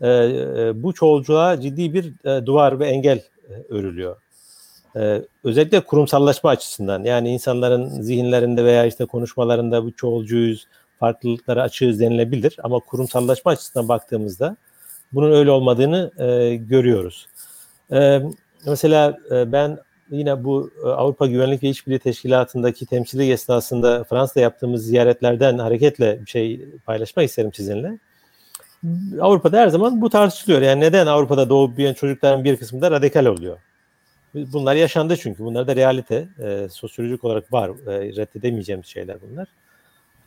[0.00, 3.18] e, e, bu çoğulculuğa ciddi bir e, duvar ve engel
[3.48, 4.16] e, örülüyor.
[4.96, 10.66] E, özellikle kurumsallaşma açısından yani insanların zihinlerinde veya işte konuşmalarında bu çoğulcuyuz,
[11.00, 14.56] farklılıklara açığız denilebilir ama kurumsallaşma açısından baktığımızda
[15.12, 17.26] bunun öyle olmadığını e, görüyoruz.
[17.92, 18.22] E,
[18.66, 19.78] mesela e, ben
[20.10, 26.30] yine bu e, Avrupa Güvenlik ve İşbirliği Teşkilatı'ndaki temsilcilik esnasında Fransa'da yaptığımız ziyaretlerden hareketle bir
[26.30, 27.98] şey paylaşmak isterim sizinle.
[29.20, 30.62] Avrupa'da her zaman bu tartışılıyor.
[30.62, 33.58] Yani neden Avrupa'da doğup büyüyen çocukların bir kısmı da radikal oluyor?
[34.34, 35.44] Bunlar yaşandı çünkü.
[35.44, 36.28] Bunlar da realite.
[36.42, 37.70] E, sosyolojik olarak var.
[37.70, 39.48] E, reddedemeyeceğimiz şeyler bunlar.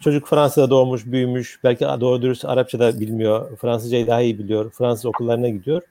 [0.03, 1.59] Çocuk Fransa'da doğmuş, büyümüş.
[1.63, 3.57] Belki doğru dürüst Arapça da bilmiyor.
[3.57, 4.71] Fransızcayı daha iyi biliyor.
[4.71, 5.81] Fransız okullarına gidiyor.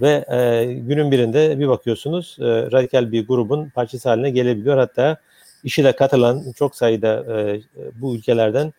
[0.00, 4.78] Ve e, günün birinde bir bakıyorsunuz e, radikal bir grubun parçası haline gelebiliyor.
[4.78, 5.16] Hatta
[5.64, 7.60] işi de katılan çok sayıda e,
[8.00, 8.72] bu ülkelerden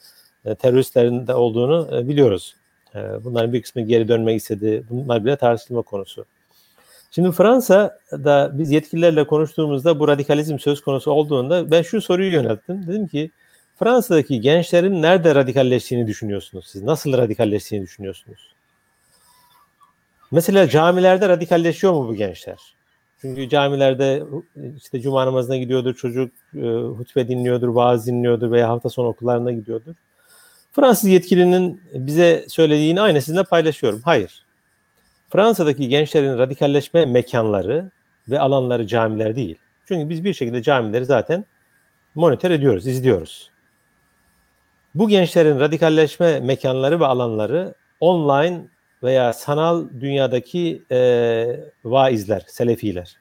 [0.46, 2.56] e, teröristlerin de olduğunu e, biliyoruz.
[2.96, 4.84] E, bunların bir kısmı geri dönmek istedi.
[4.90, 6.26] Bunlar bile tartışılma konusu.
[7.12, 12.88] Şimdi Fransa'da biz yetkililerle konuştuğumuzda bu radikalizm söz konusu olduğunda ben şu soruyu yönelttim.
[12.88, 13.32] Dedim ki
[13.80, 16.84] Fransa'daki gençlerin nerede radikalleştiğini düşünüyorsunuz siz?
[16.84, 18.54] Nasıl radikalleştiğini düşünüyorsunuz?
[20.32, 22.58] Mesela camilerde radikalleşiyor mu bu gençler?
[23.22, 24.24] Çünkü camilerde
[24.78, 29.96] işte cuma namazına gidiyordur çocuk, e, hutbe dinliyordur, vaaz dinliyordur veya hafta sonu okullarına gidiyordur.
[30.72, 34.02] Fransız yetkilinin bize söylediğini aynı sizinle paylaşıyorum.
[34.06, 34.46] Hayır.
[35.30, 37.92] Fransa'daki gençlerin radikalleşme mekanları
[38.30, 39.58] ve alanları camiler değil.
[39.88, 41.46] Çünkü biz bir şekilde camileri zaten
[42.16, 43.50] monitör ediyoruz, izliyoruz.
[44.96, 48.62] Bu gençlerin radikalleşme mekanları ve alanları online
[49.04, 51.00] veya sanal dünyadaki e,
[51.84, 53.16] vaizler, selefiler.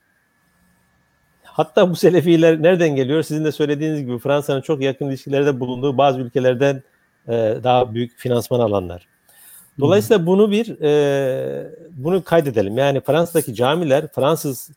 [1.45, 3.23] Hatta bu selefiler nereden geliyor?
[3.23, 6.83] Sizin de söylediğiniz gibi Fransa'nın çok yakın ilişkilerde bulunduğu bazı ülkelerden
[7.29, 7.33] e,
[7.65, 9.09] daha büyük finansman alanlar.
[9.81, 12.79] Dolayısıyla bunu bir e, bunu kaydedelim.
[12.79, 14.71] Yani Fransa'daki camiler Fransız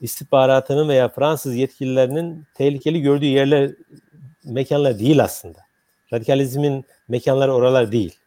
[0.00, 3.70] istihbaratının veya Fransız yetkililerinin tehlikeli gördüğü yerler
[4.44, 5.65] mekanlar değil aslında.
[6.16, 8.18] Radikalizmin mekanları oralar değil.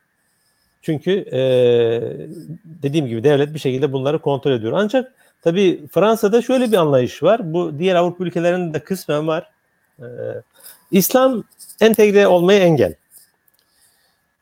[0.82, 1.42] Çünkü e,
[2.66, 4.74] dediğim gibi devlet bir şekilde bunları kontrol ediyor.
[4.76, 7.54] Ancak tabii Fransa'da şöyle bir anlayış var.
[7.54, 9.50] Bu diğer Avrupa ülkelerinde de kısmen var.
[10.00, 10.06] E,
[10.92, 11.44] İslam
[11.82, 12.94] entegre olmaya engel.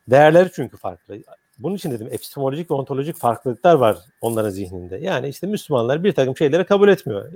[0.07, 1.15] Değerleri çünkü farklı.
[1.59, 4.97] Bunun için dedim epistemolojik ve ontolojik farklılıklar var onların zihninde.
[4.97, 7.31] Yani işte Müslümanlar bir takım şeyleri kabul etmiyor.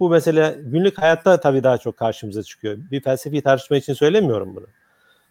[0.00, 2.78] Bu mesela günlük hayatta tabii daha çok karşımıza çıkıyor.
[2.90, 4.66] Bir felsefi tartışma için söylemiyorum bunu.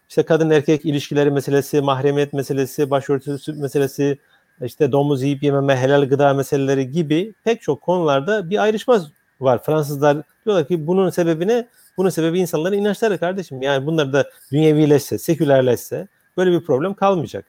[0.08, 4.18] İşte kadın erkek ilişkileri meselesi, mahremiyet meselesi, başörtüsü meselesi,
[4.62, 9.00] işte domuz yiyip yememe, helal gıda meseleleri gibi pek çok konularda bir ayrışma
[9.40, 9.62] var.
[9.62, 11.68] Fransızlar diyorlar ki bunun sebebi ne?
[11.96, 13.62] Bunun sebebi insanların inançları kardeşim.
[13.62, 17.44] Yani bunlar da dünyevileşse, sekülerleşse böyle bir problem kalmayacak.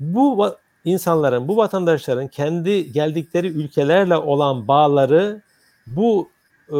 [0.00, 5.42] Bu insanların, bu vatandaşların kendi geldikleri ülkelerle olan bağları
[5.86, 6.30] bu
[6.68, 6.78] e,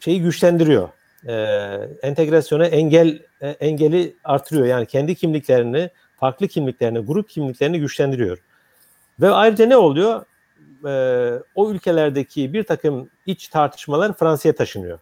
[0.00, 0.88] şeyi güçlendiriyor
[1.26, 1.34] e,
[2.02, 4.66] entegrasyona engel e, engeli artırıyor.
[4.66, 8.38] Yani kendi kimliklerini, farklı kimliklerini, grup kimliklerini güçlendiriyor.
[9.20, 10.24] Ve ayrıca ne oluyor?
[10.86, 14.98] E, o ülkelerdeki bir takım iç tartışmalar Fransa'ya taşınıyor.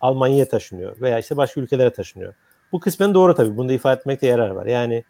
[0.00, 2.34] Almanya'ya taşınıyor veya işte başka ülkelere taşınıyor.
[2.72, 3.56] Bu kısmen doğru tabii.
[3.56, 4.66] Bunu da ifade etmekte yarar var.
[4.66, 5.04] Yani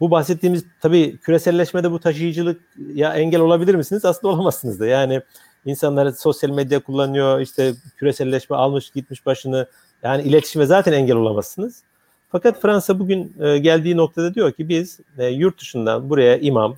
[0.00, 2.60] bu bahsettiğimiz tabii küreselleşmede bu taşıyıcılık
[2.94, 4.04] ya engel olabilir misiniz?
[4.04, 4.86] Aslında olamazsınız da.
[4.86, 5.22] Yani
[5.64, 9.66] insanlar sosyal medya kullanıyor, işte küreselleşme almış gitmiş başını.
[10.02, 11.82] Yani iletişime zaten engel olamazsınız.
[12.32, 16.76] Fakat Fransa bugün e, geldiği noktada diyor ki biz e, yurt dışından buraya imam,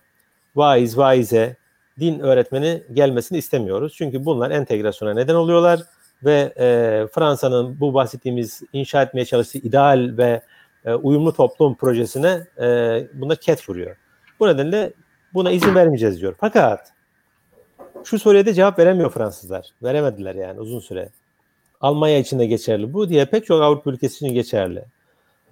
[0.57, 1.57] vaiz, vaize,
[2.01, 3.95] din öğretmeni gelmesini istemiyoruz.
[3.97, 5.81] Çünkü bunlar entegrasyona neden oluyorlar
[6.25, 6.67] ve e,
[7.15, 10.43] Fransa'nın bu bahsettiğimiz inşa etmeye çalıştığı ideal ve
[10.85, 12.67] e, uyumlu toplum projesine e,
[13.15, 13.97] buna ket vuruyor.
[14.41, 14.93] Bu nedenle
[15.35, 16.35] buna izin vermeyeceğiz diyor.
[16.41, 16.93] Fakat
[18.05, 19.69] şu soruya da cevap veremiyor Fransızlar.
[19.83, 21.09] Veremediler yani uzun süre.
[21.85, 24.85] Almanya için de geçerli bu diye pek çok Avrupa ülkesi için geçerli.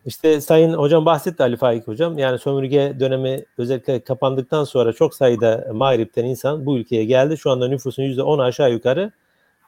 [0.07, 2.19] İşte Sayın Hocam bahsetti Ali Faik Hocam.
[2.19, 7.39] Yani sömürge dönemi özellikle kapandıktan sonra çok sayıda Mağrip'ten insan bu ülkeye geldi.
[7.39, 9.13] Şu anda nüfusun %10 aşağı yukarı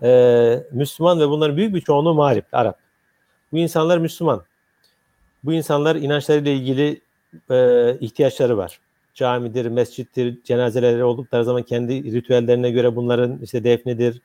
[0.03, 2.79] e, Müslüman ve bunların büyük bir çoğunluğu Mağrip, Arap.
[3.53, 4.43] Bu insanlar Müslüman.
[5.45, 7.01] Bu insanlar inançlarıyla ilgili
[7.51, 8.81] e, ihtiyaçları var
[9.15, 14.21] camidir, mescittir, cenazeleri oldukları zaman kendi ritüellerine göre bunların işte defnedir,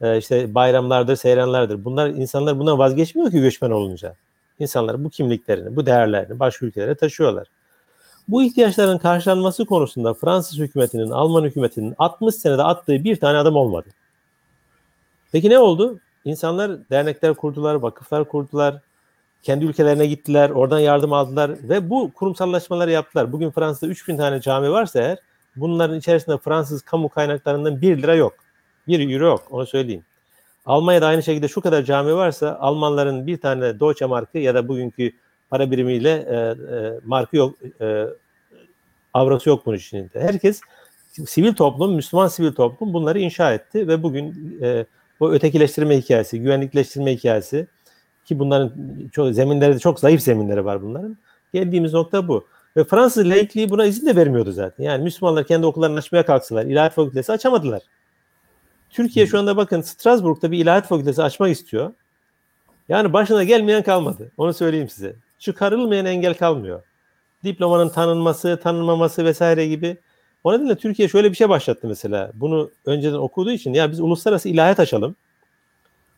[0.00, 1.84] e, işte bayramlardır, seyranlardır.
[1.84, 4.14] Bunlar insanlar bundan vazgeçmiyor ki göçmen olunca.
[4.58, 7.46] İnsanlar bu kimliklerini, bu değerlerini başka ülkelere taşıyorlar.
[8.28, 13.88] Bu ihtiyaçların karşılanması konusunda Fransız hükümetinin, Alman hükümetinin 60 senede attığı bir tane adım olmadı.
[15.32, 15.98] Peki ne oldu?
[16.24, 18.80] İnsanlar dernekler kurdular, vakıflar kurdular,
[19.42, 23.32] kendi ülkelerine gittiler, oradan yardım aldılar ve bu kurumsallaşmaları yaptılar.
[23.32, 25.18] Bugün Fransa'da 3000 tane cami varsa eğer
[25.56, 28.34] bunların içerisinde Fransız kamu kaynaklarından 1 lira yok.
[28.98, 30.04] 1 euro yok onu söyleyeyim.
[30.66, 35.12] Almanya'da aynı şekilde şu kadar cami varsa Almanların bir tane Deutsche markı ya da bugünkü
[35.50, 36.34] para birimiyle e,
[36.76, 38.06] e, markı yok, e,
[39.14, 40.20] avrosu yok bunun içinde.
[40.20, 40.60] Herkes
[41.26, 44.86] sivil toplum, Müslüman sivil toplum bunları inşa etti ve bugün e,
[45.20, 47.66] o ötekileştirme hikayesi, güvenlikleştirme hikayesi,
[48.24, 48.72] ki bunların
[49.12, 51.16] çok zeminleri de çok zayıf zeminleri var bunların.
[51.52, 52.46] Geldiğimiz nokta bu.
[52.76, 54.84] Ve Fransız laikliği buna izin de vermiyordu zaten.
[54.84, 57.82] Yani Müslümanlar kendi okullarını açmaya kalksalar, ilahiyat fakültesi açamadılar.
[58.90, 61.92] Türkiye şu anda bakın Strasbourg'da bir ilahiyat fakültesi açmak istiyor.
[62.88, 64.32] Yani başına gelmeyen kalmadı.
[64.36, 65.16] Onu söyleyeyim size.
[65.38, 66.82] Çıkarılmayan engel kalmıyor.
[67.44, 69.96] Diplomanın tanınması, tanınmaması vesaire gibi.
[70.44, 72.30] O nedenle Türkiye şöyle bir şey başlattı mesela.
[72.34, 75.16] Bunu önceden okuduğu için ya biz uluslararası ilahiyat açalım.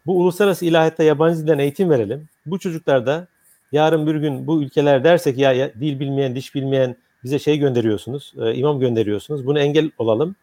[0.06, 2.28] Bu uluslararası ilahiyatta yabancı dilden eğitim verelim.
[2.46, 3.26] Bu çocuklar da
[3.72, 8.34] yarın bir gün bu ülkeler dersek ya, ya dil bilmeyen, diş bilmeyen bize şey gönderiyorsunuz,
[8.42, 9.46] e, imam gönderiyorsunuz.
[9.46, 10.36] Bunu engel olalım.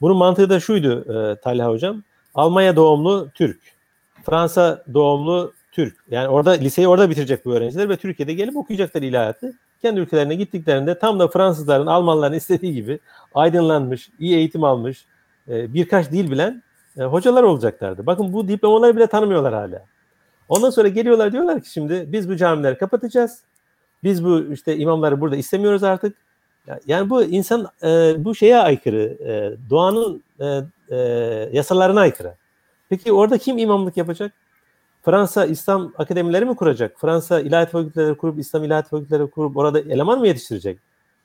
[0.00, 2.02] Bunun mantığı da şuydu e, Talha Hocam.
[2.34, 3.60] Almanya doğumlu Türk,
[4.24, 5.96] Fransa doğumlu Türk.
[6.10, 9.52] Yani orada liseyi orada bitirecek bu öğrenciler ve Türkiye'de gelip okuyacaklar ilahiyatı.
[9.82, 12.98] Kendi ülkelerine gittiklerinde tam da Fransızların, Almanların istediği gibi
[13.34, 15.06] aydınlanmış, iyi eğitim almış,
[15.48, 16.62] e, birkaç dil bilen
[16.98, 18.06] e, hocalar olacaklardı.
[18.06, 19.84] Bakın bu diplomaları bile tanımıyorlar hala.
[20.48, 23.42] Ondan sonra geliyorlar diyorlar ki şimdi biz bu camileri kapatacağız.
[24.04, 26.16] Biz bu işte imamları burada istemiyoruz artık.
[26.86, 30.60] Yani bu insan e, bu şeye aykırı, e, doğanın e,
[30.90, 30.96] e,
[31.52, 32.34] yasalarına aykırı.
[32.88, 34.32] Peki orada kim imamlık yapacak?
[35.02, 37.00] Fransa İslam akademileri mi kuracak?
[37.00, 40.78] Fransa ilahiyat fakülteleri kurup İslam ilahiyat fakülteleri kurup orada eleman mı yetiştirecek?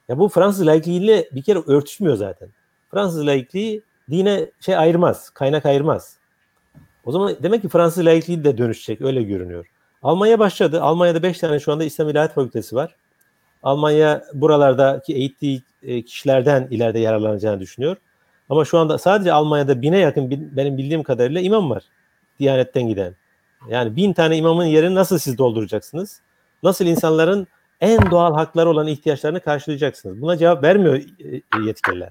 [0.09, 2.49] Ya bu Fransız laikliğiyle bir kere örtüşmüyor zaten.
[2.91, 6.17] Fransız laikliği dine şey ayırmaz, kaynak ayırmaz.
[7.05, 9.65] O zaman demek ki Fransız laikliği de dönüşecek öyle görünüyor.
[10.03, 10.81] Almanya başladı.
[10.81, 12.95] Almanya'da 5 tane şu anda İslam İlahiyat Fakültesi var.
[13.65, 17.97] Almanya buralardaki eğittiği e, kişilerden ileride yararlanacağını düşünüyor.
[18.49, 21.83] Ama şu anda sadece Almanya'da bine yakın benim bildiğim kadarıyla imam var.
[22.39, 23.15] Diyanetten giden.
[23.69, 26.21] Yani bin tane imamın yerini nasıl siz dolduracaksınız?
[26.63, 27.47] Nasıl insanların
[27.81, 30.21] en doğal hakları olan ihtiyaçlarını karşılayacaksınız?
[30.21, 32.09] Buna cevap vermiyor e, yetkililer.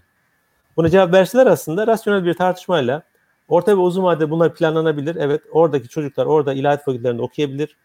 [0.77, 3.03] Buna cevap verseler aslında rasyonel bir tartışmayla
[3.49, 5.17] orta ve uzun vadede bunlar planlanabilir.
[5.17, 7.77] Evet oradaki çocuklar orada ilahiyat fakültelerinde okuyabilir.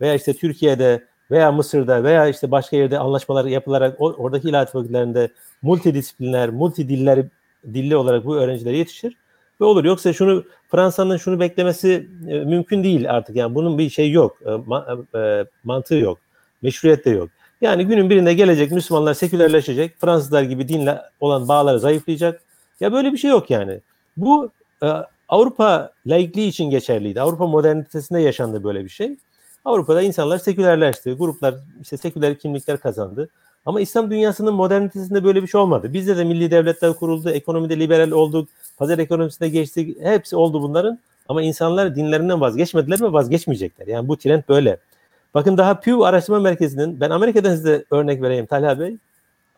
[0.00, 5.28] Veya işte Türkiye'de veya Mısır'da veya işte başka yerde anlaşmalar yapılarak oradaki ilahiyat fakültelerinde
[5.62, 7.26] multidisipliner, multidiller
[7.74, 9.16] dilli olarak bu öğrenciler yetişir
[9.60, 9.84] ve olur.
[9.84, 13.36] Yoksa şunu Fransa'nın şunu beklemesi e, mümkün değil artık.
[13.36, 14.38] Yani bunun bir şey yok.
[14.46, 16.18] E, ma, e, mantığı yok.
[16.62, 17.28] Meşruiyet de yok.
[17.60, 20.00] Yani günün birinde gelecek Müslümanlar sekülerleşecek.
[20.00, 22.42] Fransızlar gibi dinle olan bağları zayıflayacak.
[22.80, 23.80] Ya böyle bir şey yok yani.
[24.16, 24.50] Bu
[24.82, 24.86] e,
[25.28, 27.20] Avrupa laikliği için geçerliydi.
[27.20, 29.16] Avrupa modernitesinde yaşandı böyle bir şey.
[29.64, 31.12] Avrupa'da insanlar sekülerleşti.
[31.12, 33.28] Gruplar işte seküler kimlikler kazandı.
[33.66, 35.92] Ama İslam dünyasının modernitesinde böyle bir şey olmadı.
[35.92, 39.96] Bizde de milli devletler kuruldu, ekonomide liberal olduk, pazar ekonomisine geçtik.
[40.00, 40.98] Hepsi oldu bunların.
[41.28, 43.86] Ama insanlar dinlerinden vazgeçmediler ve vazgeçmeyecekler.
[43.86, 44.78] Yani bu trend böyle.
[45.34, 48.96] Bakın daha Pew Araştırma Merkezi'nin, ben Amerika'dan size örnek vereyim Talha Bey.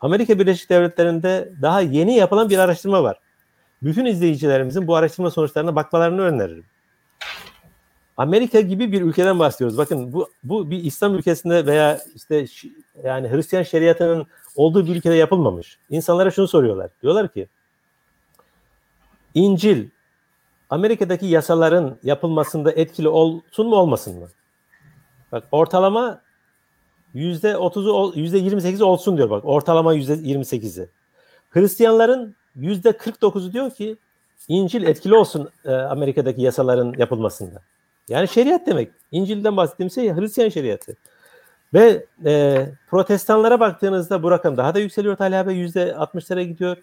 [0.01, 3.19] Amerika Birleşik Devletleri'nde daha yeni yapılan bir araştırma var.
[3.83, 6.65] Bütün izleyicilerimizin bu araştırma sonuçlarına bakmalarını öneririm.
[8.17, 9.77] Amerika gibi bir ülkeden bahsediyoruz.
[9.77, 12.45] Bakın bu bu bir İslam ülkesinde veya işte
[13.03, 15.79] yani Hristiyan şeriatının olduğu bir ülkede yapılmamış.
[15.89, 16.91] İnsanlara şunu soruyorlar.
[17.01, 17.47] Diyorlar ki
[19.33, 19.89] İncil
[20.69, 24.27] Amerika'daki yasaların yapılmasında etkili olsun mu olmasın mı?
[25.31, 26.21] Bak ortalama
[27.13, 30.89] yüzde otuzu yüzde yirmi sekizi olsun diyor bak ortalama yüzde yirmi sekizi.
[31.49, 33.97] Hristiyanların yüzde kırk dokuzu diyor ki
[34.47, 37.61] İncil etkili olsun e, Amerika'daki yasaların yapılmasında.
[38.09, 38.91] Yani şeriat demek.
[39.11, 40.95] İncil'den bahsettiğim şey Hristiyan şeriatı.
[41.73, 45.55] Ve e, protestanlara baktığınızda bu rakam daha da yükseliyor Talha Bey.
[45.55, 46.77] Yüzde 60'lara gidiyor.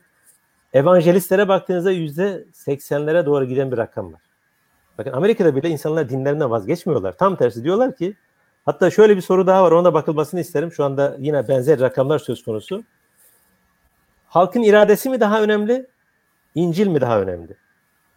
[0.72, 4.20] Evangelistlere baktığınızda yüzde 80'lere doğru giden bir rakam var.
[4.98, 7.12] Bakın Amerika'da bile insanlar dinlerinden vazgeçmiyorlar.
[7.18, 8.14] Tam tersi diyorlar ki
[8.64, 10.72] hatta şöyle bir soru daha var ona bakılmasını isterim.
[10.72, 12.84] Şu anda yine benzer rakamlar söz konusu.
[14.26, 15.86] Halkın iradesi mi daha önemli?
[16.54, 17.56] İncil mi daha önemli?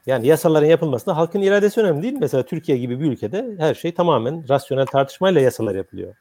[0.07, 2.17] Yani yasaların yapılmasında halkın iradesi önemli değil.
[2.19, 6.15] Mesela Türkiye gibi bir ülkede her şey tamamen rasyonel tartışmayla yasalar yapılıyor.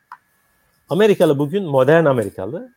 [0.88, 2.72] Amerikalı bugün modern Amerikalı.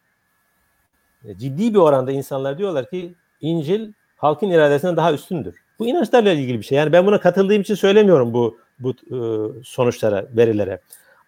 [1.25, 5.55] E, ciddi bir oranda insanlar diyorlar ki İncil halkın iradesinden daha üstündür.
[5.79, 6.77] Bu inançlarla ilgili bir şey.
[6.77, 9.17] Yani ben buna katıldığım için söylemiyorum bu bu e,
[9.63, 10.79] sonuçlara, verilere.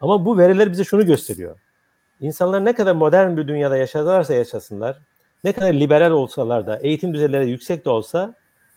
[0.01, 1.59] Ama bu veriler bize şunu gösteriyor.
[2.19, 4.97] İnsanlar ne kadar modern bir dünyada yaşarlarsa yaşasınlar,
[5.43, 8.35] ne kadar liberal olsalar da, eğitim düzeyleri yüksek de olsa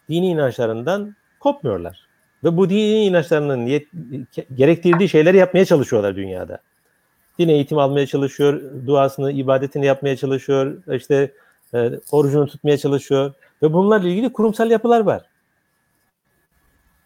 [0.08, 2.06] dini inançlarından kopmuyorlar.
[2.44, 6.58] Ve bu dini inançlarının yet- gerektirdiği şeyleri yapmaya çalışıyorlar dünyada.
[7.38, 11.32] Din eğitim almaya çalışıyor, duasını, ibadetini yapmaya çalışıyor, işte
[11.74, 13.32] e, orucunu tutmaya çalışıyor
[13.62, 15.22] ve bunlarla ilgili kurumsal yapılar var.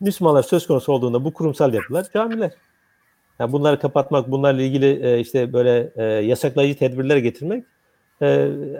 [0.01, 2.53] Müslümanlar söz konusu olduğunda bu kurumsal yapılar camiler.
[3.39, 7.65] Yani bunları kapatmak, bunlarla ilgili e, işte böyle e, yasaklayıcı tedbirler getirmek
[8.21, 8.27] e,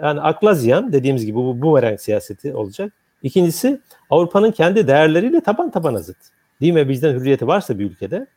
[0.03, 2.93] yani akla ziyan dediğimiz gibi bu bumerang siyaseti olacak.
[3.23, 6.17] İkincisi Avrupa'nın kendi değerleriyle taban tabana zıt.
[6.61, 8.27] Din ve vicdan hürriyeti varsa bir ülkede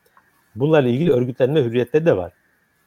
[0.54, 2.32] bunlarla ilgili örgütlenme hürriyetleri de var.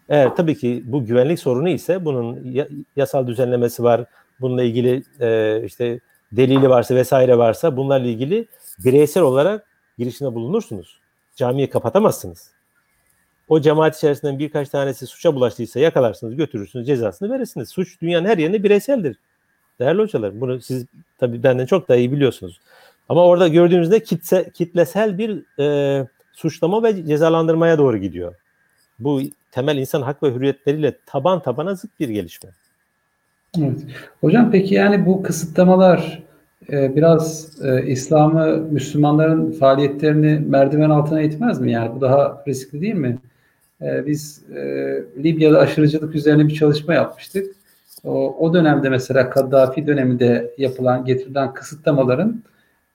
[0.09, 2.55] Eğer tabii ki bu güvenlik sorunu ise bunun
[2.95, 4.05] yasal düzenlemesi var.
[4.41, 5.99] Bununla ilgili e, işte
[6.31, 8.47] delili varsa vesaire varsa bunlarla ilgili
[8.79, 9.67] bireysel olarak
[9.97, 10.99] girişimde bulunursunuz.
[11.35, 12.51] Camiyi kapatamazsınız.
[13.47, 17.69] O cemaat içerisinden birkaç tanesi suça bulaştıysa yakalarsınız, götürürsünüz, cezasını verirsiniz.
[17.69, 19.17] Suç dünyanın her yerinde bireyseldir.
[19.79, 20.85] Değerli hocalar, bunu siz
[21.17, 22.59] tabii benden çok daha iyi biliyorsunuz.
[23.09, 28.35] Ama orada gördüğünüzde kitse, kitlesel bir e, suçlama ve cezalandırmaya doğru gidiyor.
[28.99, 29.21] Bu
[29.51, 32.49] temel insan hak ve hürriyetleriyle taban tabana zıt bir gelişme.
[33.59, 33.77] Evet.
[34.21, 36.23] Hocam peki yani bu kısıtlamalar
[36.71, 41.71] e, biraz e, İslam'ı, Müslümanların faaliyetlerini merdiven altına itmez mi?
[41.71, 43.17] Yani bu daha riskli değil mi?
[43.81, 44.61] E, biz e,
[45.23, 47.55] Libya'da aşırıcılık üzerine bir çalışma yapmıştık.
[48.03, 52.43] O, dönemde mesela Kaddafi döneminde yapılan, getirilen kısıtlamaların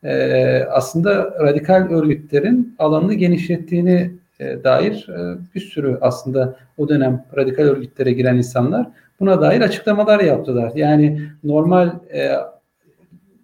[0.05, 7.65] e, aslında radikal örgütlerin alanını genişlettiğini e, dair e, bir sürü aslında o dönem radikal
[7.65, 8.87] örgütlere giren insanlar
[9.21, 10.73] buna dair açıklamalar yaptılar.
[10.75, 12.37] Yani normal e,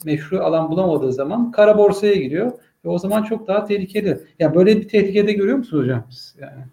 [0.05, 2.53] meşru alan bulamadığı zaman kara borsaya giriyor
[2.85, 4.19] ve o zaman çok daha tehlikeli.
[4.39, 6.05] Yani böyle bir tehlikede görüyor musunuz hocam?
[6.41, 6.65] Yani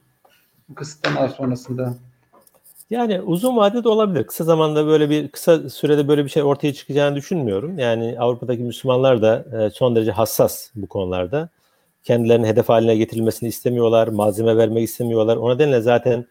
[0.69, 1.93] bu kısıtlamalar sonrasında.
[2.93, 4.23] Yani uzun vadede olabilir.
[4.23, 7.79] Kısa zamanda böyle bir kısa sürede böyle bir şey ortaya çıkacağını düşünmüyorum.
[7.79, 11.49] Yani Avrupa'daki Müslümanlar da e, son derece hassas bu konularda.
[12.03, 15.37] Kendilerinin hedef haline getirilmesini istemiyorlar, malzeme vermek istemiyorlar.
[15.37, 16.25] O nedenle zaten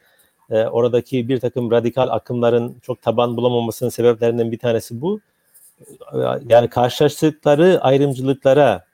[0.50, 5.20] e, oradaki bir takım radikal akımların çok taban bulamamasının sebeplerinden bir tanesi bu.
[6.48, 8.84] Yani karşılaştıkları ayrımcılıklara,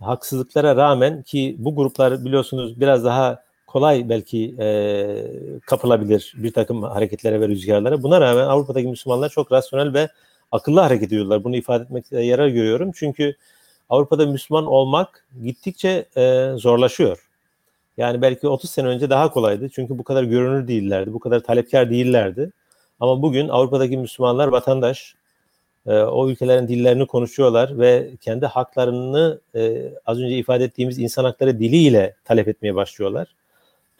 [0.00, 3.42] haksızlıklara rağmen ki bu gruplar biliyorsunuz biraz daha
[3.72, 8.02] kolay belki e, kapılabilir bir takım hareketlere ve rüzgarlara.
[8.02, 10.08] Buna rağmen Avrupa'daki Müslümanlar çok rasyonel ve
[10.52, 11.44] akıllı hareket ediyorlar.
[11.44, 12.90] Bunu ifade etmekte yarar görüyorum.
[12.94, 13.36] Çünkü
[13.88, 17.28] Avrupa'da Müslüman olmak gittikçe e, zorlaşıyor.
[17.96, 19.68] Yani belki 30 sene önce daha kolaydı.
[19.68, 22.52] Çünkü bu kadar görünür değillerdi, bu kadar talepkar değillerdi.
[23.00, 25.14] Ama bugün Avrupa'daki Müslümanlar vatandaş,
[25.86, 31.58] e, o ülkelerin dillerini konuşuyorlar ve kendi haklarını e, az önce ifade ettiğimiz insan hakları
[31.58, 33.39] diliyle talep etmeye başlıyorlar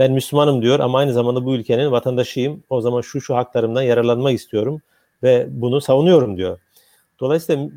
[0.01, 2.63] ben Müslümanım diyor ama aynı zamanda bu ülkenin vatandaşıyım.
[2.71, 4.83] O zaman şu şu haklarımdan yararlanmak istiyorum
[5.23, 6.59] ve bunu savunuyorum diyor.
[7.21, 7.69] Dolayısıyla e,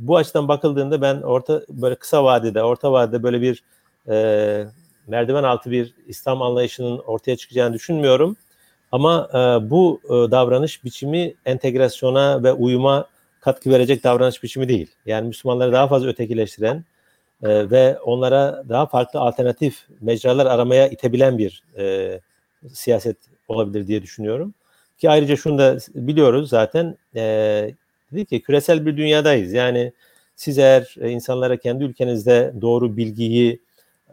[0.00, 3.62] bu açıdan bakıldığında ben orta böyle kısa vadede, orta vadede böyle bir
[4.08, 4.66] e,
[5.06, 8.36] merdiven altı bir İslam anlayışının ortaya çıkacağını düşünmüyorum.
[8.92, 13.06] Ama e, bu e, davranış biçimi entegrasyona ve uyuma
[13.40, 14.90] katkı verecek davranış biçimi değil.
[15.06, 16.84] Yani Müslümanları daha fazla ötekileştiren,
[17.42, 22.20] e, ve onlara daha farklı alternatif mecralar aramaya itebilen bir e,
[22.72, 23.16] siyaset
[23.48, 24.54] olabilir diye düşünüyorum.
[24.98, 27.22] Ki ayrıca şunu da biliyoruz zaten e,
[28.12, 29.52] dedik ki küresel bir dünyadayız.
[29.52, 29.92] Yani
[30.36, 33.60] siz eğer insanlara kendi ülkenizde doğru bilgiyi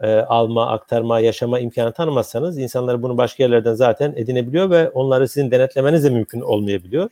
[0.02, 5.50] e, alma, aktarma, yaşama imkanı tanımazsanız insanlar bunu başka yerlerden zaten edinebiliyor ve onları sizin
[5.50, 7.10] denetlemeniz de mümkün olmayabiliyor.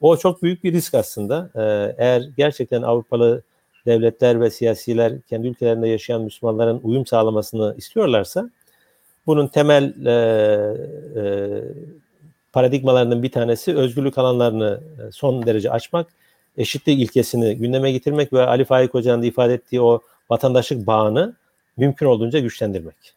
[0.00, 1.50] O çok büyük bir risk aslında.
[1.54, 3.42] E, eğer gerçekten Avrupalı
[3.86, 8.50] devletler ve siyasiler kendi ülkelerinde yaşayan Müslümanların uyum sağlamasını istiyorlarsa
[9.26, 10.12] bunun temel e,
[11.20, 11.24] e,
[12.52, 16.06] paradigmalarının bir tanesi özgürlük alanlarını e, son derece açmak,
[16.56, 20.00] eşitlik ilkesini gündeme getirmek ve Ali Faik Hoca'nın ifade ettiği o
[20.30, 21.34] vatandaşlık bağını
[21.76, 23.14] mümkün olduğunca güçlendirmek.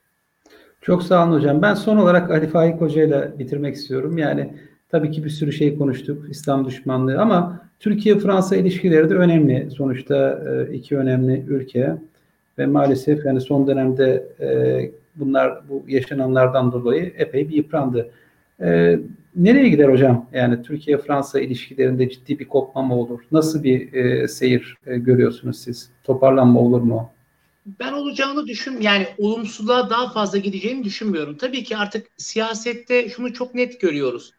[0.81, 1.61] Çok sağ olun hocam.
[1.61, 4.17] Ben son olarak Ali Faik Hoca ile bitirmek istiyorum.
[4.17, 4.53] Yani
[4.93, 6.29] tabii ki bir sürü şey konuştuk.
[6.29, 9.71] İslam düşmanlığı ama Türkiye-Fransa ilişkileri de önemli.
[9.71, 11.97] Sonuçta e, iki önemli ülke
[12.57, 14.47] ve maalesef yani son dönemde e,
[15.15, 18.11] bunlar bu yaşananlardan dolayı epey bir yıprandı.
[18.61, 18.99] E,
[19.35, 20.29] nereye gider hocam?
[20.33, 23.19] Yani Türkiye-Fransa ilişkilerinde ciddi bir kopma mı olur?
[23.31, 25.89] Nasıl bir seyir görüyorsunuz siz?
[26.03, 27.09] Toparlanma olur mu?
[27.65, 31.37] Ben olacağını düşün yani olumsuzluğa daha fazla gideceğini düşünmüyorum.
[31.37, 34.31] Tabii ki artık siyasette şunu çok net görüyoruz.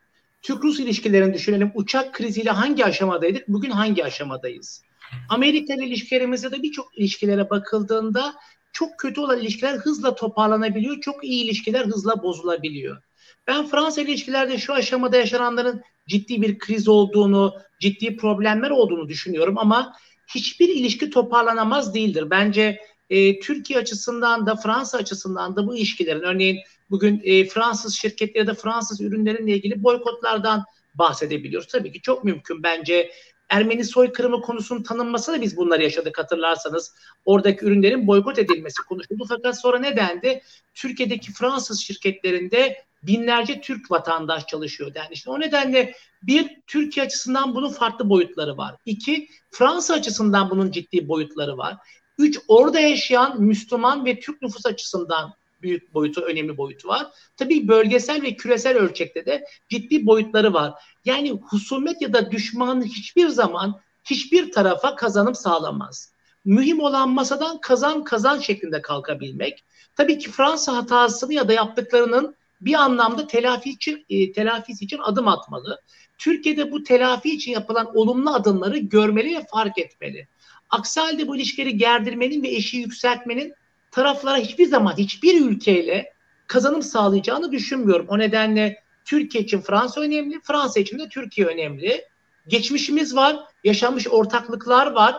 [0.45, 1.73] Türk-Rus ilişkilerini düşünelim.
[1.75, 3.49] Uçak kriziyle hangi aşamadaydık?
[3.49, 4.83] Bugün hangi aşamadayız?
[5.29, 8.35] Amerika ile ilişkilerimizde de birçok ilişkilere bakıldığında
[8.73, 11.01] çok kötü olan ilişkiler hızla toparlanabiliyor.
[11.01, 13.03] Çok iyi ilişkiler hızla bozulabiliyor.
[13.47, 19.59] Ben Fransa ile ilişkilerde şu aşamada yaşananların ciddi bir kriz olduğunu, ciddi problemler olduğunu düşünüyorum
[19.59, 19.93] ama
[20.35, 22.31] hiçbir ilişki toparlanamaz değildir.
[22.31, 22.79] Bence
[23.11, 26.59] e, Türkiye açısından da Fransa açısından da bu ilişkilerin örneğin
[26.95, 30.65] bugün e, Fransız şirketleri ya da Fransız ürünlerinle ilgili boykotlardan
[30.95, 31.69] bahsedebiliyoruz.
[31.69, 33.11] Tabii ki çok mümkün bence.
[33.49, 36.95] Ermeni soykırımı konusunun tanınması da biz bunları yaşadık hatırlarsanız.
[37.25, 39.25] Oradaki ürünlerin boykot edilmesi konuşuldu.
[39.29, 40.43] Fakat sonra ne dendi?
[40.75, 47.69] Türkiye'deki Fransız şirketlerinde binlerce Türk vatandaş çalışıyor yani işte o nedenle bir Türkiye açısından bunun
[47.69, 48.75] farklı boyutları var.
[48.87, 51.77] İki Fransa açısından bunun ciddi boyutları var.
[52.19, 55.35] Üç orada yaşayan Müslüman ve Türk nüfus açısından
[55.65, 57.07] büyük boyutu, önemli boyutu var.
[57.37, 60.73] Tabii bölgesel ve küresel ölçekte de ciddi boyutları var.
[61.05, 66.13] Yani husumet ya da düşmanlık hiçbir zaman hiçbir tarafa kazanım sağlamaz.
[66.45, 69.65] Mühim olan masadan kazan kazan şeklinde kalkabilmek.
[69.97, 75.29] Tabii ki Fransa hatasını ya da yaptıklarının bir anlamda telafi için, e, telafisi için adım
[75.29, 75.81] atmalı.
[76.19, 80.29] Türkiye'de bu telafi için yapılan olumlu adımları görmeli ve fark etmeli.
[80.71, 83.55] Aksi halde bu ilişkileri gerdirmenin ve eşiği yükseltmenin
[83.95, 86.13] taraflara hiçbir zaman hiçbir ülkeyle
[86.47, 88.07] kazanım sağlayacağını düşünmüyorum.
[88.09, 92.05] O nedenle Türkiye için Fransa önemli, Fransa için de Türkiye önemli.
[92.49, 95.17] Geçmişimiz var, yaşanmış ortaklıklar var,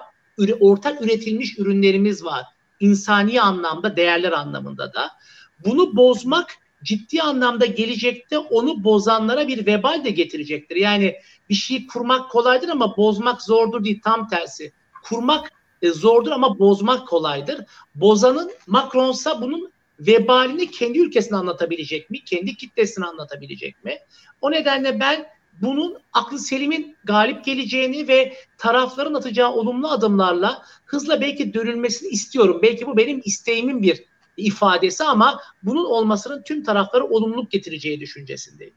[0.59, 2.43] ortak üretilmiş ürünlerimiz var.
[2.79, 5.11] İnsani anlamda, değerler anlamında da.
[5.65, 6.51] Bunu bozmak
[6.83, 10.75] ciddi anlamda gelecekte onu bozanlara bir vebal de getirecektir.
[10.75, 11.15] Yani
[11.49, 14.71] bir şeyi kurmak kolaydır ama bozmak zordur değil, tam tersi.
[15.03, 17.65] Kurmak e, zordur ama bozmak kolaydır.
[17.95, 22.23] Bozanın Macron'sa bunun vebalini kendi ülkesine anlatabilecek mi?
[22.23, 23.97] Kendi kitlesine anlatabilecek mi?
[24.41, 25.25] O nedenle ben
[25.61, 32.59] bunun aklı selimin galip geleceğini ve tarafların atacağı olumlu adımlarla hızla belki dönülmesini istiyorum.
[32.63, 34.03] Belki bu benim isteğimin bir
[34.37, 38.73] ifadesi ama bunun olmasının tüm taraflara olumluluk getireceği düşüncesindeyim.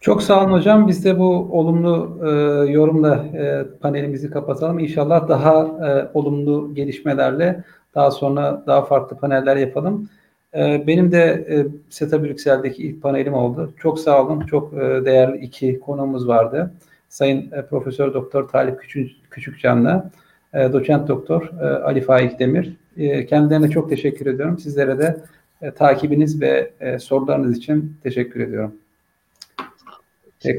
[0.00, 0.88] Çok sağ olun hocam.
[0.88, 2.28] Biz de bu olumlu e,
[2.72, 4.78] yorumla e, panelimizi kapatalım.
[4.78, 7.64] İnşallah daha e, olumlu gelişmelerle
[7.94, 10.08] daha sonra daha farklı paneller yapalım.
[10.54, 13.74] E, benim de e, SETA Brüksel'deki ilk panelim oldu.
[13.76, 14.40] Çok sağ olun.
[14.40, 16.74] Çok e, değerli iki konuğumuz vardı.
[17.08, 20.10] Sayın e, Profesör Doktor Talip Küçük, Küçükcan'la
[20.54, 22.76] e, Doçent Doktor e, Ali Faik Demir.
[22.96, 24.58] E, kendilerine çok teşekkür ediyorum.
[24.58, 25.16] Sizlere de
[25.62, 28.74] e, takibiniz ve e, sorularınız için teşekkür ediyorum.
[30.40, 30.58] Tekrar